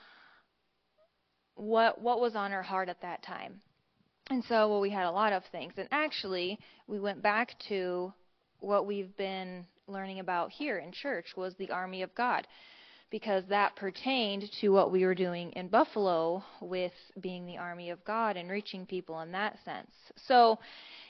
what 1.55 2.01
what 2.01 2.20
was 2.20 2.35
on 2.35 2.51
her 2.51 2.62
heart 2.62 2.89
at 2.89 3.03
that 3.03 3.22
time. 3.22 3.61
And 4.31 4.45
so 4.45 4.68
well, 4.68 4.81
we 4.81 4.91
had 4.91 5.07
a 5.07 5.11
lot 5.11 5.33
of 5.33 5.43
things. 5.51 5.74
And 5.76 5.89
actually, 5.91 6.59
we 6.87 7.01
went 7.01 7.22
back 7.22 7.57
to 7.68 8.12
what 8.61 8.87
we've 8.87 9.16
been 9.16 9.66
learning 9.87 10.20
about 10.20 10.51
here 10.51 10.78
in 10.78 10.93
church 10.93 11.26
was 11.37 11.55
the 11.57 11.70
army 11.70 12.03
of 12.03 12.14
God 12.14 12.47
because 13.11 13.45
that 13.49 13.75
pertained 13.77 14.45
to 14.61 14.69
what 14.69 14.93
we 14.93 15.05
were 15.05 15.15
doing 15.15 15.51
in 15.53 15.69
Buffalo 15.69 16.43
with 16.61 16.93
being 17.21 17.47
the 17.47 17.57
army 17.57 17.91
of 17.91 18.05
God 18.05 18.37
and 18.37 18.51
reaching 18.51 18.87
people 18.87 19.21
in 19.21 19.33
that 19.33 19.57
sense. 19.65 19.91
So 20.27 20.59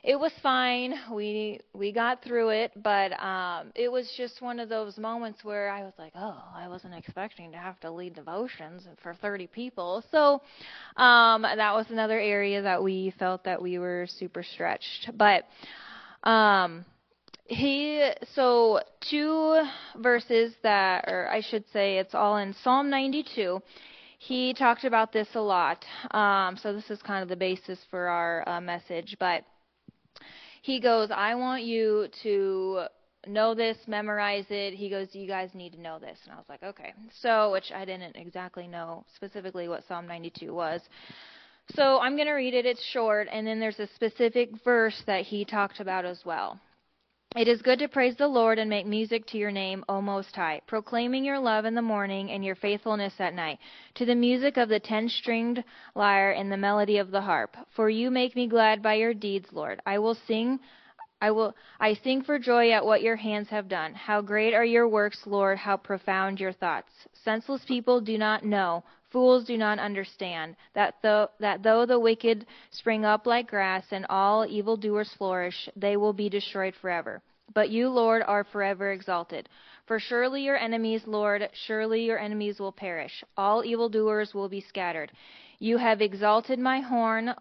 it 0.03 0.19
was 0.19 0.33
fine. 0.43 0.95
We 1.13 1.61
we 1.75 1.93
got 1.93 2.23
through 2.25 2.51
it, 2.51 2.73
but 2.83 3.13
um 3.23 3.73
it 3.75 3.93
was 3.93 4.11
just 4.17 4.41
one 4.41 4.59
of 4.59 4.69
those 4.69 4.97
moments 4.97 5.45
where 5.45 5.69
I 5.71 5.83
was 5.83 5.93
like, 5.99 6.13
"Oh, 6.17 6.43
I 6.55 6.69
wasn't 6.69 6.95
expecting 6.95 7.53
to 7.53 7.59
have 7.59 7.79
to 7.81 7.91
lead 7.91 8.15
devotions 8.15 8.89
for 9.03 9.15
30 9.15 9.47
people." 9.49 10.03
So 10.11 10.41
um 10.97 11.43
that 11.43 11.75
was 11.75 11.87
another 11.91 12.19
area 12.19 12.63
that 12.63 12.83
we 12.83 13.13
felt 13.19 13.45
that 13.45 13.61
we 13.61 13.79
were 13.79 14.07
super 14.09 14.43
stretched. 14.43 15.11
But 15.17 15.45
um 16.25 16.85
he 17.51 18.09
so 18.35 18.81
two 19.11 19.61
verses 19.99 20.55
that 20.63 21.05
or 21.09 21.29
I 21.29 21.41
should 21.41 21.65
say 21.73 21.99
it's 21.99 22.15
all 22.15 22.37
in 22.37 22.55
Psalm 22.63 22.89
92. 22.89 23.61
He 24.19 24.55
talked 24.55 24.85
about 24.85 25.13
this 25.13 25.27
a 25.35 25.41
lot. 25.41 25.85
Um, 26.13 26.57
so 26.57 26.73
this 26.73 26.89
is 26.91 27.03
kind 27.03 27.25
of 27.25 27.29
the 27.29 27.37
basis 27.37 27.79
for 27.91 28.07
our 28.07 28.49
uh, 28.49 28.61
message, 28.61 29.17
but 29.19 29.45
he 30.63 30.79
goes, 30.79 31.11
"I 31.11 31.35
want 31.35 31.65
you 31.65 32.07
to 32.23 32.83
know 33.27 33.55
this, 33.55 33.79
memorize 33.89 34.47
it." 34.51 34.75
He 34.75 34.89
goes, 34.89 35.09
"You 35.13 35.27
guys 35.27 35.51
need 35.53 35.73
to 35.73 35.81
know 35.81 35.99
this." 35.99 36.19
And 36.25 36.33
I 36.33 36.37
was 36.37 36.49
like, 36.49 36.63
"Okay." 36.63 36.93
So, 37.21 37.51
which 37.51 37.73
I 37.75 37.85
didn't 37.85 38.15
exactly 38.15 38.69
know 38.69 39.05
specifically 39.17 39.69
what 39.69 39.83
Psalm 39.89 40.07
92 40.07 40.55
was. 40.55 40.83
So 41.75 41.99
I'm 41.99 42.15
going 42.15 42.29
to 42.29 42.35
read 42.35 42.55
it. 42.55 42.67
It's 42.67 42.85
short, 42.93 43.27
and 43.33 43.45
then 43.45 43.59
there's 43.59 43.81
a 43.81 43.89
specific 43.97 44.51
verse 44.65 45.03
that 45.07 45.23
he 45.23 45.45
talked 45.45 45.81
about 45.81 46.05
as 46.05 46.21
well. 46.25 46.61
It 47.37 47.47
is 47.47 47.63
good 47.63 47.79
to 47.79 47.87
praise 47.87 48.17
the 48.17 48.27
Lord 48.27 48.59
and 48.59 48.69
make 48.69 48.87
music 48.87 49.25
to 49.27 49.39
your 49.39 49.53
name, 49.53 49.85
O 49.89 50.03
Most 50.03 50.35
High, 50.35 50.63
proclaiming 50.67 51.25
your 51.25 51.39
love 51.39 51.65
in 51.65 51.77
the 51.77 51.81
morning 51.81 52.33
and 52.33 52.45
your 52.45 52.57
faithfulness 52.57 53.15
at 53.21 53.35
night, 53.35 53.61
to 53.95 54.05
the 54.05 54.17
music 54.17 54.57
of 54.57 54.69
the 54.69 54.81
ten 54.81 55.09
stringed 55.09 55.63
lyre 55.95 56.33
and 56.33 56.51
the 56.51 56.57
melody 56.57 56.99
of 56.99 57.13
the 57.13 57.21
harp. 57.21 57.57
For 57.77 57.89
you 57.89 58.11
make 58.11 58.35
me 58.35 58.49
glad 58.49 58.83
by 58.83 58.95
your 58.95 59.15
deeds, 59.15 59.47
Lord. 59.53 59.81
I 59.87 60.01
will 60.01 60.17
sing. 60.27 60.59
I 61.23 61.31
will 61.31 61.55
I 61.79 61.95
sing 61.95 62.23
for 62.23 62.37
joy 62.41 62.73
at 62.73 62.85
what 62.85 63.01
your 63.01 63.15
hands 63.15 63.49
have 63.51 63.69
done. 63.69 63.95
How 63.95 64.21
great 64.21 64.53
are 64.53 64.65
your 64.65 64.89
works, 64.89 65.21
Lord, 65.25 65.57
how 65.57 65.77
profound 65.77 66.41
your 66.41 66.53
thoughts. 66.53 66.91
Senseless 67.25 67.65
people 67.65 68.01
do 68.01 68.19
not 68.19 68.45
know, 68.45 68.83
Fools 69.11 69.45
do 69.45 69.59
not 69.59 69.79
understand 69.79 70.57
that 70.75 70.95
though, 71.03 71.31
that 71.41 71.63
though 71.63 71.85
the 71.85 71.99
wicked 71.99 72.47
spring 72.71 73.05
up 73.05 73.27
like 73.27 73.49
grass 73.49 73.85
and 73.91 74.07
all 74.09 74.47
evildoers 74.47 75.13
flourish, 75.15 75.69
they 75.75 75.97
will 75.97 76.13
be 76.13 76.29
destroyed 76.29 76.75
forever. 76.75 77.21
But 77.53 77.71
you, 77.71 77.89
Lord, 77.89 78.23
are 78.27 78.45
forever 78.45 78.93
exalted. 78.93 79.49
For 79.87 79.99
surely 79.99 80.43
your 80.43 80.57
enemies, 80.57 81.03
Lord, 81.07 81.49
surely 81.53 82.05
your 82.05 82.21
enemies 82.21 82.61
will 82.61 82.71
perish. 82.71 83.25
All 83.37 83.65
evildoers 83.65 84.33
will 84.33 84.49
be 84.49 84.61
scattered. 84.61 85.11
You 85.59 85.77
have 85.79 86.01
exalted 86.01 86.61
my 86.61 86.81
horn 86.81 87.35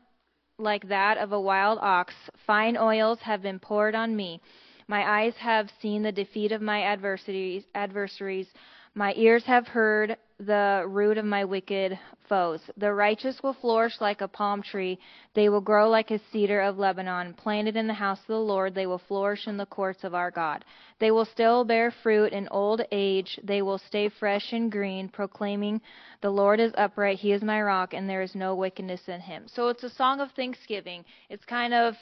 like 0.58 0.88
that 0.90 1.20
of 1.20 1.32
a 1.32 1.40
wild 1.40 1.78
ox. 1.82 2.16
Fine 2.48 2.78
oils 2.78 3.20
have 3.20 3.44
been 3.44 3.60
poured 3.60 3.94
on 3.94 4.16
me. 4.16 4.42
My 4.88 5.22
eyes 5.22 5.36
have 5.38 5.70
seen 5.80 6.02
the 6.02 6.12
defeat 6.12 6.52
of 6.52 6.64
my 6.64 6.82
adversaries. 6.82 7.66
adversaries. 7.76 8.48
My 8.96 9.14
ears 9.16 9.44
have 9.46 9.68
heard 9.68 10.18
the 10.40 10.86
root 10.88 11.18
of 11.18 11.26
my 11.26 11.44
wicked 11.44 12.00
foes. 12.30 12.62
The 12.78 12.94
righteous 12.94 13.42
will 13.44 13.56
flourish 13.56 14.00
like 14.00 14.22
a 14.22 14.28
palm 14.28 14.64
tree. 14.64 14.98
They 15.34 15.50
will 15.50 15.60
grow 15.60 15.90
like 15.90 16.12
a 16.12 16.22
cedar 16.32 16.62
of 16.62 16.78
Lebanon. 16.78 17.34
Planted 17.34 17.76
in 17.76 17.88
the 17.88 17.94
house 17.94 18.20
of 18.22 18.28
the 18.28 18.40
Lord, 18.40 18.74
they 18.74 18.88
will 18.88 19.02
flourish 19.08 19.48
in 19.48 19.58
the 19.58 19.66
courts 19.66 20.04
of 20.06 20.16
our 20.16 20.32
God. 20.32 20.64
They 21.00 21.12
will 21.12 21.26
still 21.26 21.66
bear 21.66 21.92
fruit 21.92 22.32
in 22.32 22.48
old 22.50 22.82
age. 22.92 23.38
They 23.44 23.62
will 23.62 23.80
stay 23.80 24.08
fresh 24.08 24.54
and 24.54 24.72
green, 24.72 25.10
proclaiming, 25.10 25.82
The 26.22 26.30
Lord 26.30 26.62
is 26.62 26.72
upright. 26.78 27.20
He 27.20 27.34
is 27.34 27.42
my 27.42 27.62
rock, 27.62 27.94
and 27.94 28.10
there 28.10 28.22
is 28.22 28.34
no 28.34 28.56
wickedness 28.56 29.02
in 29.08 29.20
him. 29.20 29.44
So 29.48 29.68
it's 29.68 29.84
a 29.84 29.90
song 29.90 30.22
of 30.22 30.32
thanksgiving. 30.32 31.04
It's 31.30 31.46
kind 31.46 31.74
of 31.74 31.96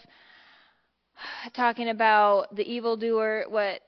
talking 1.56 1.90
about 1.90 2.56
the 2.56 2.72
evildoer, 2.72 3.46
what 3.50 3.82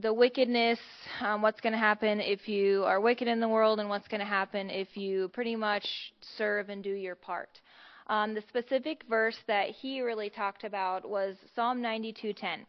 the 0.00 0.12
wickedness, 0.12 0.78
um, 1.20 1.42
what's 1.42 1.60
going 1.60 1.72
to 1.72 1.78
happen 1.78 2.20
if 2.20 2.48
you 2.48 2.84
are 2.84 3.00
wicked 3.00 3.28
in 3.28 3.40
the 3.40 3.48
world, 3.48 3.80
and 3.80 3.88
what's 3.88 4.08
going 4.08 4.20
to 4.20 4.26
happen 4.26 4.70
if 4.70 4.96
you 4.96 5.28
pretty 5.28 5.56
much 5.56 5.86
serve 6.36 6.68
and 6.68 6.82
do 6.82 6.90
your 6.90 7.14
part. 7.14 7.48
Um, 8.08 8.34
the 8.34 8.42
specific 8.48 9.02
verse 9.08 9.36
that 9.48 9.70
he 9.70 10.00
really 10.00 10.30
talked 10.30 10.64
about 10.64 11.08
was 11.08 11.36
Psalm 11.54 11.80
92:10. 11.80 12.66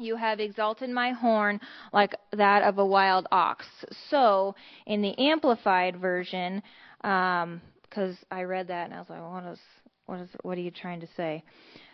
You 0.00 0.16
have 0.16 0.38
exalted 0.38 0.90
my 0.90 1.10
horn 1.10 1.60
like 1.92 2.14
that 2.32 2.62
of 2.62 2.78
a 2.78 2.86
wild 2.86 3.26
ox. 3.32 3.66
So, 4.10 4.54
in 4.86 5.02
the 5.02 5.18
amplified 5.18 5.96
version, 5.96 6.62
because 7.02 7.42
um, 7.44 8.16
I 8.30 8.42
read 8.42 8.68
that 8.68 8.84
and 8.84 8.94
I 8.94 8.98
was 8.98 9.08
like, 9.08 9.20
what 9.20 9.52
is, 9.52 9.58
what 10.06 10.20
is, 10.20 10.28
what 10.42 10.58
are 10.58 10.60
you 10.60 10.70
trying 10.70 11.00
to 11.00 11.08
say? 11.16 11.42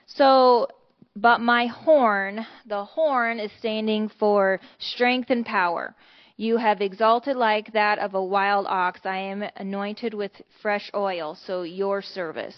So 0.07 0.69
but 1.17 1.41
my 1.41 1.67
horn, 1.67 2.47
the 2.67 2.85
horn 2.85 3.39
is 3.39 3.51
standing 3.59 4.11
for 4.19 4.61
strength 4.79 5.31
and 5.31 5.45
power. 5.45 5.95
You 6.37 6.57
have 6.57 6.81
exalted 6.81 7.37
like 7.37 7.73
that 7.73 8.01
of 8.01 8.15
a 8.15 8.23
wild 8.23 8.67
ox. 8.69 9.01
I 9.05 9.19
am 9.19 9.45
anointed 9.57 10.15
with 10.15 10.33
fresh 10.61 10.91
oil, 10.93 11.37
so 11.47 11.63
your 11.63 12.03
service. 12.03 12.57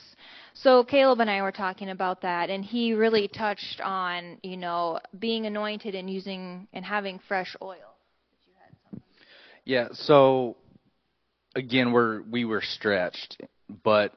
So 0.54 0.82
Caleb 0.82 1.20
and 1.20 1.30
I 1.30 1.42
were 1.42 1.52
talking 1.52 1.90
about 1.90 2.22
that, 2.22 2.48
and 2.48 2.64
he 2.64 2.94
really 2.94 3.28
touched 3.28 3.82
on, 3.82 4.38
you 4.42 4.56
know, 4.56 4.98
being 5.18 5.44
anointed 5.44 5.94
and 5.94 6.08
using 6.08 6.66
and 6.72 6.84
having 6.84 7.20
fresh 7.28 7.54
oil. 7.60 7.96
Yeah. 9.66 9.88
So 9.92 10.56
again, 11.54 11.92
we're 11.92 12.22
we 12.22 12.46
were 12.46 12.62
stretched, 12.62 13.42
but 13.84 14.14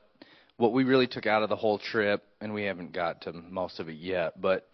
what 0.59 0.73
we 0.73 0.83
really 0.83 1.07
took 1.07 1.25
out 1.25 1.41
of 1.41 1.47
the 1.47 1.55
whole 1.55 1.79
trip, 1.79 2.21
and 2.41 2.53
we 2.53 2.63
haven't 2.65 2.91
got 2.91 3.21
to 3.21 3.31
most 3.31 3.79
of 3.79 3.87
it 3.87 3.97
yet, 3.97 4.39
but 4.39 4.67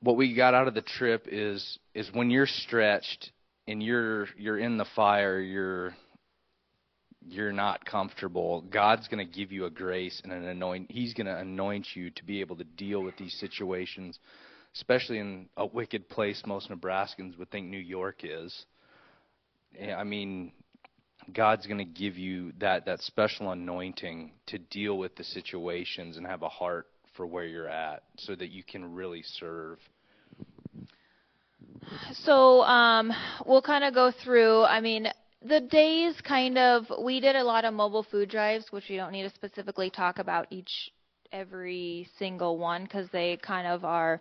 what 0.00 0.16
we 0.16 0.34
got 0.34 0.54
out 0.54 0.66
of 0.66 0.74
the 0.74 0.82
trip 0.82 1.26
is 1.30 1.78
is 1.94 2.10
when 2.12 2.30
you're 2.30 2.48
stretched 2.48 3.30
and 3.68 3.80
you're 3.80 4.26
you're 4.36 4.58
in 4.58 4.76
the 4.76 4.84
fire, 4.96 5.40
you're 5.40 5.94
you're 7.26 7.52
not 7.52 7.84
comfortable, 7.84 8.62
God's 8.62 9.06
going 9.06 9.24
to 9.24 9.32
give 9.32 9.52
you 9.52 9.66
a 9.66 9.70
grace 9.70 10.20
and 10.24 10.32
an 10.32 10.44
anoint. 10.46 10.90
He's 10.90 11.14
going 11.14 11.26
to 11.26 11.38
anoint 11.38 11.86
you 11.94 12.10
to 12.10 12.24
be 12.24 12.40
able 12.40 12.56
to 12.56 12.64
deal 12.64 13.00
with 13.00 13.16
these 13.16 13.34
situations, 13.38 14.18
especially 14.74 15.20
in 15.20 15.48
a 15.56 15.64
wicked 15.64 16.08
place. 16.08 16.42
Most 16.44 16.70
Nebraskans 16.70 17.38
would 17.38 17.50
think 17.50 17.68
New 17.68 17.78
York 17.78 18.22
is. 18.24 18.66
I 19.96 20.04
mean, 20.04 20.52
God's 21.32 21.66
going 21.66 21.78
to 21.78 21.84
give 21.84 22.16
you 22.16 22.52
that 22.60 22.86
that 22.86 23.00
special 23.00 23.50
anointing 23.50 24.32
to 24.46 24.58
deal 24.58 24.98
with 24.98 25.16
the 25.16 25.24
situations 25.24 26.16
and 26.16 26.26
have 26.26 26.42
a 26.42 26.48
heart 26.48 26.86
for 27.16 27.26
where 27.26 27.46
you're 27.46 27.68
at 27.68 28.02
so 28.16 28.34
that 28.34 28.50
you 28.50 28.62
can 28.62 28.94
really 28.94 29.22
serve. 29.22 29.78
So 32.12 32.62
um, 32.62 33.12
we'll 33.46 33.62
kind 33.62 33.84
of 33.84 33.94
go 33.94 34.12
through. 34.22 34.62
I 34.64 34.80
mean, 34.80 35.08
the 35.46 35.60
days 35.60 36.14
kind 36.22 36.58
of 36.58 36.86
we 37.02 37.20
did 37.20 37.36
a 37.36 37.44
lot 37.44 37.64
of 37.64 37.74
mobile 37.74 38.02
food 38.02 38.30
drives, 38.30 38.66
which 38.70 38.84
we 38.88 38.96
don't 38.96 39.12
need 39.12 39.22
to 39.22 39.34
specifically 39.34 39.90
talk 39.90 40.18
about 40.18 40.46
each 40.50 40.90
every 41.32 42.08
single 42.18 42.58
one 42.58 42.84
because 42.84 43.08
they 43.12 43.36
kind 43.38 43.66
of 43.66 43.84
are 43.84 44.20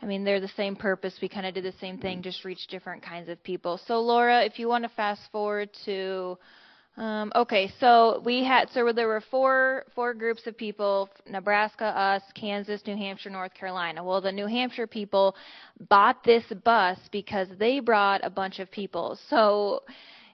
I 0.00 0.06
mean, 0.06 0.24
they're 0.24 0.40
the 0.40 0.48
same 0.48 0.76
purpose. 0.76 1.14
We 1.22 1.28
kind 1.28 1.46
of 1.46 1.54
did 1.54 1.64
the 1.64 1.78
same 1.80 1.98
thing, 1.98 2.22
just 2.22 2.44
reach 2.44 2.66
different 2.68 3.02
kinds 3.02 3.28
of 3.28 3.42
people. 3.42 3.80
So, 3.86 4.00
Laura, 4.00 4.44
if 4.44 4.58
you 4.58 4.68
want 4.68 4.84
to 4.84 4.90
fast 4.90 5.22
forward 5.32 5.70
to, 5.86 6.38
um, 6.98 7.32
okay, 7.34 7.72
so 7.80 8.22
we 8.24 8.44
had, 8.44 8.68
so 8.70 8.92
there 8.92 9.08
were 9.08 9.22
four 9.30 9.84
four 9.94 10.12
groups 10.12 10.46
of 10.46 10.56
people: 10.56 11.08
Nebraska, 11.28 11.84
us, 11.84 12.22
Kansas, 12.34 12.82
New 12.86 12.96
Hampshire, 12.96 13.30
North 13.30 13.54
Carolina. 13.54 14.04
Well, 14.04 14.20
the 14.20 14.32
New 14.32 14.46
Hampshire 14.46 14.86
people 14.86 15.34
bought 15.88 16.22
this 16.24 16.44
bus 16.64 16.98
because 17.10 17.48
they 17.58 17.80
brought 17.80 18.20
a 18.24 18.30
bunch 18.30 18.58
of 18.58 18.70
people. 18.70 19.18
So. 19.28 19.82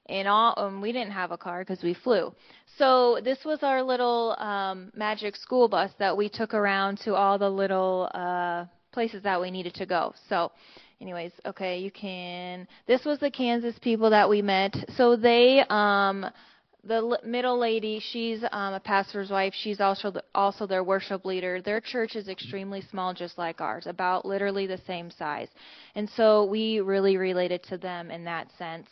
In 0.06 0.26
all, 0.26 0.52
um, 0.56 0.80
we 0.82 0.90
didn't 0.90 1.12
have 1.12 1.30
a 1.30 1.38
car 1.38 1.60
because 1.60 1.80
we 1.84 1.94
flew. 1.94 2.34
So 2.76 3.20
this 3.22 3.38
was 3.44 3.60
our 3.62 3.80
little 3.84 4.34
um, 4.36 4.90
magic 4.96 5.36
school 5.36 5.68
bus 5.68 5.92
that 6.00 6.16
we 6.16 6.28
took 6.28 6.54
around 6.54 6.98
to 7.04 7.14
all 7.14 7.38
the 7.38 7.48
little 7.48 8.10
uh, 8.12 8.64
places 8.92 9.22
that 9.22 9.40
we 9.40 9.50
needed 9.50 9.74
to 9.74 9.86
go. 9.86 10.14
So, 10.28 10.52
anyways, 11.00 11.32
okay, 11.46 11.78
you 11.78 11.90
can. 11.90 12.66
This 12.86 13.04
was 13.04 13.18
the 13.18 13.30
Kansas 13.30 13.74
people 13.80 14.10
that 14.10 14.28
we 14.28 14.42
met. 14.42 14.74
So 14.96 15.16
they, 15.16 15.64
um, 15.68 16.26
the 16.84 17.18
middle 17.24 17.58
lady, 17.58 18.00
she's 18.00 18.42
um, 18.50 18.74
a 18.74 18.80
pastor's 18.80 19.30
wife. 19.30 19.54
She's 19.56 19.80
also 19.80 20.10
the, 20.10 20.24
also 20.34 20.66
their 20.66 20.82
worship 20.82 21.24
leader. 21.24 21.60
Their 21.60 21.80
church 21.80 22.16
is 22.16 22.28
extremely 22.28 22.82
small, 22.90 23.14
just 23.14 23.38
like 23.38 23.60
ours, 23.60 23.86
about 23.86 24.24
literally 24.24 24.66
the 24.66 24.80
same 24.86 25.10
size. 25.10 25.48
And 25.94 26.08
so 26.16 26.44
we 26.44 26.80
really 26.80 27.16
related 27.16 27.62
to 27.64 27.78
them 27.78 28.10
in 28.10 28.24
that 28.24 28.48
sense. 28.58 28.88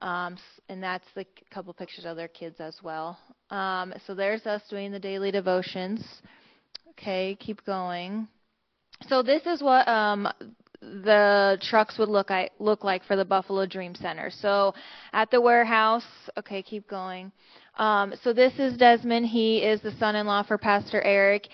Um, 0.00 0.36
and 0.68 0.82
that's 0.82 1.06
the 1.14 1.24
couple 1.50 1.72
pictures 1.72 2.04
of 2.04 2.16
their 2.16 2.28
kids 2.28 2.56
as 2.60 2.76
well. 2.82 3.18
Um, 3.50 3.94
so 4.06 4.14
there's 4.14 4.44
us 4.44 4.60
doing 4.68 4.92
the 4.92 4.98
daily 4.98 5.30
devotions. 5.30 6.04
Okay, 6.90 7.36
keep 7.40 7.64
going. 7.64 8.28
So 9.08 9.22
this 9.22 9.42
is 9.46 9.62
what 9.62 9.86
um, 9.86 10.28
the 10.80 11.58
trucks 11.62 11.98
would 11.98 12.08
look 12.08 12.30
like, 12.30 12.52
look 12.58 12.84
like 12.84 13.04
for 13.04 13.16
the 13.16 13.24
Buffalo 13.24 13.66
Dream 13.66 13.94
Center. 13.94 14.30
So 14.30 14.74
at 15.12 15.30
the 15.30 15.40
warehouse, 15.40 16.06
okay, 16.38 16.62
keep 16.62 16.88
going. 16.88 17.32
Um, 17.76 18.14
so 18.22 18.32
this 18.32 18.52
is 18.58 18.76
Desmond. 18.76 19.26
He 19.26 19.58
is 19.58 19.80
the 19.80 19.92
son-in-law 19.98 20.44
for 20.44 20.58
Pastor 20.58 21.02
Eric. 21.02 21.48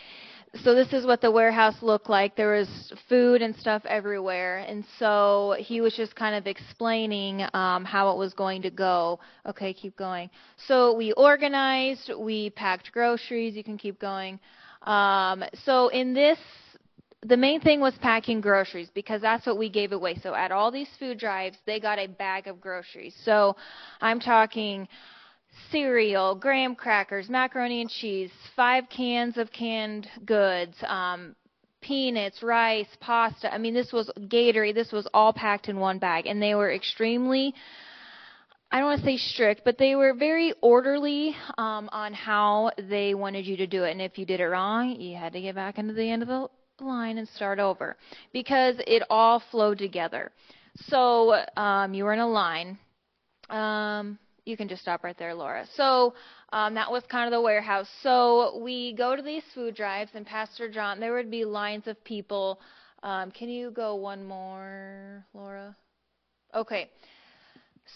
So 0.64 0.74
this 0.74 0.92
is 0.92 1.06
what 1.06 1.20
the 1.20 1.30
warehouse 1.30 1.76
looked 1.80 2.10
like. 2.10 2.34
There 2.34 2.56
was 2.56 2.92
food 3.08 3.40
and 3.40 3.54
stuff 3.54 3.82
everywhere, 3.86 4.58
and 4.58 4.84
so 4.98 5.54
he 5.58 5.80
was 5.80 5.94
just 5.94 6.16
kind 6.16 6.34
of 6.34 6.48
explaining 6.48 7.46
um, 7.54 7.84
how 7.84 8.10
it 8.10 8.18
was 8.18 8.34
going 8.34 8.62
to 8.62 8.70
go. 8.70 9.20
Okay, 9.46 9.72
keep 9.72 9.96
going. 9.96 10.28
So 10.66 10.92
we 10.96 11.12
organized, 11.12 12.10
we 12.18 12.50
packed 12.50 12.90
groceries. 12.90 13.54
You 13.54 13.62
can 13.62 13.78
keep 13.78 14.00
going. 14.00 14.40
Um, 14.82 15.44
so 15.64 15.86
in 15.88 16.14
this 16.14 16.38
the 17.22 17.36
main 17.36 17.60
thing 17.60 17.80
was 17.80 17.94
packing 18.00 18.40
groceries 18.40 18.88
because 18.94 19.20
that's 19.20 19.46
what 19.46 19.58
we 19.58 19.68
gave 19.68 19.92
away. 19.92 20.16
So 20.22 20.34
at 20.34 20.52
all 20.52 20.70
these 20.70 20.88
food 20.98 21.18
drives, 21.18 21.58
they 21.66 21.78
got 21.78 21.98
a 21.98 22.06
bag 22.06 22.46
of 22.46 22.60
groceries. 22.60 23.14
So 23.24 23.56
I'm 24.00 24.20
talking 24.20 24.88
cereal, 25.70 26.34
graham 26.34 26.74
crackers, 26.74 27.28
macaroni 27.28 27.82
and 27.82 27.90
cheese, 27.90 28.30
five 28.56 28.84
cans 28.88 29.36
of 29.36 29.52
canned 29.52 30.08
goods, 30.24 30.76
um, 30.86 31.36
peanuts, 31.82 32.42
rice, 32.42 32.88
pasta. 33.00 33.52
I 33.52 33.58
mean, 33.58 33.74
this 33.74 33.92
was 33.92 34.10
Gatorade. 34.18 34.74
This 34.74 34.92
was 34.92 35.06
all 35.12 35.32
packed 35.32 35.68
in 35.68 35.78
one 35.78 35.98
bag, 35.98 36.26
and 36.26 36.40
they 36.40 36.54
were 36.54 36.72
extremely. 36.72 37.54
I 38.72 38.78
don't 38.78 38.86
want 38.86 39.00
to 39.00 39.06
say 39.06 39.16
strict, 39.16 39.62
but 39.64 39.78
they 39.78 39.96
were 39.96 40.14
very 40.14 40.54
orderly 40.62 41.34
um, 41.58 41.88
on 41.92 42.14
how 42.14 42.70
they 42.78 43.14
wanted 43.14 43.44
you 43.44 43.56
to 43.56 43.66
do 43.66 43.82
it. 43.82 43.90
And 43.90 44.00
if 44.00 44.16
you 44.16 44.24
did 44.24 44.40
it 44.40 44.46
wrong, 44.46 45.00
you 45.00 45.16
had 45.16 45.32
to 45.32 45.40
get 45.40 45.56
back 45.56 45.78
into 45.78 45.92
the 45.92 46.08
end 46.08 46.22
of 46.22 46.28
the 46.28 46.48
line 46.80 47.18
and 47.18 47.28
start 47.28 47.58
over 47.58 47.96
because 48.32 48.76
it 48.86 49.02
all 49.10 49.42
flowed 49.50 49.78
together. 49.78 50.30
So 50.86 51.42
um, 51.56 51.94
you 51.94 52.04
were 52.04 52.12
in 52.12 52.20
a 52.20 52.28
line. 52.28 52.78
Um, 53.48 54.18
you 54.44 54.56
can 54.56 54.68
just 54.68 54.82
stop 54.82 55.04
right 55.04 55.16
there, 55.18 55.34
Laura. 55.34 55.66
So 55.76 56.14
um, 56.52 56.74
that 56.74 56.90
was 56.90 57.02
kind 57.10 57.26
of 57.26 57.36
the 57.36 57.40
warehouse. 57.40 57.88
So 58.02 58.60
we 58.62 58.94
go 58.94 59.16
to 59.16 59.22
these 59.22 59.42
food 59.54 59.74
drives, 59.74 60.10
and 60.14 60.26
Pastor 60.26 60.70
John, 60.70 61.00
there 61.00 61.14
would 61.14 61.30
be 61.30 61.44
lines 61.44 61.86
of 61.86 62.02
people. 62.04 62.60
Um, 63.02 63.30
can 63.30 63.48
you 63.48 63.70
go 63.70 63.94
one 63.96 64.24
more, 64.24 65.24
Laura? 65.34 65.76
Okay. 66.54 66.90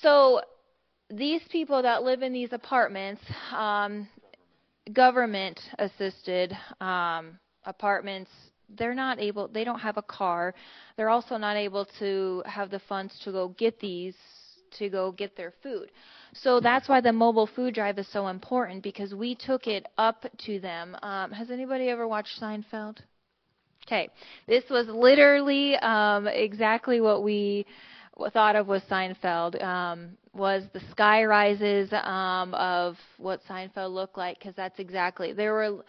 So 0.03 0.43
these 1.11 1.43
people 1.51 1.82
that 1.82 2.03
live 2.03 2.22
in 2.22 2.32
these 2.32 2.53
apartments, 2.53 3.22
um, 3.53 4.09
government 4.93 5.59
assisted 5.78 6.57
um, 6.80 7.39
apartments 7.64 8.30
they're 8.76 8.94
not 8.94 9.20
able 9.20 9.48
they 9.48 9.64
don't 9.64 9.80
have 9.80 9.96
a 9.96 10.02
car. 10.02 10.54
They're 10.96 11.10
also 11.10 11.36
not 11.36 11.56
able 11.56 11.86
to 11.98 12.42
have 12.46 12.70
the 12.70 12.80
funds 12.80 13.18
to 13.24 13.32
go 13.32 13.48
get 13.48 13.80
these 13.80 14.14
to 14.78 14.88
go 14.88 15.12
get 15.12 15.36
their 15.36 15.52
food. 15.62 15.90
So 16.34 16.58
that's 16.60 16.88
why 16.88 17.00
the 17.00 17.12
mobile 17.12 17.46
food 17.46 17.74
drive 17.74 17.98
is 17.98 18.08
so 18.08 18.26
important 18.26 18.82
because 18.82 19.14
we 19.14 19.36
took 19.36 19.66
it 19.66 19.86
up 19.98 20.24
to 20.46 20.58
them. 20.58 20.96
Um, 21.02 21.30
has 21.30 21.50
anybody 21.50 21.88
ever 21.88 22.08
watched 22.08 22.40
seinfeld? 22.40 22.98
Okay. 23.86 24.08
This 24.48 24.64
was 24.70 24.88
literally 24.88 25.76
um, 25.76 26.26
exactly 26.26 27.00
what 27.00 27.22
we 27.22 27.66
thought 28.32 28.56
of 28.56 28.66
with 28.66 28.82
seinfeld 28.88 29.62
um, 29.62 30.16
was 30.32 30.64
the 30.72 30.80
sky 30.90 31.24
rises 31.24 31.92
um, 31.92 32.54
of 32.54 32.96
what 33.18 33.40
Seinfeld 33.48 33.92
looked 33.92 34.16
like 34.16 34.38
because 34.38 34.54
that's 34.56 34.78
exactly 34.78 35.32
there 35.32 35.52
were. 35.52 35.84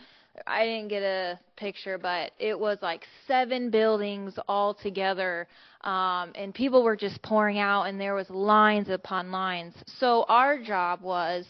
I 0.47 0.65
didn't 0.65 0.89
get 0.89 1.03
a 1.03 1.39
picture, 1.55 1.97
but 1.97 2.31
it 2.39 2.59
was 2.59 2.77
like 2.81 3.05
seven 3.27 3.69
buildings 3.69 4.33
all 4.47 4.73
together, 4.73 5.47
um, 5.81 6.31
and 6.35 6.53
people 6.53 6.83
were 6.83 6.95
just 6.95 7.21
pouring 7.21 7.59
out, 7.59 7.83
and 7.83 7.99
there 7.99 8.15
was 8.15 8.29
lines 8.29 8.89
upon 8.89 9.31
lines. 9.31 9.73
So 9.99 10.25
our 10.27 10.61
job 10.61 11.01
was, 11.01 11.45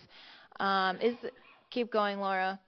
um, 0.60 0.98
is 1.02 1.16
keep 1.72 1.92
going, 1.92 2.20
Laura. 2.20 2.60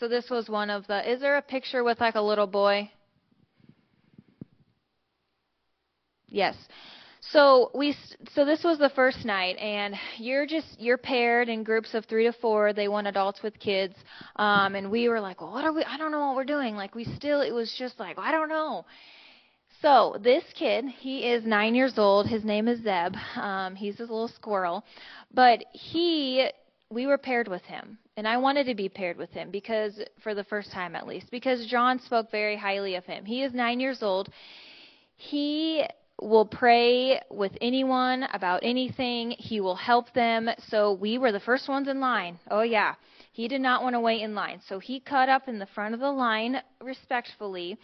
So 0.00 0.08
this 0.08 0.30
was 0.30 0.48
one 0.48 0.70
of 0.70 0.86
the. 0.86 1.10
Is 1.10 1.20
there 1.20 1.36
a 1.36 1.42
picture 1.42 1.84
with 1.84 2.00
like 2.00 2.14
a 2.14 2.22
little 2.22 2.46
boy? 2.46 2.90
Yes. 6.28 6.56
So 7.32 7.70
we 7.74 7.94
so 8.34 8.44
this 8.44 8.64
was 8.64 8.78
the 8.78 8.88
first 8.90 9.24
night, 9.24 9.56
and 9.58 9.94
you're 10.16 10.46
just 10.46 10.66
you're 10.78 10.96
paired 10.96 11.48
in 11.48 11.62
groups 11.62 11.92
of 11.94 12.06
three 12.06 12.24
to 12.24 12.32
four. 12.32 12.72
They 12.72 12.88
want 12.88 13.06
adults 13.06 13.42
with 13.42 13.58
kids, 13.58 13.94
um, 14.36 14.74
and 14.74 14.90
we 14.90 15.08
were 15.08 15.20
like, 15.20 15.40
well, 15.40 15.52
what 15.52 15.64
are 15.64 15.72
we? 15.72 15.84
I 15.84 15.98
don't 15.98 16.10
know 16.10 16.26
what 16.28 16.36
we're 16.36 16.44
doing. 16.44 16.74
Like 16.74 16.94
we 16.94 17.04
still, 17.04 17.42
it 17.42 17.52
was 17.52 17.74
just 17.78 17.98
like 18.00 18.18
I 18.18 18.32
don't 18.32 18.48
know. 18.48 18.86
So 19.82 20.16
this 20.22 20.42
kid, 20.54 20.86
he 20.86 21.30
is 21.30 21.44
nine 21.44 21.74
years 21.74 21.98
old. 21.98 22.26
His 22.26 22.44
name 22.44 22.66
is 22.66 22.82
Zeb. 22.82 23.14
Um, 23.36 23.76
he's 23.76 23.96
this 23.96 24.08
little 24.08 24.28
squirrel, 24.28 24.84
but 25.32 25.64
he 25.72 26.48
we 26.90 27.06
were 27.06 27.18
paired 27.18 27.48
with 27.48 27.62
him 27.64 27.98
and 28.16 28.26
i 28.26 28.38
wanted 28.38 28.64
to 28.64 28.74
be 28.74 28.88
paired 28.88 29.18
with 29.18 29.30
him 29.30 29.50
because 29.50 30.00
for 30.22 30.34
the 30.34 30.44
first 30.44 30.72
time 30.72 30.96
at 30.96 31.06
least 31.06 31.30
because 31.30 31.66
john 31.66 32.00
spoke 32.00 32.30
very 32.30 32.56
highly 32.56 32.94
of 32.94 33.04
him 33.04 33.26
he 33.26 33.42
is 33.42 33.52
nine 33.52 33.78
years 33.78 34.02
old 34.02 34.30
he 35.16 35.84
will 36.20 36.46
pray 36.46 37.20
with 37.30 37.52
anyone 37.60 38.24
about 38.32 38.60
anything. 38.62 39.30
He 39.32 39.60
will 39.60 39.76
help 39.76 40.12
them. 40.14 40.50
So 40.68 40.92
we 40.92 41.18
were 41.18 41.32
the 41.32 41.40
first 41.40 41.68
ones 41.68 41.88
in 41.88 42.00
line. 42.00 42.38
Oh, 42.50 42.62
yeah. 42.62 42.94
He 43.32 43.46
did 43.46 43.60
not 43.60 43.84
want 43.84 43.94
to 43.94 44.00
wait 44.00 44.22
in 44.22 44.34
line. 44.34 44.60
So 44.68 44.80
he 44.80 44.98
cut 44.98 45.28
up 45.28 45.46
in 45.46 45.60
the 45.60 45.66
front 45.66 45.94
of 45.94 46.00
the 46.00 46.10
line 46.10 46.60
respectfully. 46.82 47.78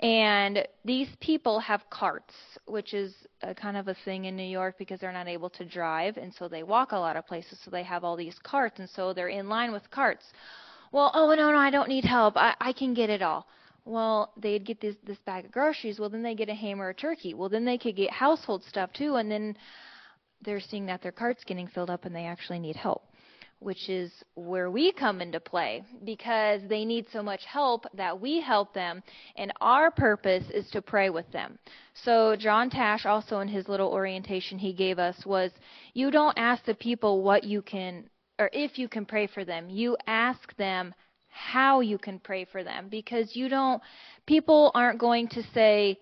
And 0.00 0.66
these 0.84 1.08
people 1.20 1.60
have 1.60 1.88
carts, 1.90 2.34
which 2.66 2.92
is 2.92 3.14
a 3.42 3.54
kind 3.54 3.76
of 3.76 3.86
a 3.86 3.96
thing 4.04 4.24
in 4.24 4.36
New 4.36 4.42
York 4.42 4.76
because 4.78 4.98
they're 4.98 5.12
not 5.12 5.28
able 5.28 5.50
to 5.50 5.64
drive. 5.64 6.16
And 6.16 6.34
so 6.34 6.48
they 6.48 6.64
walk 6.64 6.90
a 6.90 6.96
lot 6.96 7.16
of 7.16 7.24
places. 7.24 7.60
So 7.64 7.70
they 7.70 7.84
have 7.84 8.02
all 8.02 8.16
these 8.16 8.38
carts. 8.42 8.80
And 8.80 8.90
so 8.90 9.12
they're 9.12 9.28
in 9.28 9.48
line 9.48 9.70
with 9.70 9.88
carts. 9.92 10.24
Well, 10.90 11.12
oh, 11.14 11.32
no, 11.34 11.52
no, 11.52 11.58
I 11.58 11.70
don't 11.70 11.88
need 11.88 12.04
help. 12.04 12.36
I, 12.36 12.54
I 12.60 12.72
can 12.72 12.92
get 12.92 13.08
it 13.08 13.22
all. 13.22 13.46
Well, 13.86 14.32
they'd 14.36 14.64
get 14.64 14.80
this 14.80 14.96
this 15.04 15.18
bag 15.20 15.44
of 15.44 15.52
groceries. 15.52 16.00
Well, 16.00 16.10
then 16.10 16.22
they 16.22 16.34
get 16.34 16.48
a 16.48 16.54
ham 16.54 16.82
or 16.82 16.88
a 16.88 16.94
turkey. 16.94 17.34
Well, 17.34 17.48
then 17.48 17.64
they 17.64 17.78
could 17.78 17.94
get 17.94 18.10
household 18.10 18.64
stuff 18.64 18.92
too, 18.92 19.14
and 19.14 19.30
then 19.30 19.56
they're 20.42 20.60
seeing 20.60 20.86
that 20.86 21.02
their 21.02 21.12
cart's 21.12 21.44
getting 21.44 21.68
filled 21.68 21.88
up 21.88 22.04
and 22.04 22.14
they 22.14 22.24
actually 22.26 22.58
need 22.58 22.74
help, 22.74 23.04
which 23.60 23.88
is 23.88 24.10
where 24.34 24.72
we 24.72 24.90
come 24.90 25.20
into 25.20 25.38
play 25.38 25.84
because 26.04 26.62
they 26.68 26.84
need 26.84 27.06
so 27.12 27.22
much 27.22 27.44
help 27.44 27.86
that 27.94 28.20
we 28.20 28.40
help 28.40 28.74
them, 28.74 29.04
and 29.36 29.52
our 29.60 29.92
purpose 29.92 30.44
is 30.52 30.68
to 30.70 30.82
pray 30.82 31.08
with 31.08 31.30
them. 31.30 31.56
So 31.94 32.34
John 32.34 32.70
Tash 32.70 33.06
also 33.06 33.38
in 33.38 33.46
his 33.46 33.68
little 33.68 33.92
orientation 33.92 34.58
he 34.58 34.72
gave 34.72 34.98
us 34.98 35.24
was 35.24 35.52
you 35.94 36.10
don't 36.10 36.36
ask 36.36 36.64
the 36.64 36.74
people 36.74 37.22
what 37.22 37.44
you 37.44 37.62
can 37.62 38.10
or 38.38 38.50
if 38.52 38.78
you 38.78 38.88
can 38.88 39.06
pray 39.06 39.28
for 39.28 39.44
them. 39.44 39.70
You 39.70 39.96
ask 40.08 40.54
them 40.56 40.92
how 41.36 41.80
you 41.80 41.98
can 41.98 42.18
pray 42.18 42.44
for 42.44 42.64
them 42.64 42.88
because 42.90 43.36
you 43.36 43.48
don't 43.48 43.82
people 44.26 44.70
aren't 44.74 44.98
going 44.98 45.28
to 45.28 45.42
say 45.54 45.98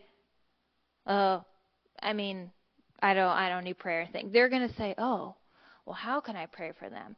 uh 1.07 1.41
i 2.03 2.13
mean 2.13 2.51
i 3.03 3.13
don't 3.15 3.37
i 3.37 3.49
don't 3.49 3.65
need 3.65 3.79
prayer 3.79 4.09
thing 4.13 4.31
they're 4.33 4.49
going 4.49 4.67
to 4.67 4.75
say 4.77 4.95
oh 4.97 5.35
well 5.87 5.95
how 5.95 6.21
can 6.21 6.37
i 6.37 6.47
pray 6.47 6.73
for 6.79 6.89
them 6.89 7.17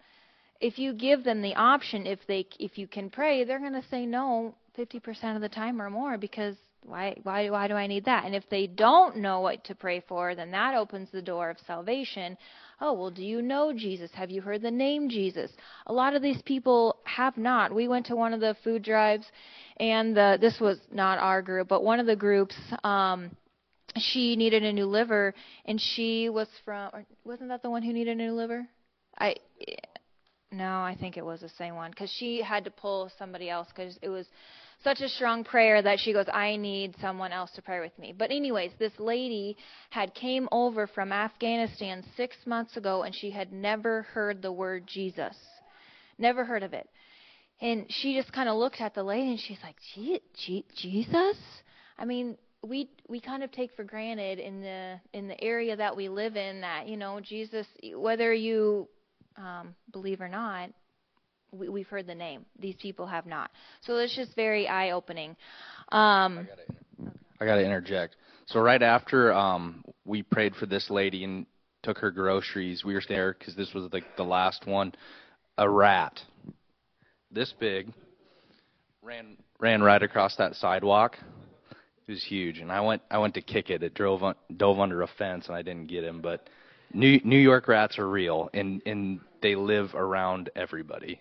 if 0.61 0.79
you 0.79 0.95
give 0.95 1.25
them 1.25 1.43
the 1.43 1.55
option 1.55 2.07
if 2.07 2.19
they 2.27 2.47
if 2.59 2.79
you 2.79 2.87
can 2.87 3.11
pray 3.11 3.45
they're 3.45 3.61
going 3.61 3.73
to 3.73 3.89
say 3.91 4.07
no 4.07 4.55
50% 4.79 5.37
of 5.37 5.43
the 5.43 5.49
time 5.49 5.81
or 5.81 5.91
more 5.91 6.19
because 6.19 6.57
why 6.87 7.17
why 7.23 7.51
why 7.51 7.69
do 7.69 7.75
I 7.75 7.87
need 7.87 8.05
that? 8.05 8.25
And 8.25 8.35
if 8.35 8.49
they 8.49 8.67
don't 8.67 9.17
know 9.17 9.41
what 9.41 9.65
to 9.65 9.75
pray 9.75 10.03
for, 10.09 10.35
then 10.35 10.51
that 10.53 10.75
opens 10.75 11.09
the 11.11 11.23
door 11.23 11.51
of 11.51 11.57
salvation. 11.67 12.37
Oh, 12.81 12.93
well, 12.93 13.11
do 13.11 13.23
you 13.23 13.41
know 13.41 13.73
Jesus? 13.75 14.11
Have 14.13 14.31
you 14.31 14.43
heard 14.43 14.61
the 14.61 14.71
name 14.71 15.09
Jesus? 15.09 15.51
A 15.87 15.93
lot 15.93 16.15
of 16.15 16.21
these 16.21 16.43
people 16.43 16.97
have 17.05 17.37
not. 17.39 17.75
We 17.75 17.89
went 17.89 18.07
to 18.07 18.17
one 18.17 18.35
of 18.35 18.41
the 18.41 18.55
food 18.63 18.83
drives 18.83 19.25
and 19.79 20.15
the, 20.15 20.37
this 20.41 20.61
was 20.61 20.79
not 20.93 21.19
our 21.19 21.41
group, 21.41 21.69
but 21.69 21.83
one 21.83 22.01
of 22.01 22.07
the 22.07 22.17
groups 22.17 22.55
um 22.85 23.31
she 23.99 24.37
needed 24.37 24.63
a 24.63 24.73
new 24.73 24.85
liver 24.85 25.35
and 25.65 25.81
she 25.81 26.29
was 26.29 26.49
from 26.65 26.91
wasn't 27.25 27.49
that 27.49 27.63
the 27.63 27.71
one 27.71 27.83
who 27.83 27.93
needed 27.93 28.13
a 28.13 28.15
new 28.15 28.33
liver? 28.33 28.67
I 29.19 29.37
no, 30.57 30.81
I 30.83 30.97
think 30.99 31.17
it 31.17 31.25
was 31.25 31.41
the 31.41 31.49
same 31.51 31.75
one 31.75 31.93
cuz 31.93 32.11
she 32.11 32.43
had 32.43 32.65
to 32.65 32.71
pull 32.71 33.11
somebody 33.19 33.51
else 33.51 33.71
cuz 33.73 33.99
it 34.03 34.09
was 34.09 34.27
such 34.83 35.01
a 35.01 35.09
strong 35.09 35.43
prayer 35.43 35.83
that 35.83 35.99
she 35.99 36.13
goes, 36.13 36.27
I 36.33 36.57
need 36.57 36.95
someone 37.01 37.33
else 37.33 37.51
to 37.53 37.63
pray 37.63 37.81
with 37.81 37.99
me. 37.99 38.13
But 38.17 38.31
anyways, 38.31 38.73
this 38.79 38.93
lady 38.99 39.57
had 39.91 40.15
came 40.15 40.49
over 40.53 40.87
from 40.87 41.13
Afghanistan 41.13 42.05
six 42.17 42.37
months 42.47 42.77
ago 42.77 43.03
and 43.03 43.15
she 43.15 43.31
had 43.31 43.53
never 43.53 44.03
heard 44.03 44.43
the 44.43 44.53
word 44.53 44.87
Jesus. 44.87 45.37
Never 46.19 46.45
heard 46.45 46.63
of 46.63 46.73
it. 46.73 46.89
And 47.61 47.87
she 47.89 48.15
just 48.15 48.33
kind 48.33 48.49
of 48.49 48.57
looked 48.57 48.81
at 48.81 48.95
the 48.95 49.03
lady 49.03 49.31
and 49.31 49.41
she's 49.41 49.63
like, 49.63 49.77
Jesus? 49.95 51.37
I 51.99 52.05
mean, 52.05 52.37
we 52.63 52.91
we 53.09 53.21
kind 53.21 53.43
of 53.43 53.53
take 53.53 53.73
for 53.77 53.85
granted 53.85 54.39
in 54.39 54.61
the 54.61 55.01
in 55.13 55.29
the 55.29 55.41
area 55.43 55.77
that 55.77 55.97
we 55.97 56.09
live 56.09 56.37
in 56.37 56.63
that 56.63 56.89
you 56.89 56.97
know 56.97 57.21
Jesus 57.21 57.67
whether 57.95 58.33
you 58.33 58.89
um 59.39 59.75
believe 59.93 60.21
or 60.21 60.29
not 60.29 60.71
we, 61.53 61.69
we've 61.69 61.89
heard 61.89 62.07
the 62.07 62.15
name. 62.15 62.45
These 62.59 62.77
people 62.77 63.07
have 63.07 63.27
not. 63.27 63.51
So 63.83 63.97
it's 63.97 64.15
just 64.15 64.35
very 64.35 64.69
eye 64.69 64.91
opening. 64.91 65.37
Um, 65.93 66.49
I 67.41 67.45
got 67.45 67.57
to 67.57 67.65
interject. 67.65 68.17
So 68.47 68.61
right 68.61 68.83
after 68.83 69.33
um, 69.33 69.85
we 70.05 70.23
prayed 70.23 70.55
for 70.57 70.67
this 70.67 70.91
lady 70.91 71.25
and 71.25 71.47
took 71.83 71.99
her 71.99 72.11
groceries, 72.11 72.85
we 72.85 72.95
were 72.95 73.03
there 73.09 73.35
because 73.39 73.55
this 73.55 73.73
was 73.75 73.93
like 73.93 74.05
the 74.17 74.25
last 74.25 74.67
one. 74.67 74.93
A 75.59 75.69
rat, 75.69 76.21
this 77.31 77.55
big, 77.59 77.91
ran 79.03 79.39
ran 79.59 79.83
right 79.83 80.03
across 80.03 80.37
that 80.37 80.55
sidewalk. 80.55 81.17
It 82.07 82.13
was 82.13 82.23
huge, 82.23 82.59
and 82.59 82.71
I 82.71 82.83
went 82.83 83.01
I 83.11 83.17
went 83.17 83.33
to 83.35 83.41
kick 83.41 83.71
it. 83.71 83.83
It 83.83 83.95
drove 83.95 84.23
dove 84.55 84.79
under 84.79 85.01
a 85.01 85.07
fence, 85.07 85.47
and 85.47 85.57
I 85.57 85.63
didn't 85.63 85.87
get 85.87 86.05
him. 86.05 86.21
But 86.21 86.51
New 86.93 87.21
New 87.25 87.39
York 87.39 87.69
rats 87.69 87.99
are 87.99 88.09
real, 88.09 88.51
and 88.53 88.83
and 88.85 89.21
they 89.43 89.55
live 89.55 89.95
around 89.95 90.51
everybody 90.57 91.21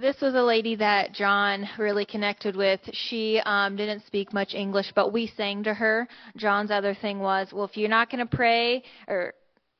this 0.00 0.20
was 0.20 0.34
a 0.34 0.42
lady 0.42 0.76
that 0.76 1.12
John 1.12 1.68
really 1.78 2.04
connected 2.04 2.56
with. 2.56 2.80
She 2.92 3.40
um, 3.44 3.76
didn't 3.76 4.06
speak 4.06 4.32
much 4.32 4.54
English, 4.54 4.92
but 4.94 5.12
we 5.12 5.32
sang 5.36 5.64
to 5.64 5.74
her. 5.74 6.08
John's 6.36 6.70
other 6.70 6.94
thing 6.94 7.18
was, 7.18 7.52
well, 7.52 7.64
if 7.64 7.76
you're 7.76 7.88
not 7.88 8.10
going 8.10 8.26
to 8.26 8.36
pray, 8.36 8.84
or 9.08 9.34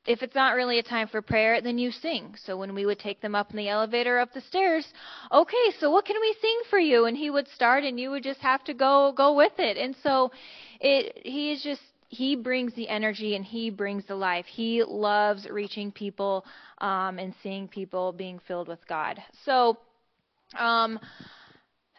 if 0.05 0.21
it's 0.21 0.35
not 0.35 0.55
really 0.55 0.79
a 0.79 0.83
time 0.83 1.07
for 1.07 1.21
prayer, 1.21 1.61
then 1.61 1.77
you 1.77 1.91
sing. 1.91 2.35
So 2.43 2.57
when 2.57 2.75
we 2.75 2.85
would 2.85 2.99
take 2.99 3.21
them 3.21 3.33
up 3.33 3.51
in 3.51 3.57
the 3.57 3.69
elevator 3.69 4.19
up 4.19 4.33
the 4.33 4.41
stairs, 4.41 4.85
okay, 5.31 5.71
so 5.79 5.89
what 5.89 6.05
can 6.05 6.17
we 6.19 6.35
sing 6.41 6.61
for 6.69 6.79
you? 6.79 7.05
And 7.05 7.15
he 7.15 7.29
would 7.29 7.47
start, 7.47 7.83
and 7.83 7.99
you 7.99 8.09
would 8.11 8.23
just 8.23 8.41
have 8.41 8.63
to 8.65 8.73
go 8.73 9.13
go 9.15 9.33
with 9.35 9.53
it. 9.57 9.77
And 9.77 9.95
so, 10.03 10.31
it 10.81 11.21
he 11.25 11.51
is 11.51 11.63
just 11.63 11.81
he 12.09 12.35
brings 12.35 12.73
the 12.73 12.89
energy 12.89 13.35
and 13.35 13.45
he 13.45 13.69
brings 13.69 14.03
the 14.05 14.15
life. 14.15 14.45
He 14.47 14.83
loves 14.83 15.47
reaching 15.49 15.91
people 15.91 16.43
um, 16.79 17.19
and 17.19 17.33
seeing 17.41 17.67
people 17.67 18.11
being 18.11 18.39
filled 18.47 18.67
with 18.67 18.85
God. 18.87 19.21
So 19.45 19.77
um, 20.57 20.99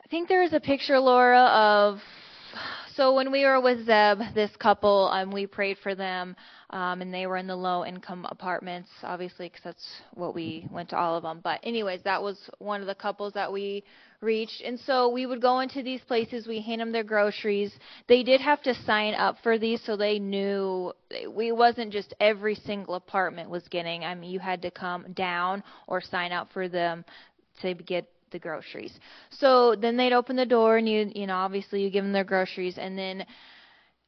I 0.05 0.09
think 0.11 0.29
there 0.29 0.43
is 0.43 0.53
a 0.53 0.61
picture, 0.61 0.99
Laura, 0.99 1.45
of 1.45 2.01
so 2.97 3.15
when 3.15 3.31
we 3.31 3.45
were 3.45 3.61
with 3.61 3.87
Zeb, 3.87 4.35
this 4.35 4.51
couple, 4.59 5.09
um, 5.13 5.31
we 5.31 5.47
prayed 5.47 5.79
for 5.79 5.95
them, 5.95 6.35
um, 6.71 7.03
and 7.03 7.13
they 7.13 7.27
were 7.27 7.37
in 7.37 7.49
the 7.49 7.57
low-income 7.57 8.27
apartments, 8.31 8.89
obviously, 9.03 9.49
because 9.49 9.63
that's 9.65 10.03
what 10.15 10.35
we 10.35 10.67
went 10.71 10.89
to 10.91 10.97
all 10.97 11.17
of 11.17 11.25
them. 11.25 11.41
But 11.43 11.61
anyways, 11.65 12.03
that 12.05 12.23
was 12.23 12.39
one 12.59 12.81
of 12.81 12.87
the 12.87 12.95
couples 12.95 13.33
that 13.35 13.53
we 13.53 13.83
reached, 14.21 14.61
and 14.61 14.79
so 14.79 15.09
we 15.09 15.27
would 15.27 15.43
go 15.43 15.61
into 15.61 15.83
these 15.83 16.01
places. 16.03 16.47
We 16.47 16.61
hand 16.61 16.81
them 16.81 16.93
their 16.93 17.03
groceries. 17.03 17.73
They 18.07 18.23
did 18.23 18.41
have 18.41 18.63
to 18.63 18.75
sign 18.85 19.15
up 19.15 19.37
for 19.43 19.59
these, 19.59 19.83
so 19.85 19.97
they 19.97 20.21
knew 20.21 20.93
we 21.29 21.51
wasn't 21.51 21.93
just 21.93 22.15
every 22.21 22.55
single 22.55 22.95
apartment 22.95 23.51
was 23.51 23.67
getting. 23.69 24.05
I 24.05 24.15
mean, 24.15 24.31
you 24.31 24.39
had 24.39 24.63
to 24.63 24.71
come 24.71 25.13
down 25.13 25.65
or 25.89 26.01
sign 26.01 26.31
up 26.31 26.53
for 26.53 26.69
them 26.69 27.05
to 27.63 27.75
get 27.75 28.07
the 28.31 28.39
groceries. 28.39 28.93
So 29.31 29.75
then 29.75 29.97
they'd 29.97 30.13
open 30.13 30.37
the 30.37 30.47
door 30.47 30.77
and 30.77 30.89
you 30.89 31.11
you 31.15 31.27
know 31.27 31.35
obviously 31.35 31.83
you 31.83 31.91
give 31.91 32.05
them 32.05 32.13
their 32.13 32.25
groceries 32.25 32.79
and 32.79 32.97
then 32.97 33.27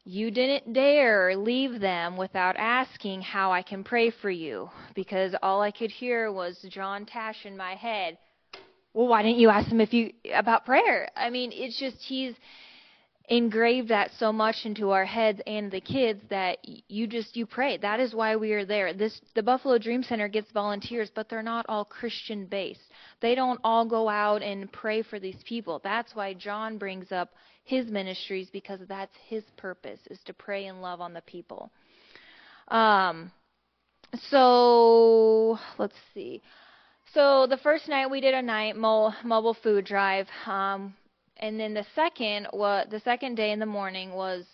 you 0.05 0.31
didn't 0.31 0.73
dare 0.73 1.37
leave 1.37 1.81
them 1.81 2.17
without 2.17 2.57
asking 2.57 3.23
how 3.23 3.53
I 3.53 3.63
can 3.63 3.85
pray 3.85 4.11
for 4.11 4.31
you 4.31 4.69
because 4.95 5.35
all 5.43 5.63
I 5.63 5.71
could 5.71 5.91
hear 5.91 6.33
was 6.33 6.65
John 6.69 7.07
Tash 7.07 7.47
in 7.47 7.57
my 7.57 7.75
head. 7.75 8.19
Well, 8.95 9.09
why 9.09 9.23
didn't 9.23 9.39
you 9.39 9.49
ask 9.49 9.69
him 9.69 9.81
if 9.81 9.93
you 9.93 10.13
about 10.35 10.67
prayer? 10.67 11.09
I 11.17 11.31
mean, 11.31 11.51
it's 11.53 11.79
just 11.79 11.97
he's 12.01 12.35
engraved 13.29 13.89
that 13.89 14.11
so 14.19 14.33
much 14.33 14.57
into 14.65 14.91
our 14.91 15.05
heads 15.05 15.41
and 15.47 15.71
the 15.71 15.81
kids 15.81 16.21
that 16.29 16.59
you 16.89 17.07
just 17.07 17.37
you 17.37 17.47
pray 17.47 17.79
that 17.79 18.01
is 18.01 18.15
why 18.15 18.35
we 18.35 18.53
are 18.53 18.65
there 18.65 18.93
this 18.93 19.21
the 19.37 19.43
buffalo 19.43 19.79
dream 19.79 20.03
center 20.03 20.27
gets 20.27 20.51
volunteers 20.51 21.09
but 21.15 21.29
they're 21.29 21.43
not 21.43 21.65
all 21.69 21.85
christian 21.85 22.45
based 22.47 22.81
they 23.21 23.37
don't 23.37 23.61
all 23.63 23.87
go 23.87 24.09
out 24.09 24.43
and 24.43 24.71
pray 24.73 25.03
for 25.03 25.21
these 25.21 25.41
people 25.47 25.81
that's 25.85 26.17
why 26.17 26.35
john 26.35 26.79
brings 26.79 27.13
up 27.13 27.31
his 27.65 27.87
ministries 27.87 28.49
because 28.53 28.81
that's 28.89 29.15
his 29.29 29.45
purpose 29.57 30.01
is 30.11 30.19
to 30.25 30.33
pray 30.33 30.67
and 30.67 30.83
love 30.83 31.01
on 31.01 31.13
the 31.13 31.23
people 31.23 31.71
um 32.69 33.31
so 34.31 35.59
let's 35.79 35.95
see 36.15 36.43
so 37.15 37.47
the 37.49 37.59
first 37.59 37.89
night 37.89 38.11
we 38.11 38.21
did 38.21 38.35
a 38.35 38.43
night 38.43 38.77
mobile 38.77 39.57
food 39.63 39.85
drive 39.85 40.27
um 40.47 40.95
and 41.39 41.59
then 41.59 41.75
the 41.75 41.87
second 41.95 42.47
what 42.51 42.91
the 42.91 43.01
second 43.01 43.35
day 43.37 43.53
in 43.53 43.59
the 43.59 43.67
morning 43.67 44.13
was 44.13 44.45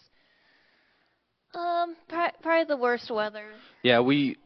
um 1.55 1.97
probably 2.09 2.65
the 2.65 2.77
worst 2.77 3.11
weather. 3.11 3.47
Yeah, 3.83 4.01
we 4.01 4.37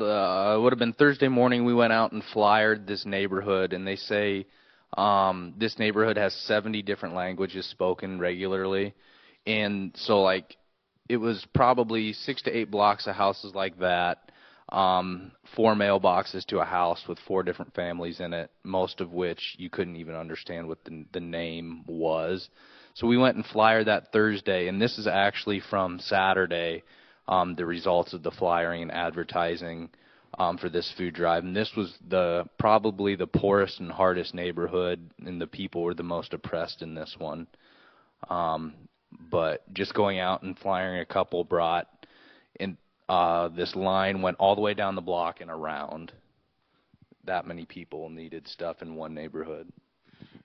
uh, 0.00 0.56
it 0.56 0.60
would 0.60 0.72
have 0.72 0.78
been 0.78 0.94
Thursday 0.94 1.28
morning. 1.28 1.64
We 1.64 1.74
went 1.74 1.92
out 1.92 2.12
and 2.12 2.22
flyered 2.32 2.86
this 2.86 3.04
neighborhood, 3.04 3.72
and 3.72 3.86
they 3.86 3.96
say 3.96 4.46
um, 4.96 5.54
this 5.58 5.78
neighborhood 5.78 6.16
has 6.16 6.34
70 6.46 6.82
different 6.82 7.14
languages 7.14 7.66
spoken 7.70 8.18
regularly, 8.18 8.94
and 9.46 9.92
so 9.96 10.22
like 10.22 10.56
it 11.08 11.16
was 11.16 11.44
probably 11.54 12.12
six 12.12 12.42
to 12.42 12.56
eight 12.56 12.70
blocks 12.70 13.06
of 13.06 13.14
houses 13.14 13.54
like 13.54 13.78
that 13.80 14.30
um, 14.72 15.32
four 15.54 15.74
mailboxes 15.74 16.46
to 16.46 16.60
a 16.60 16.64
house 16.64 17.02
with 17.06 17.18
four 17.28 17.42
different 17.42 17.74
families 17.74 18.20
in 18.20 18.32
it, 18.32 18.50
most 18.64 19.00
of 19.00 19.12
which 19.12 19.54
you 19.58 19.68
couldn't 19.68 19.96
even 19.96 20.14
understand 20.14 20.66
what 20.66 20.82
the, 20.84 21.04
the 21.12 21.20
name 21.20 21.84
was. 21.86 22.48
So 22.94 23.06
we 23.06 23.18
went 23.18 23.36
and 23.36 23.44
flyered 23.44 23.86
that 23.86 24.12
Thursday, 24.12 24.68
and 24.68 24.80
this 24.80 24.98
is 24.98 25.06
actually 25.06 25.60
from 25.60 25.98
Saturday, 26.00 26.84
um, 27.28 27.54
the 27.54 27.66
results 27.66 28.14
of 28.14 28.22
the 28.22 28.30
flyering 28.30 28.82
and 28.82 28.92
advertising 28.92 29.90
um, 30.38 30.58
for 30.58 30.68
this 30.68 30.92
food 30.96 31.14
drive. 31.14 31.44
And 31.44 31.54
this 31.54 31.70
was 31.76 31.94
the 32.08 32.44
probably 32.58 33.16
the 33.16 33.26
poorest 33.26 33.80
and 33.80 33.90
hardest 33.90 34.34
neighborhood, 34.34 35.10
and 35.24 35.40
the 35.40 35.46
people 35.46 35.82
were 35.82 35.94
the 35.94 36.02
most 36.02 36.32
oppressed 36.32 36.82
in 36.82 36.94
this 36.94 37.16
one. 37.18 37.46
Um, 38.30 38.74
but 39.30 39.62
just 39.74 39.94
going 39.94 40.18
out 40.18 40.42
and 40.42 40.58
flying 40.58 41.00
a 41.00 41.04
couple 41.04 41.44
brought, 41.44 41.86
and 42.58 42.76
uh, 43.08 43.48
this 43.48 43.74
line 43.76 44.22
went 44.22 44.38
all 44.38 44.54
the 44.54 44.60
way 44.60 44.74
down 44.74 44.94
the 44.94 45.00
block 45.02 45.40
and 45.40 45.50
around. 45.50 46.12
That 47.24 47.46
many 47.46 47.64
people 47.66 48.08
needed 48.08 48.48
stuff 48.48 48.82
in 48.82 48.96
one 48.96 49.14
neighborhood. 49.14 49.70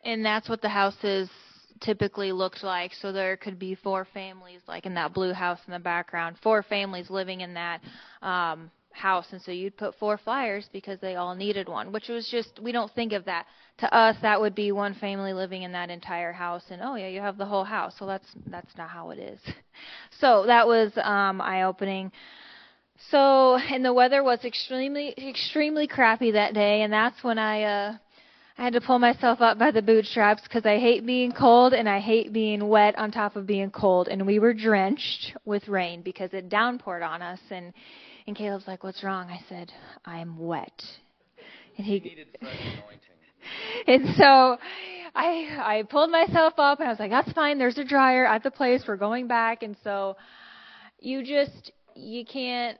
And 0.04 0.24
that's 0.24 0.48
what 0.48 0.62
the 0.62 0.70
houses 0.70 1.30
typically 1.82 2.32
looked 2.32 2.64
like. 2.64 2.92
So 2.94 3.12
there 3.12 3.38
could 3.38 3.58
be 3.58 3.76
four 3.76 4.06
families, 4.14 4.62
like 4.68 4.86
in 4.86 4.94
that 4.96 5.14
blue 5.14 5.34
house 5.34 5.60
in 5.68 5.74
the 5.74 5.80
background, 5.80 6.38
four 6.42 6.64
families 6.64 7.10
living 7.10 7.42
in 7.42 7.54
that 7.56 7.82
um, 8.22 8.70
house. 8.98 9.28
And 9.32 9.42
so 9.42 9.52
you'd 9.52 9.78
put 9.78 9.96
four 9.96 10.18
flyers 10.18 10.68
because 10.74 11.00
they 11.00 11.16
all 11.16 11.36
needed 11.36 11.70
one, 11.70 11.92
which 11.92 12.10
was 12.10 12.28
just, 12.30 12.60
we 12.62 12.72
don't 12.72 12.92
think 12.94 13.14
of 13.14 13.26
that. 13.26 13.46
To 13.80 13.94
us, 13.96 14.16
that 14.22 14.42
would 14.42 14.56
be 14.56 14.72
one 14.72 14.96
family 14.96 15.34
living 15.34 15.64
in 15.64 15.72
that 15.74 15.90
entire 15.90 16.34
house. 16.34 16.64
And 16.70 16.82
oh, 16.82 16.96
yeah, 16.96 17.08
you 17.08 17.22
have 17.22 17.38
the 17.38 17.46
whole 17.46 17.64
house. 17.64 17.94
So 17.98 18.06
that's, 18.06 18.28
that's 18.48 18.76
not 18.78 18.90
how 18.90 19.12
it 19.12 19.20
is. 19.20 19.40
So 20.20 20.48
that 20.48 20.68
was 20.68 20.92
um, 20.98 21.40
eye 21.40 21.62
opening. 21.62 22.12
So, 23.12 23.58
and 23.58 23.86
the 23.86 23.94
weather 23.94 24.24
was 24.24 24.44
extremely, 24.44 25.14
extremely 25.16 25.86
crappy 25.86 26.32
that 26.32 26.56
day, 26.56 26.82
and 26.82 26.92
that's 26.92 27.24
when 27.24 27.38
I, 27.38 27.64
uh, 27.64 27.98
I 28.58 28.64
had 28.64 28.74
to 28.74 28.82
pull 28.82 28.98
myself 28.98 29.40
up 29.40 29.60
by 29.60 29.70
the 29.70 29.84
bootstraps 29.84 30.42
because 30.42 30.66
I 30.66 30.80
hate 30.80 31.06
being 31.06 31.32
cold 31.32 31.74
and 31.74 31.88
I 31.88 32.00
hate 32.00 32.34
being 32.34 32.68
wet 32.68 32.98
on 32.98 33.12
top 33.12 33.36
of 33.36 33.46
being 33.46 33.70
cold. 33.70 34.08
And 34.08 34.26
we 34.26 34.40
were 34.40 34.54
drenched 34.54 35.34
with 35.46 35.68
rain 35.68 36.02
because 36.02 36.34
it 36.34 36.50
downpoured 36.50 37.08
on 37.08 37.22
us. 37.22 37.40
And 37.52 37.72
and 38.28 38.36
Caleb's 38.36 38.68
like, 38.68 38.84
"What's 38.84 39.04
wrong?" 39.04 39.30
I 39.30 39.40
said, 39.50 39.72
"I'm 40.06 40.38
wet." 40.38 40.84
And 41.78 41.86
he, 41.86 42.00
he 42.00 42.10
needed 42.10 42.28
fresh 42.40 42.56
anointing. 42.60 43.00
and 43.88 44.16
so 44.18 44.58
I 45.16 45.78
I 45.78 45.84
pulled 45.90 46.12
myself 46.12 46.54
up 46.58 46.80
and 46.80 46.88
I 46.88 46.92
was 46.92 47.00
like, 47.00 47.12
"That's 47.12 47.32
fine. 47.32 47.58
There's 47.58 47.78
a 47.78 47.86
dryer 47.86 48.26
at 48.26 48.44
the 48.44 48.52
place. 48.52 48.84
We're 48.88 48.98
going 48.98 49.28
back." 49.28 49.64
And 49.64 49.76
so 49.84 50.18
you 51.00 51.24
just 51.24 51.72
you 51.96 52.26
can't 52.26 52.78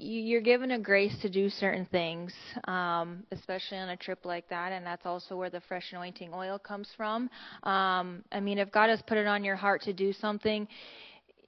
you're 0.00 0.40
given 0.40 0.70
a 0.70 0.78
grace 0.78 1.16
to 1.22 1.28
do 1.28 1.50
certain 1.50 1.84
things, 1.86 2.32
um, 2.68 3.24
especially 3.32 3.78
on 3.78 3.88
a 3.88 3.96
trip 3.96 4.24
like 4.24 4.48
that, 4.48 4.70
and 4.70 4.86
that's 4.86 5.04
also 5.04 5.36
where 5.36 5.50
the 5.50 5.60
fresh 5.62 5.92
anointing 5.92 6.30
oil 6.32 6.58
comes 6.58 6.88
from. 6.96 7.28
Um, 7.64 8.22
I 8.30 8.38
mean, 8.40 8.58
if 8.58 8.70
God 8.70 8.90
has 8.90 9.02
put 9.02 9.18
it 9.18 9.26
on 9.26 9.42
your 9.42 9.56
heart 9.56 9.82
to 9.82 9.92
do 9.92 10.12
something, 10.12 10.68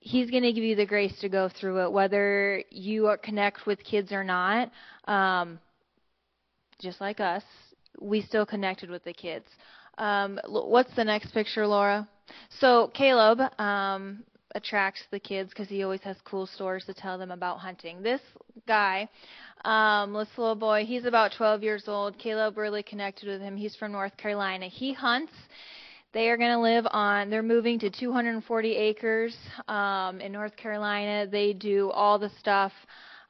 He's 0.00 0.30
going 0.30 0.42
to 0.42 0.52
give 0.52 0.64
you 0.64 0.76
the 0.76 0.86
grace 0.86 1.16
to 1.20 1.28
go 1.28 1.48
through 1.48 1.84
it, 1.84 1.92
whether 1.92 2.62
you 2.70 3.14
connect 3.22 3.66
with 3.66 3.84
kids 3.84 4.12
or 4.12 4.24
not. 4.24 4.70
Um, 5.04 5.58
just 6.80 7.00
like 7.00 7.20
us, 7.20 7.42
we 8.00 8.22
still 8.22 8.46
connected 8.46 8.88
with 8.88 9.04
the 9.04 9.12
kids. 9.12 9.46
Um, 9.98 10.40
what's 10.48 10.94
the 10.96 11.04
next 11.04 11.32
picture, 11.32 11.66
Laura? 11.66 12.08
So 12.60 12.90
Caleb, 12.94 13.40
um, 13.60 14.24
attracts 14.54 15.02
the 15.10 15.20
kids 15.20 15.50
because 15.50 15.68
he 15.68 15.82
always 15.82 16.00
has 16.02 16.16
cool 16.24 16.46
stories 16.46 16.84
to 16.86 16.94
tell 16.94 17.18
them 17.18 17.30
about 17.30 17.58
hunting. 17.58 18.02
This 18.02 18.20
guy, 18.66 19.08
um, 19.64 20.12
this 20.12 20.28
little 20.36 20.54
boy, 20.54 20.84
he's 20.84 21.04
about 21.04 21.32
12 21.36 21.62
years 21.62 21.84
old. 21.86 22.18
Caleb 22.18 22.56
really 22.56 22.82
connected 22.82 23.28
with 23.28 23.40
him. 23.40 23.56
He's 23.56 23.76
from 23.76 23.92
North 23.92 24.16
Carolina. 24.16 24.66
He 24.66 24.92
hunts. 24.92 25.32
They 26.12 26.28
are 26.28 26.36
going 26.36 26.50
to 26.50 26.60
live 26.60 26.86
on. 26.90 27.30
They're 27.30 27.42
moving 27.42 27.78
to 27.80 27.90
240 27.90 28.76
acres 28.76 29.36
um, 29.68 30.20
in 30.20 30.32
North 30.32 30.56
Carolina. 30.56 31.26
They 31.30 31.52
do 31.52 31.90
all 31.90 32.18
the 32.18 32.30
stuff. 32.40 32.72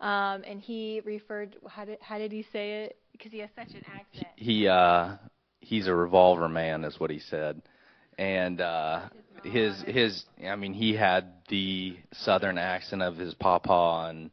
Um, 0.01 0.43
and 0.47 0.61
he 0.61 1.03
referred. 1.05 1.57
How 1.69 1.85
did 1.85 1.99
how 2.01 2.17
did 2.17 2.33
he 2.33 2.47
say 2.53 2.85
it? 2.85 2.97
Because 3.13 3.33
he 3.33 3.39
has 3.41 3.51
such 3.55 3.75
an 3.75 3.85
accent. 3.87 4.29
He 4.37 4.67
uh, 4.67 5.17
he's 5.61 5.89
a 5.89 5.95
revolver 5.95 6.49
man, 6.49 6.85
is 6.85 6.99
what 6.99 7.11
he 7.11 7.19
said. 7.19 7.61
And 8.17 8.63
uh, 8.63 9.11
his 9.45 9.83
his 9.87 10.25
I 10.49 10.57
mean 10.57 10.73
he 10.73 10.95
had 10.95 11.33
the 11.49 11.99
southern 12.13 12.57
accent 12.57 13.03
of 13.03 13.17
his 13.17 13.35
papa 13.35 14.09
and 14.09 14.31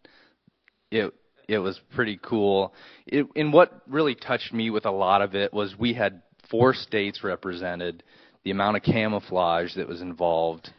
it 0.89 1.13
it 1.47 1.59
was 1.59 1.79
pretty 1.93 2.19
cool. 2.21 2.73
It, 3.05 3.25
and 3.35 3.51
what 3.51 3.81
really 3.87 4.15
touched 4.15 4.53
me 4.53 4.69
with 4.69 4.85
a 4.85 4.91
lot 4.91 5.21
of 5.21 5.35
it 5.35 5.53
was 5.53 5.75
we 5.77 5.93
had 5.93 6.21
four 6.49 6.73
states 6.73 7.23
represented, 7.23 8.03
the 8.47 8.51
amount 8.51 8.77
of 8.77 8.83
camouflage 8.83 9.75
that 9.75 9.89
was 9.89 9.99
involved, 9.99 10.69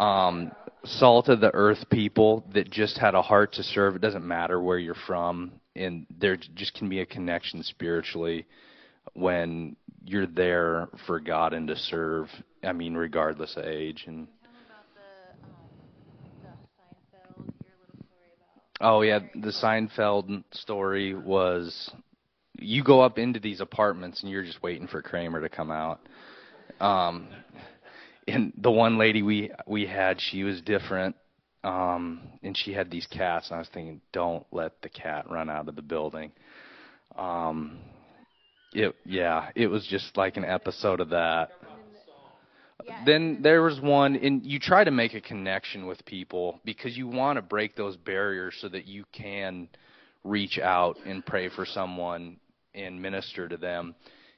um, 0.00 0.50
salt 0.84 1.28
of 1.28 1.38
the 1.38 1.54
earth 1.54 1.88
people 1.92 2.44
that 2.52 2.68
just 2.68 2.98
had 2.98 3.14
a 3.14 3.22
heart 3.22 3.52
to 3.52 3.62
serve. 3.62 3.94
It 3.94 4.02
doesn't 4.02 4.26
matter 4.26 4.60
where 4.60 4.78
you're 4.78 4.96
from, 5.06 5.52
and 5.76 6.06
there 6.18 6.36
just 6.56 6.74
can 6.74 6.88
be 6.88 6.98
a 6.98 7.06
connection 7.06 7.62
spiritually 7.62 8.46
when 9.14 9.76
you're 10.04 10.26
there 10.26 10.88
for 11.06 11.20
God 11.20 11.52
and 11.52 11.68
to 11.68 11.76
serve. 11.76 12.26
I 12.64 12.72
mean, 12.72 12.94
regardless 12.96 13.56
of 13.56 13.64
age 13.64 14.02
and. 14.08 14.26
Oh 18.80 19.02
yeah, 19.02 19.20
the 19.36 19.52
Seinfeld 19.52 20.42
story 20.50 21.14
was 21.14 21.92
you 22.58 22.82
go 22.82 23.00
up 23.00 23.18
into 23.18 23.38
these 23.38 23.60
apartments 23.60 24.22
and 24.22 24.32
you're 24.32 24.42
just 24.42 24.64
waiting 24.64 24.88
for 24.88 25.00
Kramer 25.00 25.40
to 25.40 25.48
come 25.48 25.70
out. 25.70 26.00
Um 26.80 27.28
and 28.26 28.52
the 28.58 28.70
one 28.70 28.98
lady 28.98 29.22
we 29.22 29.50
we 29.66 29.86
had, 29.86 30.20
she 30.20 30.44
was 30.44 30.60
different. 30.62 31.16
Um 31.64 32.20
and 32.42 32.56
she 32.56 32.72
had 32.72 32.90
these 32.90 33.06
cats 33.06 33.48
and 33.48 33.56
I 33.56 33.58
was 33.58 33.68
thinking, 33.68 34.00
don't 34.12 34.46
let 34.52 34.80
the 34.82 34.88
cat 34.88 35.30
run 35.30 35.50
out 35.50 35.68
of 35.68 35.76
the 35.76 35.82
building. 35.82 36.32
Um 37.16 37.78
it 38.72 38.94
yeah, 39.04 39.50
it 39.54 39.66
was 39.68 39.86
just 39.86 40.16
like 40.16 40.36
an 40.36 40.44
episode 40.44 41.00
of 41.00 41.10
that. 41.10 41.50
Then 43.04 43.40
there 43.42 43.62
was 43.62 43.80
one, 43.80 44.16
and 44.16 44.44
you 44.44 44.58
try 44.58 44.84
to 44.84 44.90
make 44.90 45.14
a 45.14 45.20
connection 45.20 45.86
with 45.86 46.04
people 46.04 46.60
because 46.64 46.96
you 46.96 47.06
want 47.06 47.36
to 47.36 47.42
break 47.42 47.76
those 47.76 47.96
barriers 47.96 48.56
so 48.60 48.68
that 48.68 48.86
you 48.86 49.04
can 49.12 49.68
reach 50.24 50.58
out 50.58 50.96
and 51.04 51.24
pray 51.24 51.48
for 51.48 51.66
someone 51.66 52.38
and 52.74 53.00
minister 53.00 53.48
to 53.48 53.56
them. 53.56 53.94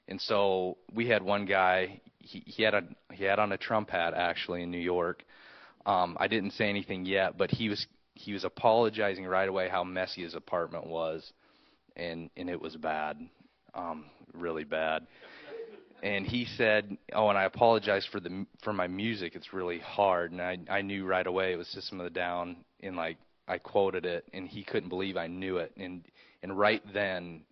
And 0.09 0.21
so 0.21 0.79
we 0.93 1.07
had 1.07 1.23
one 1.23 1.45
guy. 1.45 2.01
He, 2.21 2.43
he 2.47 2.63
had 2.63 2.75
a 2.75 2.83
he 3.13 3.25
had 3.25 3.39
on 3.39 3.53
a 3.53 3.59
Trump 3.59 3.91
hat 3.91 4.15
actually 4.15 4.63
in 4.63 4.71
New 4.71 4.79
York. 4.79 5.25
Um, 5.87 6.17
I 6.21 6.29
didn't 6.29 6.53
say 6.53 6.69
anything 6.69 7.05
yet, 7.07 7.37
but 7.39 7.51
he 7.51 7.69
was 7.69 7.87
he 8.15 8.33
was 8.33 8.45
apologizing 8.45 9.27
right 9.27 9.49
away 9.49 9.69
how 9.69 9.83
messy 9.83 10.23
his 10.23 10.35
apartment 10.35 10.87
was, 10.87 11.33
and 11.97 12.31
and 12.37 12.49
it 12.51 12.61
was 12.61 12.77
bad 12.77 13.19
um, 13.75 14.05
really 14.35 14.65
bad. 14.65 15.07
And 16.03 16.27
he 16.27 16.47
said, 16.57 16.97
"Oh, 17.13 17.29
and 17.29 17.37
I 17.37 17.45
apologize 17.45 18.07
for 18.11 18.21
the 18.21 18.47
for 18.63 18.73
my 18.73 18.87
music. 18.87 19.35
It's 19.35 19.53
really 19.53 19.79
hard." 19.79 20.33
And 20.33 20.41
I 20.41 20.59
I 20.69 20.81
knew 20.83 21.05
right 21.05 21.27
away 21.27 21.53
it 21.53 21.57
was 21.57 21.69
System 21.69 22.01
of 22.01 22.05
the 22.05 22.11
Down. 22.11 22.57
And 22.83 22.97
like 22.97 23.19
I 23.47 23.59
quoted 23.59 24.07
it, 24.07 24.25
and 24.33 24.49
he 24.49 24.65
couldn't 24.65 24.89
believe 24.89 25.17
I 25.17 25.27
knew 25.27 25.59
it. 25.59 25.73
And 25.77 26.05
and 26.43 26.59
right 26.59 26.83
then, 26.95 27.43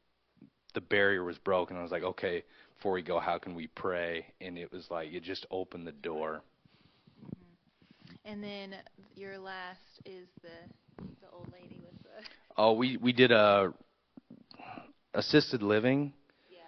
the 0.72 0.80
barrier 0.80 1.24
was 1.24 1.36
broken. 1.38 1.76
I 1.76 1.82
was 1.82 1.92
like, 1.92 2.04
"Okay, 2.04 2.44
before 2.78 2.92
we 2.92 3.02
go, 3.02 3.18
how 3.18 3.38
can 3.38 3.54
we 3.54 3.66
pray?" 3.66 4.26
And 4.40 4.56
it 4.56 4.72
was 4.72 4.86
like 4.90 5.12
it 5.12 5.22
just 5.22 5.46
opened 5.50 5.86
the 5.86 5.92
door. 5.92 6.42
And 8.24 8.42
then 8.42 8.74
your 9.16 9.38
last 9.38 9.80
is 10.04 10.28
the 10.42 11.04
the 11.20 11.28
old 11.32 11.52
lady 11.52 11.80
with 11.80 12.02
the 12.02 12.08
Oh, 12.56 12.72
we 12.72 12.96
we 12.96 13.12
did 13.12 13.32
a 13.32 13.72
assisted 15.14 15.62
living, 15.62 16.12
yeah. 16.50 16.58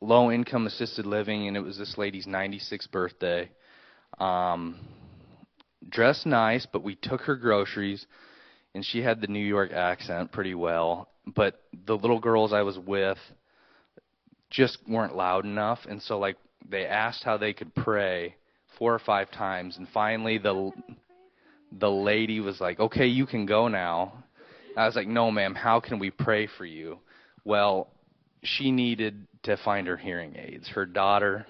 low 0.00 0.30
income 0.30 0.66
assisted 0.66 1.06
living, 1.06 1.48
and 1.48 1.56
it 1.56 1.60
was 1.60 1.78
this 1.78 1.96
lady's 1.96 2.26
96th 2.26 2.90
birthday. 2.90 3.50
Um, 4.18 4.78
dressed 5.88 6.26
nice, 6.26 6.66
but 6.66 6.82
we 6.82 6.96
took 6.96 7.22
her 7.22 7.36
groceries, 7.36 8.06
and 8.74 8.84
she 8.84 9.02
had 9.02 9.20
the 9.20 9.26
New 9.26 9.44
York 9.44 9.72
accent 9.72 10.32
pretty 10.32 10.54
well. 10.54 11.08
But 11.26 11.60
the 11.86 11.96
little 11.96 12.18
girls 12.18 12.52
I 12.52 12.62
was 12.62 12.78
with 12.78 13.18
just 14.52 14.78
weren't 14.86 15.16
loud 15.16 15.44
enough, 15.44 15.80
and 15.88 16.00
so 16.00 16.18
like 16.18 16.36
they 16.68 16.86
asked 16.86 17.24
how 17.24 17.36
they 17.36 17.52
could 17.52 17.74
pray 17.74 18.36
four 18.78 18.94
or 18.94 18.98
five 18.98 19.30
times, 19.30 19.76
and 19.78 19.88
finally 19.88 20.38
the 20.38 20.70
the 21.80 21.90
lady 21.90 22.38
was 22.40 22.60
like, 22.60 22.78
"Okay, 22.78 23.06
you 23.06 23.26
can 23.26 23.46
go 23.46 23.66
now." 23.66 24.12
I 24.76 24.86
was 24.86 24.94
like, 24.94 25.08
"No, 25.08 25.30
ma'am. 25.30 25.54
How 25.54 25.80
can 25.80 25.98
we 25.98 26.10
pray 26.10 26.46
for 26.46 26.64
you?" 26.64 26.98
Well, 27.44 27.88
she 28.44 28.70
needed 28.70 29.26
to 29.44 29.56
find 29.56 29.86
her 29.86 29.96
hearing 29.96 30.36
aids. 30.36 30.68
Her 30.68 30.86
daughter, 30.86 31.46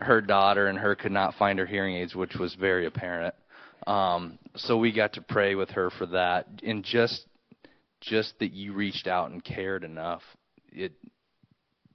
her 0.00 0.20
daughter, 0.20 0.66
and 0.66 0.78
her 0.78 0.94
could 0.94 1.12
not 1.12 1.34
find 1.34 1.58
her 1.58 1.66
hearing 1.66 1.96
aids, 1.96 2.14
which 2.14 2.36
was 2.36 2.54
very 2.54 2.86
apparent. 2.86 3.34
Um, 3.86 4.38
so 4.54 4.76
we 4.76 4.92
got 4.92 5.14
to 5.14 5.22
pray 5.22 5.54
with 5.54 5.70
her 5.70 5.90
for 5.90 6.06
that, 6.06 6.46
and 6.62 6.84
just 6.84 7.24
just 8.00 8.38
that 8.38 8.52
you 8.52 8.74
reached 8.74 9.06
out 9.08 9.30
and 9.30 9.42
cared 9.42 9.82
enough, 9.82 10.22
it 10.70 10.92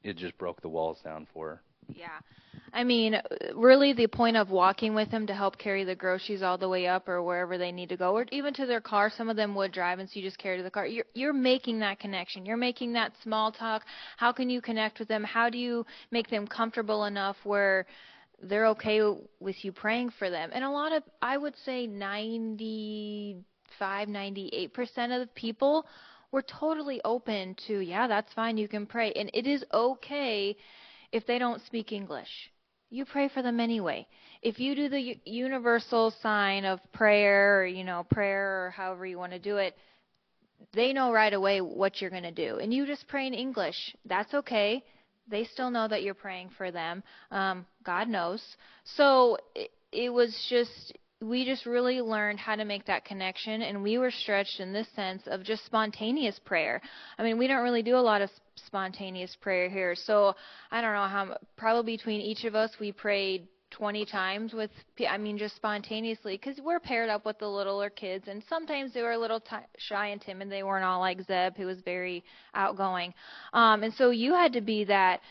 it 0.04 0.18
just 0.18 0.38
broke 0.38 0.62
the 0.62 0.70
walls 0.70 1.00
down 1.04 1.28
for 1.34 1.50
her. 1.50 1.62
Yeah. 1.88 2.20
I 2.72 2.84
mean, 2.84 3.16
really, 3.56 3.94
the 3.94 4.08
point 4.08 4.38
of 4.38 4.50
walking 4.50 4.96
with 4.96 5.12
them 5.12 5.28
to 5.28 5.34
help 5.34 5.60
carry 5.60 5.84
the 5.84 5.96
groceries 5.96 6.42
all 6.42 6.58
the 6.58 6.70
way 6.70 6.88
up 6.88 7.08
or 7.08 7.22
wherever 7.22 7.56
they 7.58 7.72
need 7.72 7.90
to 7.90 7.98
go, 7.98 8.16
or 8.16 8.26
even 8.32 8.54
to 8.56 8.66
their 8.66 8.82
car. 8.82 9.12
Some 9.16 9.30
of 9.30 9.36
them 9.36 9.54
would 9.56 9.72
drive, 9.72 10.00
and 10.00 10.10
so 10.10 10.20
you 10.20 10.24
just 10.24 10.40
carry 10.40 10.58
to 10.58 10.64
the 10.64 10.72
car. 10.72 10.88
You're 10.88 11.06
you're 11.14 11.34
making 11.34 11.80
that 11.80 12.00
connection. 12.00 12.46
You're 12.46 12.58
making 12.58 12.94
that 12.94 13.12
small 13.22 13.52
talk. 13.52 13.84
How 14.18 14.32
can 14.32 14.50
you 14.50 14.62
connect 14.62 15.00
with 15.00 15.08
them? 15.08 15.24
How 15.24 15.50
do 15.50 15.58
you 15.58 15.86
make 16.10 16.30
them 16.30 16.48
comfortable 16.48 17.06
enough 17.06 17.38
where 17.44 17.86
they're 18.42 18.68
okay 18.68 19.02
with 19.40 19.64
you 19.64 19.72
praying 19.72 20.12
for 20.18 20.32
them? 20.32 20.50
And 20.54 20.64
a 20.64 20.70
lot 20.70 20.94
of, 20.94 21.04
I 21.22 21.38
would 21.38 21.56
say, 21.66 21.86
95, 21.86 24.08
98 24.08 24.74
percent 24.74 25.12
of 25.12 25.22
the 25.22 25.28
people 25.36 25.86
were 26.34 26.42
totally 26.42 27.00
open 27.06 27.56
to, 27.68 27.80
yeah, 27.80 28.08
that's 28.08 28.34
fine. 28.34 28.58
You 28.58 28.68
can 28.68 28.86
pray, 28.86 29.14
and 29.14 29.32
it 29.34 29.48
is 29.48 29.64
okay 29.74 30.58
if 31.14 31.26
they 31.26 31.40
don't 31.40 31.66
speak 31.66 31.94
English 31.94 32.52
you 32.94 33.06
pray 33.06 33.28
for 33.28 33.42
them 33.42 33.60
anyway. 33.60 34.06
If 34.44 34.60
you 34.60 34.76
do 34.76 34.88
the 34.88 35.18
universal 35.26 36.14
sign 36.22 36.64
of 36.64 36.80
prayer, 36.94 37.62
or, 37.62 37.66
you 37.66 37.84
know, 37.84 38.06
prayer 38.12 38.68
or 38.68 38.70
however 38.70 39.04
you 39.04 39.18
want 39.18 39.32
to 39.32 39.40
do 39.40 39.58
it, 39.58 39.76
they 40.74 40.94
know 40.94 41.12
right 41.12 41.34
away 41.34 41.60
what 41.60 42.00
you're 42.00 42.12
going 42.12 42.22
to 42.24 42.32
do. 42.32 42.60
And 42.60 42.72
you 42.72 42.86
just 42.86 43.08
pray 43.08 43.26
in 43.26 43.34
English. 43.34 43.96
That's 44.06 44.32
okay. 44.36 44.84
They 45.28 45.46
still 45.46 45.72
know 45.72 45.88
that 45.88 46.04
you're 46.04 46.14
praying 46.14 46.52
for 46.56 46.70
them. 46.70 47.02
Um, 47.32 47.66
God 47.84 48.08
knows. 48.08 48.44
So 48.96 49.38
it, 49.56 49.72
it 49.92 50.10
was 50.14 50.38
just, 50.48 50.94
we 51.24 51.46
just 51.46 51.66
really 51.66 52.02
learned 52.02 52.40
how 52.40 52.56
to 52.56 52.66
make 52.66 52.86
that 52.86 53.06
connection 53.06 53.62
and 53.62 53.82
we 53.82 53.98
were 53.98 54.12
stretched 54.12 54.60
in 54.60 54.74
this 54.74 54.88
sense 54.96 55.24
of 55.28 55.44
just 55.44 55.66
spontaneous 55.66 56.38
prayer. 56.40 56.82
I 57.18 57.24
mean, 57.24 57.38
we 57.38 57.48
don't 57.48 57.64
really 57.64 57.84
do 57.84 57.96
a 57.96 57.98
lot 57.98 58.22
of 58.22 58.30
spontaneous 58.56 59.36
prayer 59.42 59.70
here. 59.70 59.96
So, 59.96 60.36
I 60.72 60.82
don't 60.82 60.94
know 60.94 61.08
how 61.08 61.38
probably 61.58 61.96
between 61.96 62.22
each 62.22 62.44
of 62.44 62.56
us 62.56 62.72
we 62.80 62.92
prayed 62.92 63.48
20 63.72 64.06
times 64.06 64.54
with 64.54 64.70
I 65.10 65.18
mean 65.18 65.36
just 65.36 65.56
spontaneously 65.56 66.38
cuz 66.38 66.60
we're 66.62 66.80
paired 66.80 67.10
up 67.10 67.26
with 67.26 67.40
the 67.40 67.50
littler 67.50 67.90
kids 67.90 68.28
and 68.28 68.44
sometimes 68.48 68.94
they 68.94 69.02
were 69.02 69.14
a 69.14 69.18
little 69.18 69.40
t- 69.40 69.56
shy 69.78 70.08
and 70.08 70.22
timid. 70.22 70.52
They 70.52 70.62
weren't 70.62 70.86
all 70.86 71.00
like 71.00 71.20
Zeb 71.22 71.58
who 71.58 71.66
was 71.66 71.82
very 71.82 72.24
outgoing. 72.54 73.16
Um 73.52 73.82
and 73.82 73.94
so 73.96 74.12
you 74.12 74.34
had 74.34 74.54
to 74.54 74.62
be 74.62 74.84
that 74.84 75.22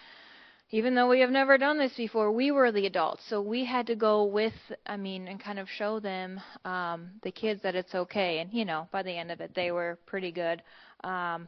even 0.74 0.94
though 0.94 1.08
we 1.08 1.20
have 1.20 1.30
never 1.30 1.58
done 1.58 1.76
this 1.76 1.92
before, 1.98 2.32
we 2.32 2.50
were 2.50 2.72
the 2.72 2.86
adults. 2.86 3.22
So 3.28 3.42
we 3.42 3.62
had 3.62 3.86
to 3.88 3.94
go 3.94 4.24
with, 4.24 4.54
I 4.86 4.96
mean, 4.96 5.28
and 5.28 5.38
kind 5.38 5.58
of 5.58 5.68
show 5.68 6.00
them, 6.00 6.40
um, 6.64 7.10
the 7.22 7.30
kids 7.30 7.60
that 7.62 7.74
it's 7.74 7.94
okay. 7.94 8.38
And, 8.38 8.50
you 8.52 8.64
know, 8.64 8.88
by 8.90 9.02
the 9.02 9.12
end 9.12 9.30
of 9.30 9.42
it, 9.42 9.54
they 9.54 9.70
were 9.70 9.98
pretty 10.06 10.32
good. 10.32 10.62
Um, 11.04 11.46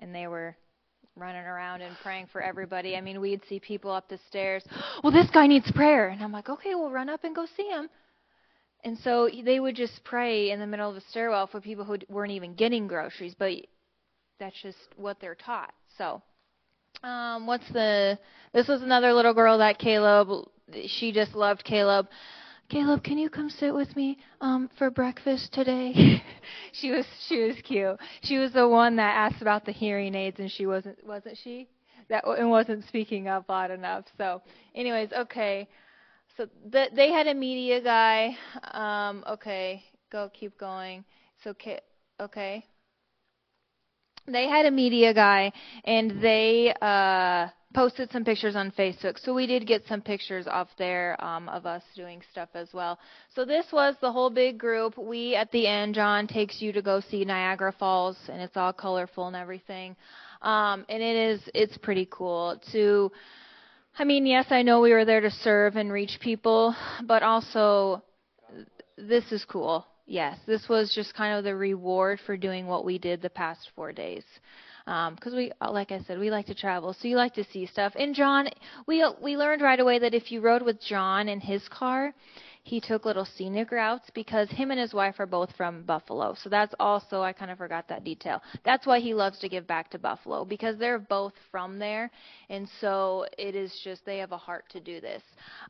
and 0.00 0.12
they 0.12 0.26
were 0.26 0.56
running 1.14 1.44
around 1.44 1.82
and 1.82 1.96
praying 2.02 2.26
for 2.32 2.42
everybody. 2.42 2.96
I 2.96 3.00
mean, 3.00 3.20
we'd 3.20 3.42
see 3.48 3.60
people 3.60 3.92
up 3.92 4.08
the 4.08 4.18
stairs, 4.28 4.64
well, 5.04 5.12
this 5.12 5.30
guy 5.30 5.46
needs 5.46 5.70
prayer. 5.70 6.08
And 6.08 6.20
I'm 6.20 6.32
like, 6.32 6.48
okay, 6.48 6.74
we'll 6.74 6.90
run 6.90 7.08
up 7.08 7.22
and 7.22 7.34
go 7.34 7.46
see 7.56 7.68
him. 7.68 7.88
And 8.82 8.98
so 8.98 9.30
they 9.44 9.60
would 9.60 9.76
just 9.76 10.02
pray 10.02 10.50
in 10.50 10.58
the 10.58 10.66
middle 10.66 10.88
of 10.88 10.96
the 10.96 11.00
stairwell 11.10 11.46
for 11.46 11.60
people 11.60 11.84
who 11.84 11.98
weren't 12.08 12.32
even 12.32 12.54
getting 12.54 12.88
groceries, 12.88 13.36
but 13.38 13.52
that's 14.40 14.60
just 14.62 14.78
what 14.96 15.20
they're 15.20 15.36
taught. 15.36 15.72
So 15.96 16.20
um, 17.02 17.46
what's 17.46 17.68
the? 17.72 18.18
This 18.52 18.68
was 18.68 18.82
another 18.82 19.12
little 19.12 19.34
girl 19.34 19.58
that 19.58 19.78
Caleb. 19.78 20.48
She 20.86 21.12
just 21.12 21.34
loved 21.34 21.64
Caleb. 21.64 22.08
Caleb, 22.70 23.04
can 23.04 23.18
you 23.18 23.28
come 23.28 23.50
sit 23.50 23.74
with 23.74 23.94
me 23.94 24.18
um, 24.40 24.70
for 24.78 24.90
breakfast 24.90 25.52
today? 25.52 26.22
she 26.72 26.90
was 26.90 27.04
she 27.28 27.42
was 27.42 27.56
cute. 27.62 27.96
She 28.22 28.38
was 28.38 28.52
the 28.52 28.68
one 28.68 28.96
that 28.96 29.14
asked 29.14 29.42
about 29.42 29.64
the 29.64 29.72
hearing 29.72 30.14
aids, 30.14 30.40
and 30.40 30.50
she 30.50 30.66
wasn't 30.66 31.04
wasn't 31.06 31.38
she? 31.42 31.68
That 32.08 32.26
and 32.26 32.50
wasn't 32.50 32.86
speaking 32.86 33.28
up 33.28 33.48
loud 33.48 33.70
enough. 33.70 34.04
So, 34.18 34.42
anyways, 34.74 35.12
okay. 35.12 35.68
So 36.36 36.48
the, 36.70 36.88
they 36.94 37.12
had 37.12 37.26
a 37.26 37.34
media 37.34 37.80
guy. 37.80 38.36
Um, 38.72 39.24
okay, 39.28 39.84
go 40.10 40.30
keep 40.32 40.58
going. 40.58 41.04
So 41.42 41.54
okay 42.20 42.64
they 44.26 44.48
had 44.48 44.66
a 44.66 44.70
media 44.70 45.12
guy 45.12 45.52
and 45.84 46.22
they 46.22 46.74
uh 46.80 47.48
posted 47.74 48.10
some 48.12 48.24
pictures 48.24 48.54
on 48.56 48.70
Facebook. 48.70 49.18
So 49.18 49.34
we 49.34 49.46
did 49.46 49.66
get 49.66 49.82
some 49.88 50.00
pictures 50.00 50.46
off 50.46 50.68
there 50.78 51.22
um, 51.22 51.48
of 51.48 51.66
us 51.66 51.82
doing 51.96 52.22
stuff 52.30 52.48
as 52.54 52.68
well. 52.72 52.98
So 53.34 53.44
this 53.44 53.66
was 53.72 53.96
the 54.00 54.12
whole 54.12 54.30
big 54.30 54.58
group. 54.58 54.96
We 54.96 55.34
at 55.34 55.50
the 55.50 55.66
end, 55.66 55.96
John 55.96 56.26
takes 56.26 56.62
you 56.62 56.72
to 56.72 56.80
go 56.80 57.00
see 57.00 57.24
Niagara 57.24 57.72
Falls, 57.72 58.16
and 58.28 58.40
it's 58.40 58.56
all 58.56 58.72
colorful 58.72 59.26
and 59.26 59.36
everything. 59.36 59.96
Um, 60.40 60.86
and 60.88 61.02
it 61.02 61.16
is 61.16 61.40
it's 61.52 61.76
pretty 61.76 62.08
cool 62.10 62.60
to. 62.72 63.10
I 63.96 64.04
mean, 64.04 64.26
yes, 64.26 64.46
I 64.50 64.62
know 64.62 64.80
we 64.80 64.92
were 64.92 65.04
there 65.04 65.20
to 65.20 65.30
serve 65.30 65.76
and 65.76 65.92
reach 65.92 66.18
people, 66.20 66.74
but 67.04 67.22
also 67.22 68.02
this 68.96 69.30
is 69.30 69.44
cool. 69.44 69.86
Yes, 70.06 70.38
this 70.46 70.68
was 70.68 70.94
just 70.94 71.14
kind 71.14 71.38
of 71.38 71.44
the 71.44 71.56
reward 71.56 72.20
for 72.26 72.36
doing 72.36 72.66
what 72.66 72.84
we 72.84 72.98
did 72.98 73.22
the 73.22 73.30
past 73.30 73.70
four 73.74 73.92
days. 73.92 74.24
Because 74.84 75.32
um, 75.32 75.36
we, 75.36 75.50
like 75.62 75.92
I 75.92 76.00
said, 76.00 76.18
we 76.18 76.30
like 76.30 76.44
to 76.46 76.54
travel, 76.54 76.92
so 76.92 77.08
you 77.08 77.16
like 77.16 77.32
to 77.34 77.44
see 77.44 77.64
stuff. 77.64 77.94
And 77.96 78.14
John, 78.14 78.48
we 78.86 79.02
we 79.22 79.34
learned 79.38 79.62
right 79.62 79.80
away 79.80 79.98
that 79.98 80.12
if 80.12 80.30
you 80.30 80.42
rode 80.42 80.60
with 80.60 80.78
John 80.82 81.30
in 81.30 81.40
his 81.40 81.66
car, 81.68 82.12
he 82.64 82.80
took 82.80 83.04
little 83.04 83.26
scenic 83.26 83.70
routes 83.70 84.08
because 84.14 84.48
him 84.50 84.70
and 84.70 84.80
his 84.80 84.94
wife 84.94 85.16
are 85.18 85.26
both 85.26 85.54
from 85.54 85.82
Buffalo. 85.82 86.34
So 86.42 86.48
that's 86.48 86.74
also, 86.80 87.20
I 87.20 87.34
kind 87.34 87.50
of 87.50 87.58
forgot 87.58 87.86
that 87.88 88.04
detail. 88.04 88.42
That's 88.64 88.86
why 88.86 89.00
he 89.00 89.12
loves 89.12 89.38
to 89.40 89.50
give 89.50 89.66
back 89.66 89.90
to 89.90 89.98
Buffalo 89.98 90.46
because 90.46 90.78
they're 90.78 90.98
both 90.98 91.34
from 91.50 91.78
there. 91.78 92.10
And 92.48 92.66
so 92.80 93.26
it 93.36 93.54
is 93.54 93.78
just, 93.84 94.06
they 94.06 94.16
have 94.16 94.32
a 94.32 94.38
heart 94.38 94.64
to 94.70 94.80
do 94.80 94.98
this. 95.02 95.22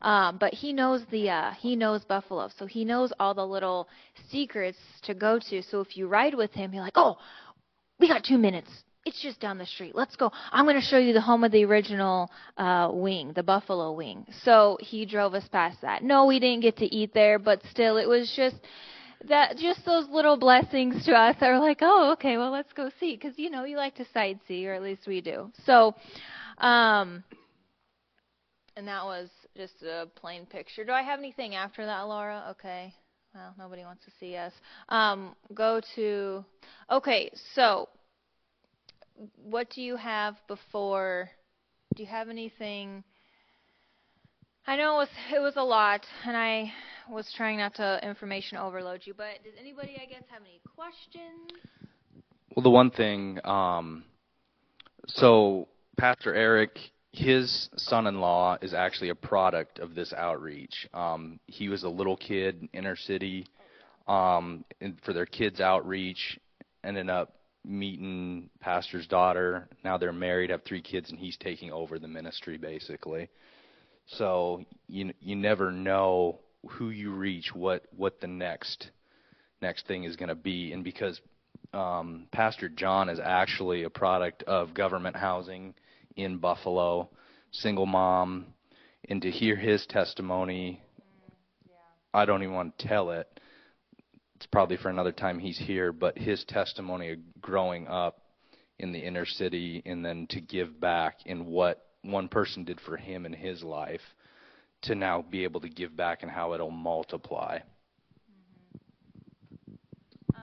Um, 0.02 0.38
but 0.38 0.54
he 0.54 0.72
knows 0.72 1.02
the, 1.10 1.30
uh, 1.30 1.50
he 1.58 1.74
knows 1.74 2.04
Buffalo. 2.04 2.48
So 2.56 2.64
he 2.64 2.84
knows 2.84 3.12
all 3.18 3.34
the 3.34 3.46
little 3.46 3.88
secrets 4.30 4.78
to 5.02 5.14
go 5.14 5.40
to. 5.50 5.62
So 5.64 5.80
if 5.80 5.96
you 5.96 6.06
ride 6.06 6.34
with 6.34 6.52
him, 6.52 6.72
you're 6.72 6.84
like, 6.84 6.92
oh, 6.96 7.16
we 7.98 8.06
got 8.06 8.22
two 8.22 8.38
minutes 8.38 8.70
it's 9.04 9.20
just 9.20 9.40
down 9.40 9.58
the 9.58 9.66
street. 9.66 9.94
Let's 9.94 10.16
go. 10.16 10.32
I'm 10.50 10.64
going 10.64 10.80
to 10.80 10.86
show 10.86 10.98
you 10.98 11.12
the 11.12 11.20
home 11.20 11.44
of 11.44 11.52
the 11.52 11.64
original 11.64 12.30
uh, 12.56 12.90
wing, 12.92 13.32
the 13.34 13.42
buffalo 13.42 13.92
wing. 13.92 14.26
So 14.42 14.78
he 14.80 15.04
drove 15.04 15.34
us 15.34 15.46
past 15.48 15.82
that. 15.82 16.02
No, 16.02 16.26
we 16.26 16.38
didn't 16.38 16.62
get 16.62 16.78
to 16.78 16.86
eat 16.86 17.12
there, 17.12 17.38
but 17.38 17.60
still, 17.70 17.98
it 17.98 18.08
was 18.08 18.32
just 18.34 18.56
that 19.28 19.56
just 19.56 19.84
those 19.84 20.08
little 20.08 20.36
blessings 20.36 21.04
to 21.06 21.12
us 21.12 21.36
are 21.40 21.58
like, 21.58 21.78
oh, 21.80 22.12
okay, 22.12 22.36
well, 22.36 22.50
let's 22.50 22.72
go 22.72 22.90
see, 23.00 23.14
because 23.16 23.38
you 23.38 23.50
know 23.50 23.64
you 23.64 23.76
like 23.76 23.94
to 23.96 24.04
sightsee, 24.14 24.66
or 24.66 24.74
at 24.74 24.82
least 24.82 25.06
we 25.06 25.20
do. 25.20 25.50
So, 25.64 25.94
um, 26.58 27.24
and 28.76 28.88
that 28.88 29.04
was 29.04 29.28
just 29.56 29.82
a 29.82 30.06
plain 30.16 30.46
picture. 30.46 30.84
Do 30.84 30.92
I 30.92 31.02
have 31.02 31.18
anything 31.18 31.54
after 31.54 31.84
that, 31.86 32.02
Laura? 32.02 32.44
Okay. 32.52 32.92
Well, 33.34 33.54
nobody 33.58 33.82
wants 33.82 34.04
to 34.04 34.12
see 34.20 34.36
us. 34.36 34.52
Um, 34.88 35.34
go 35.54 35.80
to. 35.96 36.44
Okay, 36.90 37.30
so 37.54 37.88
what 39.36 39.70
do 39.70 39.82
you 39.82 39.96
have 39.96 40.36
before? 40.48 41.30
Do 41.94 42.02
you 42.02 42.08
have 42.08 42.28
anything? 42.28 43.04
I 44.66 44.76
know 44.76 44.94
it 44.94 44.98
was 44.98 45.08
it 45.34 45.40
was 45.40 45.56
a 45.56 45.62
lot, 45.62 46.06
and 46.26 46.36
I 46.36 46.72
was 47.08 47.32
trying 47.36 47.58
not 47.58 47.74
to 47.76 48.00
information 48.02 48.58
overload 48.58 49.02
you. 49.04 49.14
But 49.14 49.44
does 49.44 49.54
anybody, 49.60 49.98
I 50.00 50.06
guess, 50.06 50.22
have 50.30 50.42
any 50.42 50.60
questions? 50.74 51.60
Well, 52.54 52.62
the 52.62 52.70
one 52.70 52.90
thing, 52.90 53.40
um, 53.44 54.04
so 55.08 55.68
Pastor 55.96 56.34
Eric, 56.34 56.78
his 57.12 57.68
son-in-law 57.76 58.58
is 58.62 58.74
actually 58.74 59.08
a 59.08 59.14
product 59.14 59.80
of 59.80 59.94
this 59.94 60.12
outreach. 60.12 60.88
Um, 60.94 61.40
he 61.46 61.68
was 61.68 61.82
a 61.82 61.88
little 61.88 62.16
kid, 62.16 62.60
in 62.60 62.68
inner 62.72 62.96
city, 62.96 63.46
um, 64.06 64.64
for 65.04 65.12
their 65.12 65.26
kids 65.26 65.60
outreach. 65.60 66.38
Ended 66.84 67.10
up 67.10 67.34
meeting 67.64 68.50
pastor's 68.60 69.06
daughter. 69.06 69.68
Now 69.82 69.98
they're 69.98 70.12
married, 70.12 70.50
have 70.50 70.64
three 70.64 70.82
kids, 70.82 71.10
and 71.10 71.18
he's 71.18 71.36
taking 71.36 71.72
over 71.72 71.98
the 71.98 72.08
ministry 72.08 72.58
basically. 72.58 73.28
So 74.06 74.64
you 74.86 75.12
you 75.20 75.36
never 75.36 75.70
know 75.70 76.40
who 76.68 76.90
you 76.90 77.12
reach, 77.12 77.54
what 77.54 77.84
what 77.96 78.20
the 78.20 78.26
next 78.26 78.90
next 79.62 79.86
thing 79.86 80.04
is 80.04 80.16
going 80.16 80.28
to 80.28 80.34
be, 80.34 80.72
and 80.72 80.84
because 80.84 81.20
um, 81.72 82.26
Pastor 82.30 82.68
John 82.68 83.08
is 83.08 83.18
actually 83.22 83.84
a 83.84 83.90
product 83.90 84.42
of 84.44 84.74
government 84.74 85.16
housing 85.16 85.74
in 86.16 86.38
Buffalo, 86.38 87.08
single 87.50 87.86
mom, 87.86 88.46
and 89.08 89.22
to 89.22 89.30
hear 89.30 89.56
his 89.56 89.84
testimony, 89.86 90.80
I 92.12 92.24
don't 92.24 92.42
even 92.42 92.54
want 92.54 92.78
to 92.78 92.88
tell 92.88 93.10
it. 93.10 93.28
It's 94.44 94.50
probably 94.50 94.76
for 94.76 94.90
another 94.90 95.10
time 95.10 95.38
he's 95.38 95.56
here, 95.56 95.90
but 95.90 96.18
his 96.18 96.44
testimony 96.44 97.12
of 97.12 97.18
growing 97.40 97.88
up 97.88 98.20
in 98.78 98.92
the 98.92 98.98
inner 98.98 99.24
city 99.24 99.82
and 99.86 100.04
then 100.04 100.26
to 100.28 100.40
give 100.42 100.78
back 100.78 101.20
in 101.24 101.46
what 101.46 101.82
one 102.02 102.28
person 102.28 102.62
did 102.62 102.78
for 102.82 102.98
him 102.98 103.24
in 103.24 103.32
his 103.32 103.62
life 103.62 104.02
to 104.82 104.94
now 104.94 105.22
be 105.22 105.44
able 105.44 105.62
to 105.62 105.70
give 105.70 105.96
back 105.96 106.22
and 106.22 106.30
how 106.30 106.52
it'll 106.52 106.70
multiply. 106.70 107.58
Um, 110.34 110.42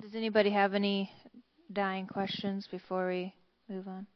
does 0.00 0.14
anybody 0.14 0.50
have 0.50 0.74
any 0.74 1.10
dying 1.72 2.06
questions 2.06 2.68
before 2.70 3.08
we 3.08 3.34
move 3.68 3.88
on? 3.88 4.06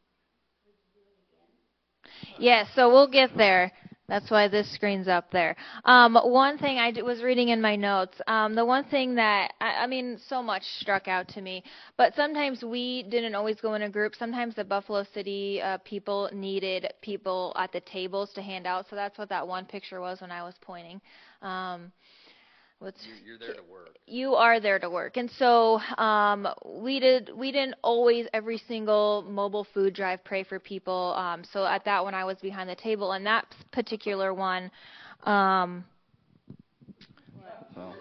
Yes, 2.39 2.39
yeah, 2.39 2.65
so 2.77 2.91
we'll 2.91 3.11
get 3.11 3.37
there. 3.37 3.73
That's 4.11 4.29
why 4.29 4.49
this 4.49 4.69
screen's 4.75 5.07
up 5.07 5.31
there. 5.31 5.55
Um, 5.85 6.17
one 6.17 6.59
thing 6.59 6.79
I 6.79 6.93
was 7.01 7.23
reading 7.23 7.51
in 7.51 7.61
my 7.61 7.77
notes, 7.77 8.21
um, 8.27 8.57
the 8.57 8.65
one 8.65 8.83
thing 8.87 9.15
that, 9.15 9.53
I, 9.61 9.85
I 9.85 9.87
mean, 9.87 10.19
so 10.27 10.43
much 10.43 10.65
struck 10.81 11.07
out 11.07 11.29
to 11.29 11.41
me, 11.41 11.63
but 11.97 12.17
sometimes 12.17 12.65
we 12.65 13.05
didn't 13.05 13.37
always 13.37 13.61
go 13.61 13.75
in 13.75 13.83
a 13.83 13.89
group. 13.89 14.17
Sometimes 14.17 14.57
the 14.57 14.65
Buffalo 14.65 15.05
City 15.15 15.63
uh, 15.63 15.79
people 15.85 16.29
needed 16.33 16.93
people 17.03 17.53
at 17.57 17.71
the 17.71 17.81
tables 17.83 18.33
to 18.35 18.43
hand 18.43 18.67
out, 18.67 18.87
so 18.91 18.97
that's 18.97 19.17
what 19.17 19.29
that 19.29 19.47
one 19.47 19.65
picture 19.65 20.01
was 20.01 20.21
when 20.21 20.33
I 20.33 20.43
was 20.43 20.57
pointing. 20.61 21.01
Um, 21.41 21.93
What's, 22.81 23.07
you're, 23.27 23.37
there 23.37 23.53
to 23.53 23.63
work. 23.71 23.99
You 24.07 24.37
are 24.37 24.59
there 24.59 24.79
to 24.79 24.89
work, 24.89 25.19
and 25.19 25.31
so 25.33 25.81
um, 25.99 26.49
we 26.65 26.99
did. 26.99 27.31
We 27.37 27.53
didn't 27.53 27.75
always 27.83 28.27
every 28.33 28.57
single 28.67 29.23
mobile 29.29 29.67
food 29.75 29.93
drive 29.95 30.25
pray 30.25 30.45
for 30.45 30.59
people. 30.59 31.13
Um, 31.15 31.43
so 31.53 31.67
at 31.67 31.85
that 31.85 32.03
one, 32.03 32.15
I 32.15 32.25
was 32.25 32.39
behind 32.39 32.71
the 32.71 32.75
table, 32.75 33.13
and 33.13 33.27
that 33.27 33.45
particular 33.71 34.33
one. 34.33 34.71
Um, 35.25 35.85
well, 37.77 37.95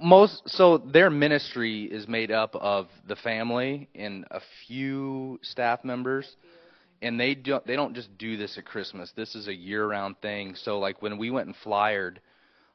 most 0.00 0.48
so 0.48 0.78
their 0.78 1.10
ministry 1.10 1.84
is 1.84 2.08
made 2.08 2.30
up 2.30 2.56
of 2.56 2.88
the 3.06 3.16
family 3.16 3.90
and 3.94 4.24
a 4.30 4.40
few 4.66 5.38
staff 5.42 5.84
members 5.84 6.36
and 7.02 7.20
they 7.20 7.34
don't 7.34 7.66
they 7.66 7.76
don't 7.76 7.94
just 7.94 8.16
do 8.16 8.38
this 8.38 8.56
at 8.56 8.64
Christmas. 8.64 9.12
This 9.14 9.34
is 9.34 9.46
a 9.46 9.54
year-round 9.54 10.18
thing. 10.22 10.54
So 10.54 10.78
like 10.78 11.02
when 11.02 11.18
we 11.18 11.30
went 11.30 11.48
and 11.48 11.56
flyered, 11.62 12.20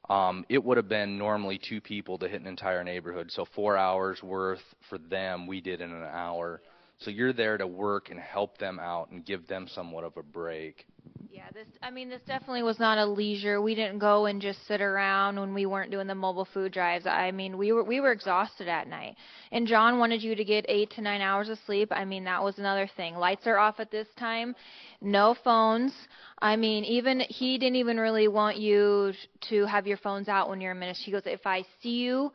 um, 0.10 0.46
it 0.50 0.64
would 0.64 0.78
have 0.78 0.90
been 0.90 1.18
normally 1.18 1.60
two 1.60 1.82
people 1.82 2.18
to 2.18 2.28
hit 2.28 2.42
an 2.42 2.48
entire 2.48 2.84
neighborhood. 2.84 3.32
So 3.32 3.46
four 3.46 3.78
hours 3.78 4.24
worth 4.24 4.64
for 4.90 4.98
them, 4.98 5.46
we 5.46 5.62
did 5.62 5.82
in 5.82 5.92
an 5.92 6.08
hour. 6.12 6.62
So 6.98 7.12
you're 7.12 7.34
there 7.34 7.58
to 7.58 7.68
work 7.68 8.10
and 8.10 8.20
help 8.20 8.58
them 8.58 8.80
out 8.80 9.12
and 9.12 9.24
give 9.24 9.48
them 9.48 9.68
somewhat 9.68 10.04
of 10.04 10.18
a 10.18 10.24
break. 10.24 10.86
Yeah, 11.32 11.48
this 11.54 11.68
I 11.82 11.90
mean 11.90 12.10
this 12.10 12.22
definitely 12.28 12.64
was 12.64 12.80
not 12.80 12.98
a 12.98 13.06
leisure. 13.06 13.62
We 13.62 13.76
didn't 13.76 14.00
go 14.00 14.26
and 14.26 14.42
just 14.42 14.66
sit 14.68 14.82
around 14.82 15.40
when 15.40 15.54
we 15.54 15.66
weren't 15.66 15.92
doing 15.92 16.08
the 16.08 16.16
mobile 16.16 16.48
food 16.54 16.72
drives. 16.72 17.06
I 17.08 17.32
mean, 17.32 17.58
we 17.58 17.72
were 17.72 17.84
we 17.84 18.00
were 18.00 18.12
exhausted 18.12 18.68
at 18.68 18.88
night. 18.88 19.16
And 19.52 19.68
John 19.68 20.00
wanted 20.00 20.22
you 20.22 20.36
to 20.36 20.44
get 20.44 20.66
8 20.68 20.90
to 20.92 21.02
9 21.02 21.22
hours 21.22 21.50
of 21.50 21.58
sleep. 21.66 21.90
I 21.92 22.06
mean, 22.06 22.24
that 22.26 22.44
was 22.44 22.58
another 22.58 22.90
thing. 22.98 23.16
Lights 23.16 23.48
are 23.48 23.58
off 23.58 23.80
at 23.80 23.92
this 23.92 24.08
time. 24.18 24.56
No 25.02 25.36
phones. 25.44 25.94
I 26.42 26.56
mean, 26.56 26.84
even 26.86 27.22
he 27.22 27.58
didn't 27.58 27.78
even 27.78 28.00
really 28.00 28.28
want 28.28 28.58
you 28.58 29.14
to 29.50 29.66
have 29.66 29.88
your 29.88 29.98
phones 29.98 30.28
out 30.28 30.50
when 30.50 30.62
you're 30.62 30.76
ministering. 30.76 31.06
He 31.06 31.12
goes, 31.12 31.24
"If 31.26 31.46
I 31.46 31.64
see 31.82 32.00
you 32.00 32.32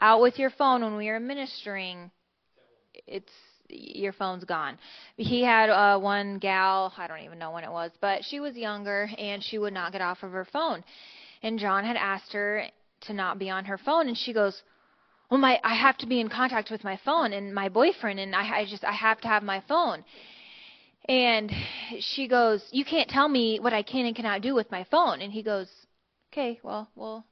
out 0.00 0.20
with 0.20 0.38
your 0.38 0.50
phone 0.50 0.82
when 0.82 0.96
we 0.96 1.08
are 1.08 1.20
ministering, 1.20 2.10
it's 3.06 3.32
your 3.74 4.12
phone's 4.12 4.44
gone. 4.44 4.78
He 5.16 5.42
had 5.42 5.70
uh, 5.70 5.98
one 5.98 6.38
gal, 6.38 6.92
I 6.96 7.06
don't 7.06 7.20
even 7.20 7.38
know 7.38 7.50
when 7.50 7.64
it 7.64 7.70
was, 7.70 7.90
but 8.00 8.24
she 8.24 8.40
was 8.40 8.56
younger 8.56 9.08
and 9.18 9.42
she 9.42 9.58
would 9.58 9.72
not 9.72 9.92
get 9.92 10.00
off 10.00 10.22
of 10.22 10.32
her 10.32 10.44
phone. 10.44 10.84
And 11.42 11.58
John 11.58 11.84
had 11.84 11.96
asked 11.96 12.32
her 12.32 12.64
to 13.02 13.12
not 13.12 13.38
be 13.38 13.50
on 13.50 13.64
her 13.66 13.78
phone, 13.78 14.08
and 14.08 14.16
she 14.16 14.32
goes, 14.32 14.62
"Well, 15.30 15.38
my 15.38 15.60
I 15.62 15.74
have 15.74 15.98
to 15.98 16.06
be 16.06 16.20
in 16.20 16.28
contact 16.28 16.70
with 16.70 16.84
my 16.84 16.98
phone 17.04 17.32
and 17.32 17.54
my 17.54 17.68
boyfriend, 17.68 18.18
and 18.18 18.34
I, 18.34 18.60
I 18.60 18.64
just 18.64 18.84
I 18.84 18.92
have 18.92 19.20
to 19.22 19.28
have 19.28 19.42
my 19.42 19.60
phone." 19.68 20.04
And 21.06 21.52
she 22.00 22.28
goes, 22.28 22.66
"You 22.72 22.84
can't 22.84 23.10
tell 23.10 23.28
me 23.28 23.58
what 23.60 23.74
I 23.74 23.82
can 23.82 24.06
and 24.06 24.16
cannot 24.16 24.40
do 24.40 24.54
with 24.54 24.70
my 24.70 24.84
phone." 24.84 25.20
And 25.20 25.32
he 25.32 25.42
goes, 25.42 25.68
"Okay, 26.32 26.60
well, 26.62 26.88
we'll 26.96 27.24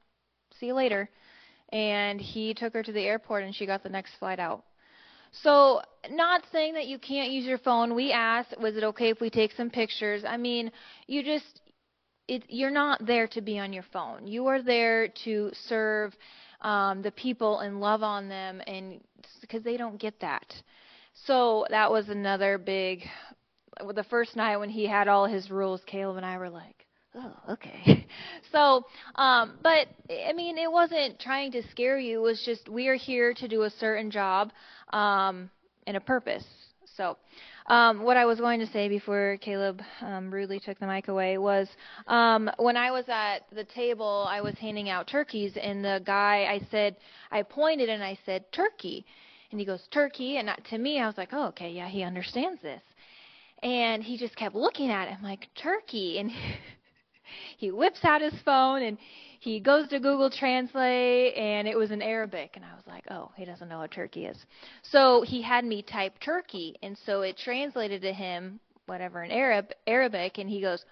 see 0.58 0.66
you 0.66 0.74
later." 0.74 1.08
And 1.70 2.20
he 2.20 2.52
took 2.52 2.74
her 2.74 2.82
to 2.82 2.92
the 2.92 3.06
airport, 3.06 3.44
and 3.44 3.54
she 3.54 3.64
got 3.64 3.82
the 3.82 3.88
next 3.88 4.14
flight 4.16 4.38
out. 4.38 4.62
So, 5.32 5.80
not 6.10 6.42
saying 6.52 6.74
that 6.74 6.86
you 6.86 6.98
can't 6.98 7.30
use 7.30 7.46
your 7.46 7.58
phone. 7.58 7.94
We 7.94 8.12
asked, 8.12 8.54
was 8.60 8.76
it 8.76 8.84
okay 8.84 9.08
if 9.08 9.20
we 9.20 9.30
take 9.30 9.52
some 9.52 9.70
pictures? 9.70 10.24
I 10.26 10.36
mean, 10.36 10.70
you 11.06 11.22
just 11.22 11.62
it, 12.28 12.44
you're 12.48 12.70
not 12.70 13.04
there 13.06 13.26
to 13.28 13.40
be 13.40 13.58
on 13.58 13.72
your 13.72 13.84
phone. 13.92 14.26
You 14.26 14.46
are 14.46 14.62
there 14.62 15.08
to 15.24 15.50
serve 15.68 16.14
um, 16.60 17.02
the 17.02 17.10
people 17.10 17.60
and 17.60 17.80
love 17.80 18.02
on 18.02 18.28
them, 18.28 18.62
and 18.66 19.00
because 19.40 19.62
they 19.62 19.76
don't 19.76 20.00
get 20.00 20.20
that. 20.20 20.54
So 21.26 21.66
that 21.70 21.90
was 21.90 22.08
another 22.08 22.58
big. 22.58 23.02
The 23.94 24.04
first 24.04 24.36
night 24.36 24.58
when 24.58 24.70
he 24.70 24.86
had 24.86 25.08
all 25.08 25.26
his 25.26 25.50
rules, 25.50 25.80
Caleb 25.86 26.16
and 26.18 26.26
I 26.26 26.38
were 26.38 26.50
like, 26.50 26.86
oh, 27.14 27.34
okay. 27.50 28.06
so, 28.52 28.84
um, 29.16 29.58
but 29.62 29.88
I 30.10 30.32
mean, 30.32 30.58
it 30.58 30.70
wasn't 30.70 31.18
trying 31.18 31.52
to 31.52 31.62
scare 31.70 31.98
you. 31.98 32.18
It 32.18 32.22
was 32.22 32.42
just 32.44 32.68
we 32.68 32.88
are 32.88 32.94
here 32.94 33.34
to 33.34 33.48
do 33.48 33.62
a 33.62 33.70
certain 33.70 34.10
job 34.10 34.52
um, 34.92 35.50
and 35.86 35.96
a 35.96 36.00
purpose. 36.00 36.44
So, 36.96 37.16
um, 37.66 38.02
what 38.02 38.16
I 38.16 38.26
was 38.26 38.38
going 38.38 38.60
to 38.60 38.66
say 38.66 38.88
before 38.88 39.38
Caleb 39.40 39.80
um, 40.02 40.32
rudely 40.32 40.60
took 40.60 40.78
the 40.78 40.86
mic 40.86 41.08
away 41.08 41.38
was 41.38 41.68
um, 42.06 42.50
when 42.58 42.76
I 42.76 42.90
was 42.90 43.04
at 43.08 43.46
the 43.54 43.64
table, 43.64 44.26
I 44.28 44.40
was 44.40 44.54
handing 44.58 44.90
out 44.90 45.06
turkeys, 45.06 45.56
and 45.60 45.84
the 45.84 46.02
guy, 46.04 46.46
I 46.50 46.60
said, 46.70 46.96
I 47.30 47.42
pointed 47.42 47.88
and 47.88 48.02
I 48.02 48.18
said, 48.26 48.50
turkey. 48.52 49.06
And 49.50 49.60
he 49.60 49.66
goes, 49.66 49.86
turkey. 49.90 50.38
And 50.38 50.50
to 50.70 50.78
me, 50.78 50.98
I 50.98 51.06
was 51.06 51.16
like, 51.16 51.30
oh, 51.32 51.48
okay, 51.48 51.70
yeah, 51.70 51.88
he 51.88 52.02
understands 52.02 52.60
this. 52.62 52.82
And 53.62 54.02
he 54.02 54.18
just 54.18 54.34
kept 54.34 54.54
looking 54.54 54.90
at 54.90 55.08
it. 55.08 55.14
I'm 55.16 55.22
like, 55.22 55.48
turkey. 55.54 56.18
And 56.18 56.30
he 57.58 57.70
whips 57.70 58.00
out 58.02 58.20
his 58.20 58.34
phone 58.44 58.82
and 58.82 58.98
he 59.42 59.58
goes 59.58 59.88
to 59.88 59.98
Google 59.98 60.30
Translate 60.30 61.34
and 61.34 61.66
it 61.66 61.76
was 61.76 61.90
in 61.90 62.00
Arabic 62.00 62.52
and 62.54 62.64
I 62.64 62.76
was 62.76 62.86
like, 62.86 63.02
"Oh, 63.10 63.32
he 63.34 63.44
doesn't 63.44 63.68
know 63.68 63.80
what 63.80 63.90
Turkey 63.90 64.26
is." 64.26 64.36
So 64.82 65.22
he 65.22 65.42
had 65.42 65.64
me 65.64 65.82
type 65.82 66.14
Turkey 66.20 66.76
and 66.80 66.96
so 67.04 67.22
it 67.22 67.36
translated 67.36 68.02
to 68.02 68.12
him 68.12 68.60
whatever 68.86 69.24
in 69.24 69.32
Arab 69.32 69.72
Arabic 69.84 70.38
and 70.38 70.48
he 70.48 70.60
goes, 70.60 70.84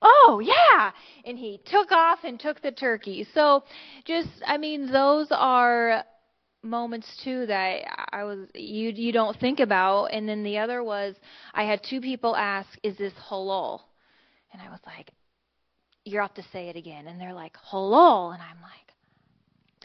"Oh, 0.00 0.40
yeah." 0.42 0.90
And 1.26 1.36
he 1.38 1.60
took 1.66 1.92
off 1.92 2.20
and 2.24 2.40
took 2.40 2.62
the 2.62 2.72
turkey. 2.72 3.26
So 3.34 3.64
just 4.06 4.30
I 4.46 4.56
mean, 4.56 4.90
those 4.90 5.28
are 5.30 6.02
moments 6.62 7.14
too 7.22 7.44
that 7.44 8.06
I 8.10 8.24
was 8.24 8.48
you 8.54 8.88
you 8.88 9.12
don't 9.12 9.38
think 9.38 9.60
about 9.60 10.06
and 10.06 10.26
then 10.26 10.44
the 10.44 10.56
other 10.56 10.82
was 10.82 11.14
I 11.52 11.64
had 11.64 11.82
two 11.82 12.00
people 12.00 12.34
ask, 12.34 12.70
"Is 12.82 12.96
this 12.96 13.12
halal?" 13.28 13.82
And 14.54 14.62
I 14.62 14.70
was 14.70 14.80
like, 14.86 15.10
you're 16.08 16.22
up 16.22 16.34
to 16.36 16.42
say 16.52 16.68
it 16.68 16.76
again. 16.76 17.06
And 17.06 17.20
they're 17.20 17.34
like, 17.34 17.54
halal. 17.70 18.32
And 18.34 18.42
I'm 18.42 18.60
like, 18.62 18.88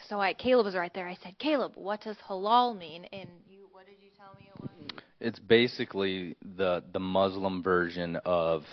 so 0.10 0.20
I, 0.20 0.34
Caleb 0.34 0.66
was 0.66 0.76
right 0.76 0.94
there. 0.94 1.08
I 1.08 1.18
said, 1.24 1.38
Caleb, 1.40 1.74
what 1.76 2.02
does 2.02 2.18
halal 2.30 2.78
mean? 2.78 3.06
And 3.12 3.30
you, 3.50 3.68
what 3.72 3.86
did 3.86 3.96
you 4.02 4.10
tell 4.18 4.34
me 4.40 4.50
it 4.54 4.62
was? 4.62 5.04
It's 5.20 5.40
basically 5.40 6.36
the 6.58 6.84
the 6.92 7.00
Muslim 7.00 7.64
version 7.64 8.18
of 8.26 8.64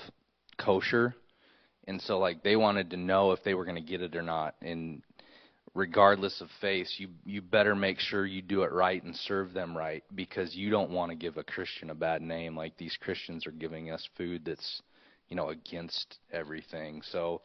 kosher, 0.59 1.15
and 1.87 2.03
so 2.03 2.19
like 2.19 2.43
they 2.43 2.57
wanted 2.57 2.91
to 2.91 2.97
know 2.97 3.31
if 3.31 3.45
they 3.45 3.55
were 3.55 3.65
going 3.65 3.77
to 3.77 3.89
get 3.89 4.03
it 4.03 4.17
or 4.17 4.23
not. 4.23 4.57
And 4.61 5.03
regardless 5.75 6.41
of 6.41 6.49
faith, 6.61 6.89
you 6.99 7.11
you 7.25 7.41
better 7.41 7.77
make 7.77 8.01
sure 8.01 8.27
you 8.27 8.43
do 8.43 8.63
it 8.65 8.73
right 8.73 9.01
and 9.03 9.15
serve 9.15 9.53
them 9.53 9.77
right 9.77 10.03
because 10.13 10.57
you 10.57 10.71
don't 10.71 10.91
want 10.91 11.13
to 11.13 11.17
give 11.17 11.37
a 11.37 11.45
Christian 11.45 11.91
a 11.91 11.95
bad 11.95 12.21
name. 12.21 12.57
Like 12.57 12.77
these 12.77 12.97
Christians 13.01 13.47
are 13.47 13.53
giving 13.53 13.93
us 13.93 14.07
food 14.17 14.45
that's 14.45 14.83
you 15.31 15.37
know, 15.37 15.49
against 15.49 16.19
everything. 16.33 17.01
So 17.11 17.41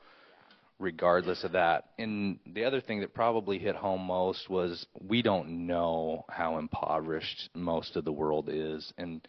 regardless 0.80 1.44
of 1.44 1.54
that. 1.54 1.90
And 1.98 2.40
the 2.54 2.66
other 2.66 2.82
thing 2.82 3.00
that 3.02 3.14
probably 3.14 3.60
hit 3.60 3.76
home 3.76 4.02
most 4.02 4.50
was 4.50 4.86
we 5.00 5.22
don't 5.22 5.68
know 5.68 6.26
how 6.30 6.58
impoverished 6.58 7.50
most 7.56 7.96
of 7.96 8.04
the 8.04 8.12
world 8.12 8.50
is 8.52 8.92
and 8.98 9.26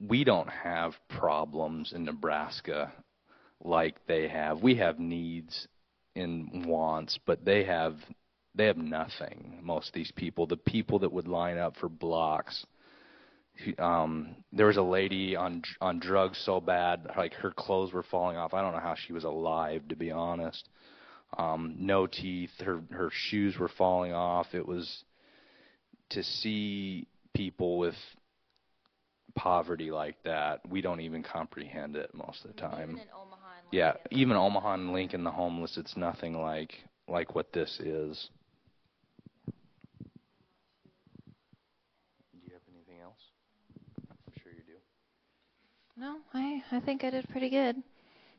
we 0.00 0.24
don't 0.24 0.48
have 0.48 0.92
problems 1.08 1.92
in 1.94 2.04
Nebraska 2.04 2.92
like 3.62 4.06
they 4.06 4.28
have. 4.28 4.62
We 4.62 4.76
have 4.76 4.98
needs 4.98 5.68
and 6.14 6.66
wants, 6.66 7.18
but 7.26 7.44
they 7.44 7.64
have 7.64 7.94
they 8.54 8.66
have 8.66 8.78
nothing. 8.78 9.60
Most 9.62 9.88
of 9.88 9.94
these 9.94 10.12
people, 10.16 10.46
the 10.46 10.56
people 10.56 10.98
that 11.00 11.12
would 11.12 11.28
line 11.28 11.58
up 11.58 11.76
for 11.76 11.90
blocks. 11.90 12.64
Um, 13.78 14.36
there 14.52 14.66
was 14.66 14.76
a 14.76 14.82
lady 14.82 15.36
on 15.36 15.62
on 15.80 15.98
drugs 15.98 16.38
so 16.44 16.60
bad, 16.60 17.06
like 17.16 17.34
her 17.34 17.50
clothes 17.50 17.92
were 17.92 18.02
falling 18.02 18.36
off. 18.36 18.54
I 18.54 18.62
don't 18.62 18.72
know 18.72 18.80
how 18.80 18.94
she 18.94 19.12
was 19.12 19.24
alive, 19.24 19.88
to 19.88 19.96
be 19.96 20.10
honest. 20.10 20.68
Um, 21.38 21.74
no 21.78 22.06
teeth, 22.06 22.50
her 22.60 22.82
her 22.90 23.10
shoes 23.12 23.58
were 23.58 23.68
falling 23.68 24.12
off. 24.12 24.54
It 24.54 24.66
was 24.66 25.04
to 26.10 26.22
see 26.22 27.08
people 27.34 27.78
with 27.78 27.96
poverty 29.36 29.90
like 29.90 30.16
that, 30.24 30.60
we 30.68 30.80
don't 30.80 31.00
even 31.00 31.22
comprehend 31.22 31.94
it 31.94 32.12
most 32.14 32.44
of 32.44 32.54
the 32.54 32.60
time. 32.60 32.90
Even 32.90 33.02
in 33.02 33.08
Omaha 33.14 33.48
and 33.60 33.68
Yeah, 33.70 33.92
even 34.10 34.36
Omaha 34.36 34.74
and 34.74 34.92
Lincoln, 34.92 35.22
the 35.22 35.30
homeless, 35.30 35.76
it's 35.76 35.96
nothing 35.96 36.40
like 36.40 36.72
like 37.06 37.34
what 37.36 37.52
this 37.52 37.78
is. 37.78 38.30
Do 39.46 39.52
you 42.42 42.52
have 42.52 42.62
anything 42.68 43.00
else? 43.00 43.20
I'm 44.10 44.32
sure 44.42 44.52
you 44.52 44.64
do. 44.66 44.78
No, 45.98 46.18
I 46.34 46.62
I 46.72 46.80
think 46.80 47.04
I 47.04 47.10
did 47.10 47.26
pretty 47.30 47.48
good. 47.48 47.82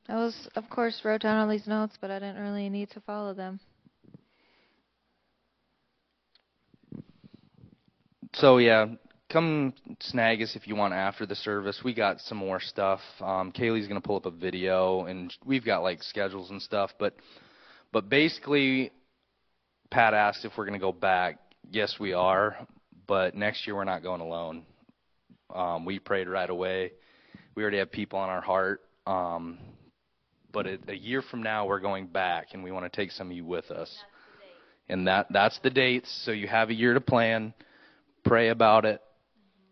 I 0.08 0.16
was, 0.16 0.48
of 0.56 0.70
course, 0.70 1.02
wrote 1.04 1.22
down 1.22 1.38
all 1.38 1.50
these 1.50 1.68
notes, 1.68 1.98
but 2.00 2.12
I 2.12 2.20
didn't 2.20 2.42
really 2.42 2.70
need 2.70 2.92
to 2.92 3.02
follow 3.02 3.34
them. 3.34 3.60
So 8.36 8.60
yeah, 8.60 8.86
come 9.32 9.74
snag 10.00 10.42
us 10.44 10.56
if 10.56 10.68
you 10.68 10.76
want 10.76 10.94
after 10.94 11.26
the 11.26 11.36
service. 11.36 11.82
We 11.84 11.96
got 11.96 12.22
some 12.22 12.38
more 12.38 12.60
stuff. 12.60 13.02
Um, 13.20 13.52
Kaylee's 13.52 13.88
gonna 13.88 14.02
pull 14.02 14.18
up 14.18 14.28
a 14.28 14.32
video, 14.32 15.06
and 15.06 15.34
we've 15.44 15.66
got 15.66 15.80
like 15.82 16.04
schedules 16.04 16.52
and 16.52 16.62
stuff. 16.62 16.92
But 17.00 17.16
but 17.92 18.08
basically, 18.08 18.92
Pat 19.90 20.14
asked 20.14 20.46
if 20.46 20.52
we're 20.58 20.66
gonna 20.66 20.78
go 20.78 20.94
back. 20.94 21.40
Yes, 21.72 21.96
we 22.00 22.14
are. 22.14 22.56
But 23.08 23.34
next 23.36 23.66
year 23.66 23.76
we're 23.76 23.84
not 23.84 24.04
going 24.04 24.22
alone. 24.22 24.64
Um, 25.54 25.86
we 25.86 25.98
prayed 25.98 26.28
right 26.28 26.50
away. 26.50 26.92
We 27.58 27.64
already 27.64 27.80
have 27.80 27.92
people 27.92 28.20
on 28.20 28.30
our 28.30 28.40
heart. 28.40 28.82
Um, 29.08 29.58
but 30.54 30.68
a, 30.68 30.78
a 30.90 30.94
year 30.94 31.24
from 31.24 31.42
now 31.42 31.66
we're 31.66 31.80
going 31.80 32.06
back, 32.06 32.50
and 32.54 32.64
we 32.64 32.72
want 32.72 32.86
to 32.86 32.96
take 32.96 33.10
some 33.10 33.32
of 33.32 33.36
you 33.36 33.46
with 33.46 33.72
us. 33.72 33.92
And 34.90 35.08
that 35.08 35.26
that's 35.32 35.58
the 35.64 35.72
dates. 35.72 36.22
So 36.24 36.32
you 36.32 36.48
have 36.48 36.70
a 36.70 36.74
year 36.76 36.94
to 36.94 37.02
plan 37.02 37.56
pray 38.24 38.50
about 38.50 38.86
it, 38.86 39.02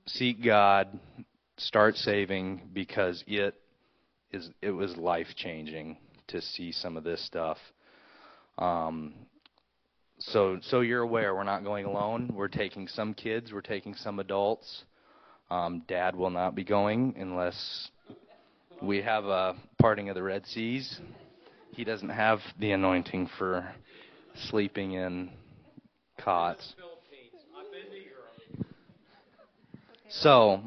seek 0.08 0.44
God, 0.44 1.00
start 1.58 1.96
saving 1.96 2.70
because 2.74 3.24
it 3.28 3.54
is 4.32 4.50
it 4.64 4.72
was 4.72 4.98
life 4.98 5.28
changing 5.36 5.98
to 6.30 6.42
see 6.42 6.72
some 6.72 6.98
of 6.98 7.04
this 7.04 7.24
stuff. 7.24 7.60
Um, 8.58 9.14
so 10.18 10.58
so 10.64 10.82
you're 10.82 11.04
aware 11.04 11.36
we're 11.36 11.44
not 11.44 11.64
going 11.64 11.86
alone. 11.86 12.32
We're 12.34 12.48
taking 12.48 12.88
some 12.88 13.14
kids, 13.14 13.54
we're 13.54 13.62
taking 13.62 13.94
some 13.94 14.18
adults. 14.18 14.86
Um, 15.50 15.84
Dad 15.88 16.16
will 16.16 16.32
not 16.32 16.56
be 16.56 16.64
going 16.64 17.16
unless 17.18 17.90
we 18.82 19.02
have 19.02 19.26
a 19.26 19.56
parting 19.80 20.10
of 20.10 20.16
the 20.16 20.24
Red 20.24 20.46
Seas. 20.48 21.00
He 21.72 21.84
doesn't 21.84 22.10
have 22.10 22.40
the 22.60 22.72
anointing 22.72 23.30
for 23.38 23.68
sleeping 24.50 24.94
in 24.94 25.30
cots. 26.20 26.74
So 30.10 30.62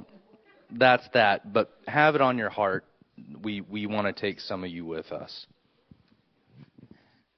that's 0.70 1.08
that. 1.14 1.52
But 1.52 1.70
have 1.86 2.14
it 2.14 2.20
on 2.20 2.38
your 2.38 2.50
heart. 2.50 2.84
We 3.42 3.62
we 3.62 3.86
want 3.86 4.06
to 4.06 4.18
take 4.18 4.40
some 4.40 4.64
of 4.64 4.70
you 4.70 4.84
with 4.84 5.10
us. 5.12 5.46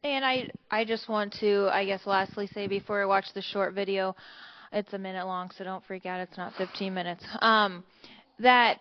And 0.03 0.25
I 0.25 0.51
I 0.71 0.85
just 0.85 1.09
want 1.09 1.35
to 1.41 1.69
I 1.73 1.85
guess 1.85 2.07
lastly 2.07 2.49
say 2.49 2.67
before 2.67 3.03
I 3.03 3.07
watch 3.07 3.27
the 3.35 3.43
short 3.43 3.75
video, 3.75 4.17
it's 4.73 4.93
a 4.93 4.99
minute 4.99 5.27
long, 5.27 5.51
so 5.57 5.65
don't 5.65 5.85
freak 5.85 6.07
out. 6.07 6.21
It's 6.21 6.37
not 6.37 6.53
15 6.55 6.95
minutes. 6.95 7.25
Um, 7.41 7.85
that 8.39 8.79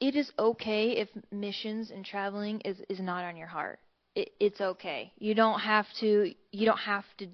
it 0.00 0.14
is 0.14 0.30
okay 0.38 0.90
if 0.90 1.08
missions 1.30 1.90
and 1.90 2.04
traveling 2.04 2.60
is 2.60 2.80
is 2.88 3.00
not 3.00 3.24
on 3.24 3.36
your 3.36 3.46
heart. 3.46 3.78
It, 4.14 4.30
it's 4.38 4.60
okay. 4.60 5.12
You 5.18 5.34
don't 5.34 5.60
have 5.60 5.86
to. 6.00 6.32
You 6.52 6.66
don't 6.66 6.78
have 6.78 7.04
to. 7.18 7.28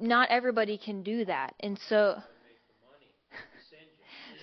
Not 0.00 0.30
everybody 0.30 0.78
can 0.78 1.02
do 1.02 1.24
that, 1.24 1.54
and 1.60 1.78
so. 1.88 2.16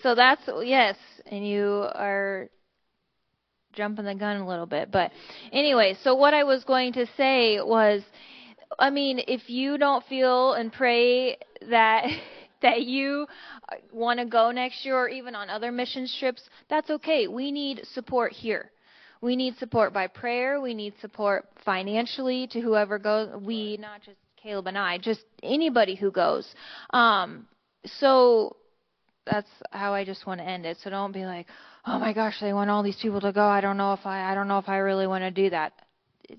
So 0.03 0.13
that's 0.13 0.43
yes, 0.61 0.97
and 1.25 1.47
you 1.47 1.87
are 1.95 2.51
jumping 3.73 4.05
the 4.05 4.13
gun 4.13 4.37
a 4.37 4.47
little 4.47 4.67
bit. 4.67 4.91
But 4.91 5.11
anyway, 5.51 5.97
so 6.03 6.13
what 6.13 6.35
I 6.35 6.43
was 6.43 6.63
going 6.63 6.93
to 6.93 7.07
say 7.17 7.59
was 7.59 8.03
I 8.79 8.89
mean, 8.89 9.19
if 9.27 9.49
you 9.49 9.77
don't 9.77 10.03
feel 10.05 10.53
and 10.53 10.71
pray 10.71 11.37
that 11.69 12.05
that 12.61 12.81
you 12.81 13.27
want 13.91 14.19
to 14.19 14.25
go 14.25 14.51
next 14.51 14.85
year 14.85 14.95
or 14.95 15.09
even 15.09 15.35
on 15.35 15.49
other 15.49 15.71
mission 15.71 16.07
trips, 16.19 16.41
that's 16.69 16.89
okay. 16.89 17.27
We 17.27 17.51
need 17.51 17.81
support 17.93 18.31
here. 18.31 18.71
We 19.21 19.35
need 19.35 19.57
support 19.57 19.93
by 19.93 20.07
prayer. 20.07 20.59
We 20.59 20.73
need 20.73 20.93
support 21.01 21.47
financially 21.63 22.47
to 22.47 22.61
whoever 22.61 22.97
goes. 22.97 23.29
We, 23.41 23.77
not 23.77 24.01
just 24.01 24.17
Caleb 24.41 24.67
and 24.67 24.77
I, 24.77 24.97
just 24.97 25.21
anybody 25.43 25.95
who 25.95 26.11
goes. 26.11 26.47
Um, 26.91 27.47
so 27.85 28.55
that's 29.25 29.49
how 29.71 29.93
I 29.93 30.05
just 30.05 30.25
want 30.25 30.39
to 30.39 30.47
end 30.47 30.65
it. 30.65 30.77
So 30.83 30.89
don't 30.89 31.11
be 31.11 31.25
like, 31.25 31.47
oh 31.85 31.99
my 31.99 32.13
gosh, 32.13 32.39
they 32.39 32.53
want 32.53 32.69
all 32.69 32.83
these 32.83 32.97
people 33.01 33.21
to 33.21 33.31
go. 33.31 33.45
I 33.45 33.61
don't 33.61 33.77
know 33.77 33.93
if 33.93 34.05
I, 34.05 34.31
I 34.31 34.35
don't 34.35 34.47
know 34.47 34.59
if 34.59 34.69
I 34.69 34.77
really 34.77 35.07
want 35.07 35.23
to 35.23 35.31
do 35.31 35.49
that. 35.49 35.73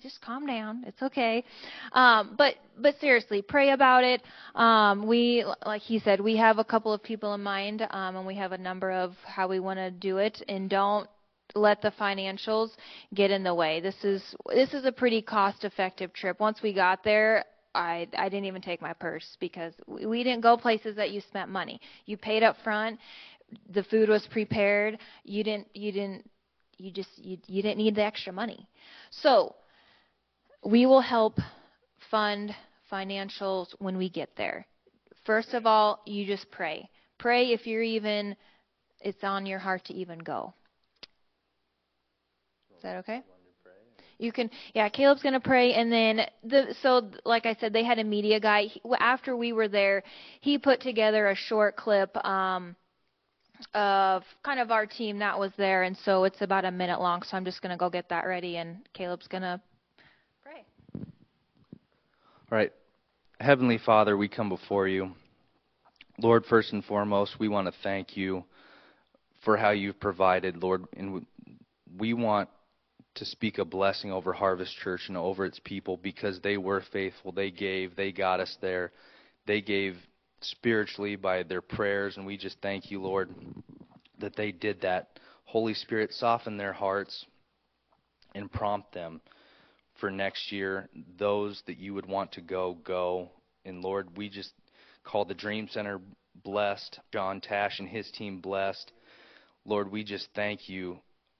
Just 0.02 0.20
calm 0.20 0.46
down. 0.46 0.84
It's 0.86 1.00
okay. 1.02 1.44
Um, 1.92 2.34
but 2.36 2.54
but 2.78 2.98
seriously, 3.00 3.42
pray 3.42 3.70
about 3.70 4.04
it. 4.04 4.22
Um, 4.54 5.06
we, 5.06 5.44
like 5.64 5.82
he 5.82 5.98
said, 6.00 6.20
we 6.20 6.36
have 6.36 6.58
a 6.58 6.64
couple 6.64 6.92
of 6.92 7.02
people 7.02 7.34
in 7.34 7.42
mind, 7.42 7.82
um, 7.90 8.16
and 8.16 8.26
we 8.26 8.34
have 8.36 8.52
a 8.52 8.58
number 8.58 8.90
of 8.90 9.14
how 9.24 9.48
we 9.48 9.60
want 9.60 9.78
to 9.78 9.90
do 9.90 10.18
it. 10.18 10.42
And 10.48 10.68
don't 10.68 11.08
let 11.54 11.80
the 11.80 11.92
financials 11.92 12.70
get 13.14 13.30
in 13.30 13.42
the 13.42 13.54
way. 13.54 13.80
This 13.80 13.96
is 14.02 14.22
this 14.52 14.74
is 14.74 14.84
a 14.84 14.92
pretty 14.92 15.22
cost-effective 15.22 16.12
trip. 16.12 16.40
Once 16.40 16.62
we 16.62 16.72
got 16.72 17.04
there, 17.04 17.44
I 17.74 18.08
I 18.16 18.28
didn't 18.28 18.46
even 18.46 18.62
take 18.62 18.82
my 18.82 18.92
purse 18.92 19.36
because 19.40 19.72
we, 19.86 20.06
we 20.06 20.24
didn't 20.24 20.42
go 20.42 20.56
places 20.56 20.96
that 20.96 21.10
you 21.10 21.20
spent 21.20 21.50
money. 21.50 21.80
You 22.06 22.16
paid 22.16 22.42
up 22.42 22.56
front. 22.64 22.98
The 23.72 23.84
food 23.84 24.08
was 24.08 24.26
prepared. 24.32 24.98
You 25.24 25.44
didn't 25.44 25.68
you 25.74 25.92
didn't 25.92 26.28
you 26.78 26.90
just 26.90 27.10
you 27.16 27.38
you 27.46 27.62
didn't 27.62 27.78
need 27.78 27.94
the 27.94 28.04
extra 28.04 28.32
money. 28.32 28.66
So 29.10 29.54
we 30.66 30.86
will 30.86 31.00
help 31.00 31.38
fund 32.10 32.54
financials 32.90 33.68
when 33.78 33.96
we 33.96 34.08
get 34.08 34.30
there. 34.36 34.66
First 35.24 35.54
of 35.54 35.66
all, 35.66 36.00
you 36.06 36.26
just 36.26 36.50
pray. 36.50 36.88
Pray 37.18 37.52
if 37.52 37.66
you're 37.66 37.82
even 37.82 38.36
it's 39.00 39.22
on 39.22 39.46
your 39.46 39.58
heart 39.58 39.84
to 39.86 39.94
even 39.94 40.18
go. 40.18 40.54
Is 42.76 42.82
that 42.82 42.96
okay? 42.96 43.22
You 44.18 44.32
can, 44.32 44.50
yeah. 44.74 44.88
Caleb's 44.88 45.22
gonna 45.22 45.40
pray, 45.40 45.74
and 45.74 45.92
then 45.92 46.22
the 46.42 46.74
so 46.80 47.10
like 47.24 47.44
I 47.44 47.54
said, 47.60 47.72
they 47.72 47.84
had 47.84 47.98
a 47.98 48.04
media 48.04 48.40
guy. 48.40 48.62
He, 48.64 48.80
after 48.98 49.36
we 49.36 49.52
were 49.52 49.68
there, 49.68 50.02
he 50.40 50.56
put 50.56 50.80
together 50.80 51.28
a 51.28 51.34
short 51.34 51.76
clip 51.76 52.16
um, 52.24 52.76
of 53.74 54.22
kind 54.42 54.58
of 54.58 54.70
our 54.70 54.86
team 54.86 55.18
that 55.18 55.38
was 55.38 55.52
there, 55.58 55.82
and 55.82 55.96
so 56.04 56.24
it's 56.24 56.40
about 56.40 56.64
a 56.64 56.70
minute 56.70 56.98
long. 56.98 57.22
So 57.22 57.36
I'm 57.36 57.44
just 57.44 57.60
gonna 57.60 57.76
go 57.76 57.90
get 57.90 58.08
that 58.08 58.26
ready, 58.26 58.56
and 58.56 58.78
Caleb's 58.94 59.28
gonna. 59.28 59.60
All 62.50 62.56
right. 62.56 62.72
Heavenly 63.40 63.78
Father, 63.78 64.16
we 64.16 64.28
come 64.28 64.48
before 64.48 64.86
you. 64.86 65.10
Lord, 66.20 66.44
first 66.46 66.72
and 66.72 66.84
foremost, 66.84 67.40
we 67.40 67.48
want 67.48 67.66
to 67.66 67.74
thank 67.82 68.16
you 68.16 68.44
for 69.44 69.56
how 69.56 69.70
you've 69.70 69.98
provided, 69.98 70.56
Lord, 70.56 70.84
and 70.96 71.26
we 71.98 72.14
want 72.14 72.48
to 73.16 73.24
speak 73.24 73.58
a 73.58 73.64
blessing 73.64 74.12
over 74.12 74.32
Harvest 74.32 74.76
Church 74.76 75.06
and 75.08 75.16
over 75.16 75.44
its 75.44 75.58
people 75.64 75.96
because 75.96 76.38
they 76.40 76.56
were 76.56 76.84
faithful. 76.92 77.32
They 77.32 77.50
gave, 77.50 77.96
they 77.96 78.12
got 78.12 78.38
us 78.38 78.56
there. 78.60 78.92
They 79.48 79.60
gave 79.60 79.96
spiritually 80.40 81.16
by 81.16 81.42
their 81.42 81.62
prayers, 81.62 82.16
and 82.16 82.24
we 82.24 82.36
just 82.36 82.58
thank 82.62 82.92
you, 82.92 83.02
Lord, 83.02 83.28
that 84.20 84.36
they 84.36 84.52
did 84.52 84.82
that. 84.82 85.18
Holy 85.46 85.74
Spirit, 85.74 86.12
soften 86.12 86.56
their 86.56 86.72
hearts 86.72 87.26
and 88.36 88.52
prompt 88.52 88.94
them 88.94 89.20
for 89.98 90.10
next 90.10 90.52
year. 90.52 90.88
Those 91.18 91.62
that 91.66 91.78
you 91.78 91.94
would 91.94 92.06
want 92.06 92.32
to 92.32 92.40
go, 92.40 92.76
go. 92.84 93.30
And 93.64 93.82
Lord, 93.82 94.16
we 94.16 94.28
just 94.28 94.52
call 95.04 95.24
the 95.24 95.34
Dream 95.34 95.68
Center 95.70 96.00
blessed, 96.44 97.00
John 97.12 97.40
Tash 97.40 97.78
and 97.78 97.88
his 97.88 98.10
team 98.10 98.40
blessed. 98.40 98.92
Lord, 99.64 99.90
we 99.90 100.04
just 100.04 100.28
thank 100.34 100.68
you 100.68 100.98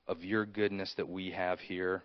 of 0.09 0.25
your 0.25 0.47
goodness 0.47 0.93
that 0.97 1.09
we 1.09 1.31
have 1.31 1.61
here. 1.61 2.03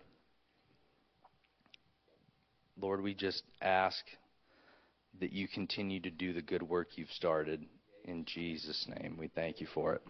Lord, 2.80 3.02
we 3.02 3.14
just 3.14 3.42
ask 3.60 4.04
that 5.20 5.32
you 5.32 5.46
continue 5.46 6.00
to 6.00 6.10
do 6.10 6.32
the 6.32 6.42
good 6.42 6.62
work 6.62 6.88
you've 6.96 7.10
started. 7.10 7.64
In 8.04 8.24
Jesus' 8.24 8.86
name, 8.88 9.16
we 9.18 9.28
thank 9.28 9.60
you 9.60 9.66
for 9.74 9.94
it. 9.94 10.02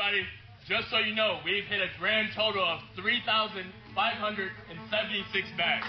everybody, 0.00 0.26
just 0.70 0.88
so 0.88 0.98
you 0.98 1.16
know, 1.16 1.40
we've 1.44 1.64
hit 1.64 1.80
a 1.82 1.88
grand 1.98 2.28
total 2.32 2.62
of 2.62 2.78
3,576 2.94 5.48
bags. 5.58 5.86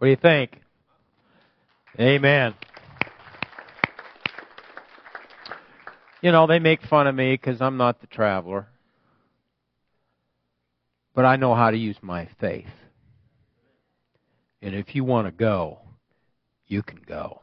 What 0.00 0.06
do 0.06 0.10
you 0.12 0.16
think? 0.16 0.58
Amen. 2.00 2.54
You 6.22 6.32
know, 6.32 6.46
they 6.46 6.58
make 6.58 6.80
fun 6.80 7.06
of 7.06 7.14
me 7.14 7.34
because 7.34 7.60
I'm 7.60 7.76
not 7.76 8.00
the 8.00 8.06
traveler. 8.06 8.66
But 11.14 11.26
I 11.26 11.36
know 11.36 11.54
how 11.54 11.70
to 11.70 11.76
use 11.76 11.98
my 12.00 12.30
faith. 12.40 12.70
And 14.62 14.74
if 14.74 14.94
you 14.94 15.04
want 15.04 15.26
to 15.26 15.32
go, 15.32 15.80
you 16.66 16.82
can 16.82 17.02
go. 17.06 17.42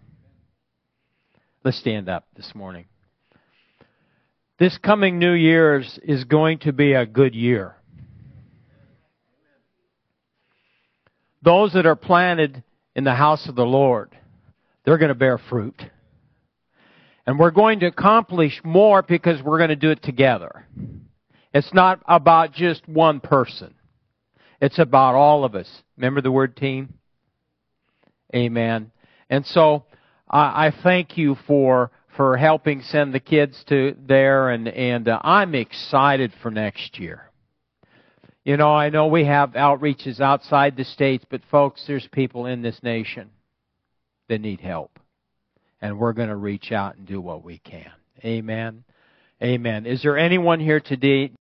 Let's 1.64 1.78
stand 1.78 2.10
up 2.10 2.26
this 2.36 2.54
morning. 2.56 2.86
This 4.58 4.80
coming 4.80 5.20
New 5.20 5.34
Year's 5.34 6.00
is 6.02 6.24
going 6.24 6.58
to 6.62 6.74
be 6.74 6.94
a 6.94 7.06
good 7.06 7.36
year. 7.36 7.76
Those 11.42 11.74
that 11.74 11.86
are 11.86 11.96
planted 11.96 12.64
in 12.96 13.04
the 13.04 13.14
house 13.14 13.48
of 13.48 13.56
the 13.56 13.66
Lord, 13.66 14.16
they're 14.84 14.98
going 14.98 15.10
to 15.10 15.16
bear 15.16 15.38
fruit. 15.38 15.82
And 17.26 17.38
we're 17.38 17.52
going 17.52 17.82
to 17.82 17.88
accomplish 17.88 18.62
more 18.64 19.02
because 19.02 19.42
we're 19.44 19.58
going 19.58 19.70
to 19.70 19.76
do 19.76 19.92
it 19.92 20.02
together. 20.02 20.66
It's 21.54 21.74
not 21.74 22.02
about 22.08 22.54
just 22.54 22.88
one 22.88 23.20
person. 23.20 23.74
It's 24.62 24.80
about 24.80 25.16
all 25.16 25.44
of 25.44 25.56
us. 25.56 25.70
Remember 25.98 26.22
the 26.22 26.32
word 26.32 26.56
team? 26.56 26.94
Amen. 28.36 28.92
And 29.30 29.46
so 29.46 29.86
I, 30.30 30.68
I 30.68 30.74
thank 30.84 31.18
you 31.18 31.38
for 31.48 31.92
for 32.16 32.36
helping 32.36 32.82
send 32.82 33.14
the 33.14 33.20
kids 33.20 33.64
to 33.70 33.96
there, 34.08 34.50
and 34.50 34.68
and 34.68 35.08
uh, 35.08 35.20
I'm 35.22 35.54
excited 35.54 36.34
for 36.42 36.50
next 36.50 36.98
year. 37.00 37.27
You 38.48 38.56
know, 38.56 38.74
I 38.74 38.88
know 38.88 39.08
we 39.08 39.26
have 39.26 39.52
outreaches 39.52 40.22
outside 40.22 40.78
the 40.78 40.86
states, 40.86 41.26
but 41.30 41.42
folks, 41.52 41.84
there's 41.86 42.08
people 42.14 42.46
in 42.46 42.62
this 42.62 42.82
nation 42.82 43.30
that 44.30 44.40
need 44.40 44.62
help, 44.62 45.00
and 45.82 46.00
we're 46.00 46.14
going 46.14 46.30
to 46.30 46.36
reach 46.38 46.72
out 46.72 46.96
and 46.96 47.06
do 47.06 47.20
what 47.20 47.44
we 47.44 47.58
can. 47.58 47.92
Amen. 48.24 48.86
Amen. 49.44 49.86
Is 49.86 50.02
there 50.02 50.18
anyone 50.18 50.62
here 50.62 50.80
today 50.80 51.30